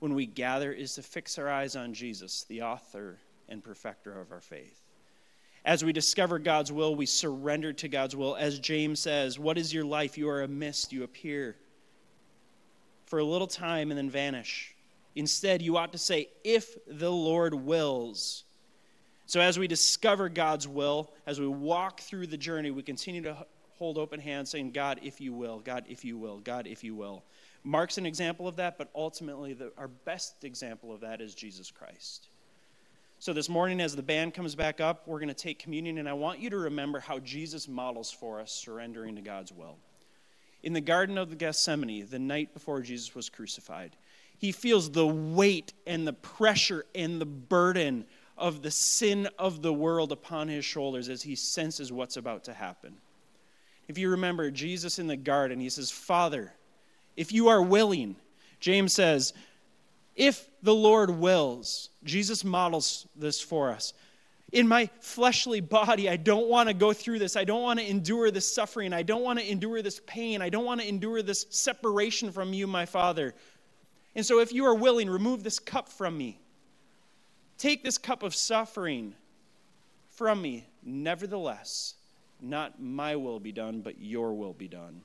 when 0.00 0.14
we 0.14 0.26
gather 0.26 0.72
is 0.72 0.94
to 0.94 1.02
fix 1.02 1.38
our 1.38 1.48
eyes 1.48 1.76
on 1.76 1.94
Jesus, 1.94 2.44
the 2.48 2.62
author 2.62 3.18
and 3.48 3.62
perfecter 3.62 4.18
of 4.18 4.32
our 4.32 4.40
faith. 4.40 4.80
As 5.64 5.84
we 5.84 5.92
discover 5.92 6.38
God's 6.38 6.70
will, 6.70 6.94
we 6.94 7.06
surrender 7.06 7.72
to 7.74 7.88
God's 7.88 8.14
will. 8.14 8.36
As 8.36 8.58
James 8.58 9.00
says, 9.00 9.38
What 9.38 9.56
is 9.56 9.72
your 9.72 9.84
life? 9.84 10.18
You 10.18 10.28
are 10.28 10.42
a 10.42 10.48
mist, 10.48 10.92
you 10.92 11.04
appear 11.04 11.56
for 13.06 13.18
a 13.18 13.24
little 13.24 13.46
time 13.46 13.90
and 13.90 13.98
then 13.98 14.10
vanish. 14.10 14.74
Instead, 15.14 15.62
you 15.62 15.76
ought 15.76 15.92
to 15.92 15.98
say, 15.98 16.28
If 16.42 16.76
the 16.86 17.10
Lord 17.10 17.54
wills. 17.54 18.44
So, 19.26 19.40
as 19.40 19.58
we 19.58 19.66
discover 19.66 20.28
God's 20.28 20.68
will, 20.68 21.10
as 21.26 21.40
we 21.40 21.46
walk 21.46 22.00
through 22.00 22.26
the 22.26 22.36
journey, 22.36 22.70
we 22.70 22.82
continue 22.82 23.22
to 23.22 23.46
hold 23.84 23.98
open 23.98 24.18
hands 24.18 24.48
saying, 24.48 24.70
God, 24.70 24.98
if 25.02 25.20
you 25.20 25.34
will, 25.34 25.58
God, 25.58 25.84
if 25.86 26.06
you 26.06 26.16
will, 26.16 26.38
God, 26.38 26.66
if 26.66 26.82
you 26.82 26.94
will. 26.94 27.22
Mark's 27.64 27.98
an 27.98 28.06
example 28.06 28.48
of 28.48 28.56
that, 28.56 28.78
but 28.78 28.88
ultimately, 28.94 29.52
the, 29.52 29.72
our 29.76 29.88
best 29.88 30.42
example 30.42 30.90
of 30.90 31.02
that 31.02 31.20
is 31.20 31.34
Jesus 31.34 31.70
Christ. 31.70 32.28
So, 33.18 33.34
this 33.34 33.50
morning, 33.50 33.82
as 33.82 33.94
the 33.94 34.02
band 34.02 34.32
comes 34.32 34.54
back 34.54 34.80
up, 34.80 35.06
we're 35.06 35.18
going 35.18 35.28
to 35.28 35.34
take 35.34 35.58
communion, 35.58 35.98
and 35.98 36.08
I 36.08 36.14
want 36.14 36.38
you 36.38 36.48
to 36.48 36.56
remember 36.56 36.98
how 36.98 37.18
Jesus 37.18 37.68
models 37.68 38.10
for 38.10 38.40
us 38.40 38.52
surrendering 38.52 39.16
to 39.16 39.20
God's 39.20 39.52
will. 39.52 39.76
In 40.62 40.72
the 40.72 40.80
Garden 40.80 41.18
of 41.18 41.28
the 41.28 41.36
Gethsemane, 41.36 42.06
the 42.08 42.18
night 42.18 42.54
before 42.54 42.80
Jesus 42.80 43.14
was 43.14 43.28
crucified, 43.28 43.96
he 44.38 44.50
feels 44.50 44.90
the 44.90 45.06
weight 45.06 45.74
and 45.86 46.06
the 46.06 46.14
pressure 46.14 46.86
and 46.94 47.20
the 47.20 47.26
burden 47.26 48.06
of 48.38 48.62
the 48.62 48.70
sin 48.70 49.28
of 49.38 49.60
the 49.60 49.74
world 49.74 50.10
upon 50.10 50.48
his 50.48 50.64
shoulders 50.64 51.10
as 51.10 51.20
he 51.20 51.34
senses 51.34 51.92
what's 51.92 52.16
about 52.16 52.44
to 52.44 52.54
happen. 52.54 52.96
If 53.88 53.98
you 53.98 54.10
remember 54.10 54.50
Jesus 54.50 54.98
in 54.98 55.06
the 55.06 55.16
garden, 55.16 55.60
he 55.60 55.68
says, 55.68 55.90
Father, 55.90 56.52
if 57.16 57.32
you 57.32 57.48
are 57.48 57.62
willing, 57.62 58.16
James 58.60 58.92
says, 58.92 59.34
if 60.16 60.48
the 60.62 60.74
Lord 60.74 61.10
wills, 61.10 61.90
Jesus 62.04 62.44
models 62.44 63.06
this 63.16 63.40
for 63.40 63.70
us. 63.70 63.92
In 64.52 64.68
my 64.68 64.88
fleshly 65.00 65.60
body, 65.60 66.08
I 66.08 66.16
don't 66.16 66.48
want 66.48 66.68
to 66.68 66.74
go 66.74 66.92
through 66.92 67.18
this. 67.18 67.34
I 67.34 67.44
don't 67.44 67.62
want 67.62 67.80
to 67.80 67.90
endure 67.90 68.30
this 68.30 68.52
suffering. 68.52 68.92
I 68.92 69.02
don't 69.02 69.22
want 69.22 69.40
to 69.40 69.50
endure 69.50 69.82
this 69.82 70.00
pain. 70.06 70.40
I 70.40 70.48
don't 70.48 70.64
want 70.64 70.80
to 70.80 70.88
endure 70.88 71.22
this 71.22 71.46
separation 71.50 72.30
from 72.30 72.52
you, 72.52 72.68
my 72.68 72.86
Father. 72.86 73.34
And 74.14 74.24
so, 74.24 74.38
if 74.38 74.52
you 74.52 74.64
are 74.66 74.74
willing, 74.74 75.10
remove 75.10 75.42
this 75.42 75.58
cup 75.58 75.88
from 75.88 76.16
me. 76.16 76.40
Take 77.58 77.82
this 77.82 77.98
cup 77.98 78.22
of 78.22 78.32
suffering 78.32 79.14
from 80.10 80.40
me. 80.40 80.66
Nevertheless, 80.84 81.94
not 82.40 82.80
my 82.80 83.16
will 83.16 83.40
be 83.40 83.52
done, 83.52 83.80
but 83.80 84.00
your 84.00 84.34
will 84.34 84.52
be 84.52 84.68
done. 84.68 85.00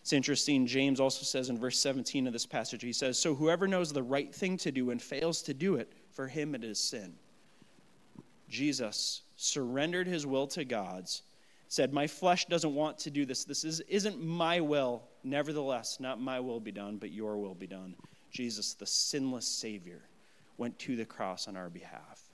It's 0.00 0.12
interesting. 0.12 0.66
James 0.66 1.00
also 1.00 1.24
says 1.24 1.48
in 1.48 1.58
verse 1.58 1.78
17 1.80 2.26
of 2.28 2.32
this 2.32 2.46
passage, 2.46 2.82
he 2.82 2.92
says, 2.92 3.18
So 3.18 3.34
whoever 3.34 3.66
knows 3.66 3.92
the 3.92 4.02
right 4.02 4.32
thing 4.32 4.56
to 4.58 4.70
do 4.70 4.90
and 4.90 5.02
fails 5.02 5.42
to 5.42 5.54
do 5.54 5.74
it, 5.74 5.92
for 6.12 6.28
him 6.28 6.54
it 6.54 6.62
is 6.62 6.78
sin. 6.78 7.14
Jesus 8.48 9.22
surrendered 9.36 10.06
his 10.06 10.24
will 10.24 10.46
to 10.48 10.64
God's, 10.64 11.22
said, 11.68 11.92
My 11.92 12.06
flesh 12.06 12.46
doesn't 12.46 12.74
want 12.74 12.98
to 13.00 13.10
do 13.10 13.26
this. 13.26 13.44
This 13.44 13.64
is, 13.64 13.80
isn't 13.88 14.22
my 14.22 14.60
will. 14.60 15.02
Nevertheless, 15.24 15.98
not 15.98 16.20
my 16.20 16.38
will 16.38 16.60
be 16.60 16.70
done, 16.72 16.98
but 16.98 17.10
your 17.10 17.36
will 17.36 17.56
be 17.56 17.66
done. 17.66 17.96
Jesus, 18.30 18.74
the 18.74 18.86
sinless 18.86 19.48
Savior, 19.48 20.02
went 20.56 20.78
to 20.78 20.94
the 20.94 21.04
cross 21.04 21.48
on 21.48 21.56
our 21.56 21.68
behalf. 21.68 22.25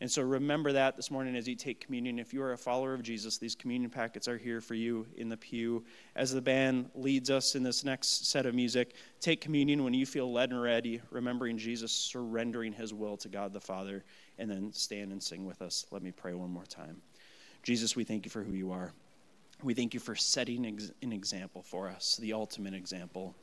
And 0.00 0.10
so 0.10 0.22
remember 0.22 0.72
that 0.72 0.94
this 0.94 1.10
morning 1.10 1.34
as 1.34 1.48
you 1.48 1.56
take 1.56 1.80
communion. 1.80 2.20
If 2.20 2.32
you 2.32 2.40
are 2.42 2.52
a 2.52 2.58
follower 2.58 2.94
of 2.94 3.02
Jesus, 3.02 3.36
these 3.36 3.56
communion 3.56 3.90
packets 3.90 4.28
are 4.28 4.38
here 4.38 4.60
for 4.60 4.74
you 4.74 5.06
in 5.16 5.28
the 5.28 5.36
pew. 5.36 5.84
As 6.14 6.32
the 6.32 6.40
band 6.40 6.90
leads 6.94 7.30
us 7.30 7.56
in 7.56 7.64
this 7.64 7.84
next 7.84 8.28
set 8.28 8.46
of 8.46 8.54
music, 8.54 8.94
take 9.20 9.40
communion 9.40 9.82
when 9.82 9.94
you 9.94 10.06
feel 10.06 10.32
led 10.32 10.50
and 10.50 10.62
ready, 10.62 11.00
remembering 11.10 11.58
Jesus 11.58 11.90
surrendering 11.90 12.72
his 12.72 12.94
will 12.94 13.16
to 13.16 13.28
God 13.28 13.52
the 13.52 13.60
Father, 13.60 14.04
and 14.38 14.48
then 14.48 14.72
stand 14.72 15.10
and 15.10 15.20
sing 15.20 15.44
with 15.44 15.62
us. 15.62 15.84
Let 15.90 16.02
me 16.02 16.12
pray 16.12 16.34
one 16.34 16.50
more 16.50 16.66
time. 16.66 17.02
Jesus, 17.64 17.96
we 17.96 18.04
thank 18.04 18.24
you 18.24 18.30
for 18.30 18.44
who 18.44 18.52
you 18.52 18.70
are. 18.70 18.92
We 19.64 19.74
thank 19.74 19.94
you 19.94 20.00
for 20.00 20.14
setting 20.14 20.64
an 21.02 21.12
example 21.12 21.62
for 21.62 21.88
us, 21.88 22.16
the 22.18 22.32
ultimate 22.32 22.74
example 22.74 23.34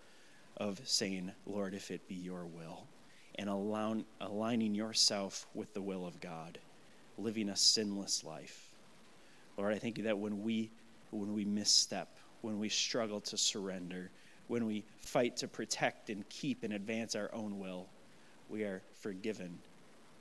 of 0.56 0.80
saying, 0.86 1.34
Lord, 1.46 1.74
if 1.74 1.92
it 1.92 2.08
be 2.08 2.16
your 2.16 2.46
will 2.46 2.88
and 3.38 3.50
aligning 3.50 4.76
yourself 4.76 5.48
with 5.54 5.74
the 5.74 5.82
will 5.82 6.06
of 6.06 6.20
God, 6.20 6.58
living 7.18 7.50
a 7.50 7.56
sinless 7.56 8.24
life. 8.24 8.70
Lord, 9.58 9.74
I 9.74 9.78
thank 9.80 9.98
you 9.98 10.06
that 10.06 10.18
when 10.18 10.44
we 10.44 10.72
when 11.12 11.34
we 11.34 11.46
misstep, 11.46 12.18
when 12.42 12.60
we 12.60 12.68
struggle 12.68 13.22
to 13.22 13.38
surrender, 13.38 14.10
when 14.48 14.66
we 14.66 14.84
fight 14.98 15.38
to 15.38 15.48
protect 15.48 16.10
and 16.10 16.28
keep 16.30 16.64
and 16.64 16.74
advance 16.74 17.16
our 17.16 17.30
own 17.34 17.60
will, 17.60 17.88
we 18.50 18.64
are 18.64 18.82
forgiven 19.00 19.58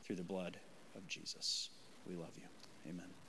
through 0.04 0.16
the 0.16 0.22
blood 0.22 0.56
of 0.94 1.06
Jesus. 1.08 1.70
We 2.06 2.14
love 2.14 2.32
you. 2.36 2.46
Amen. 2.88 3.24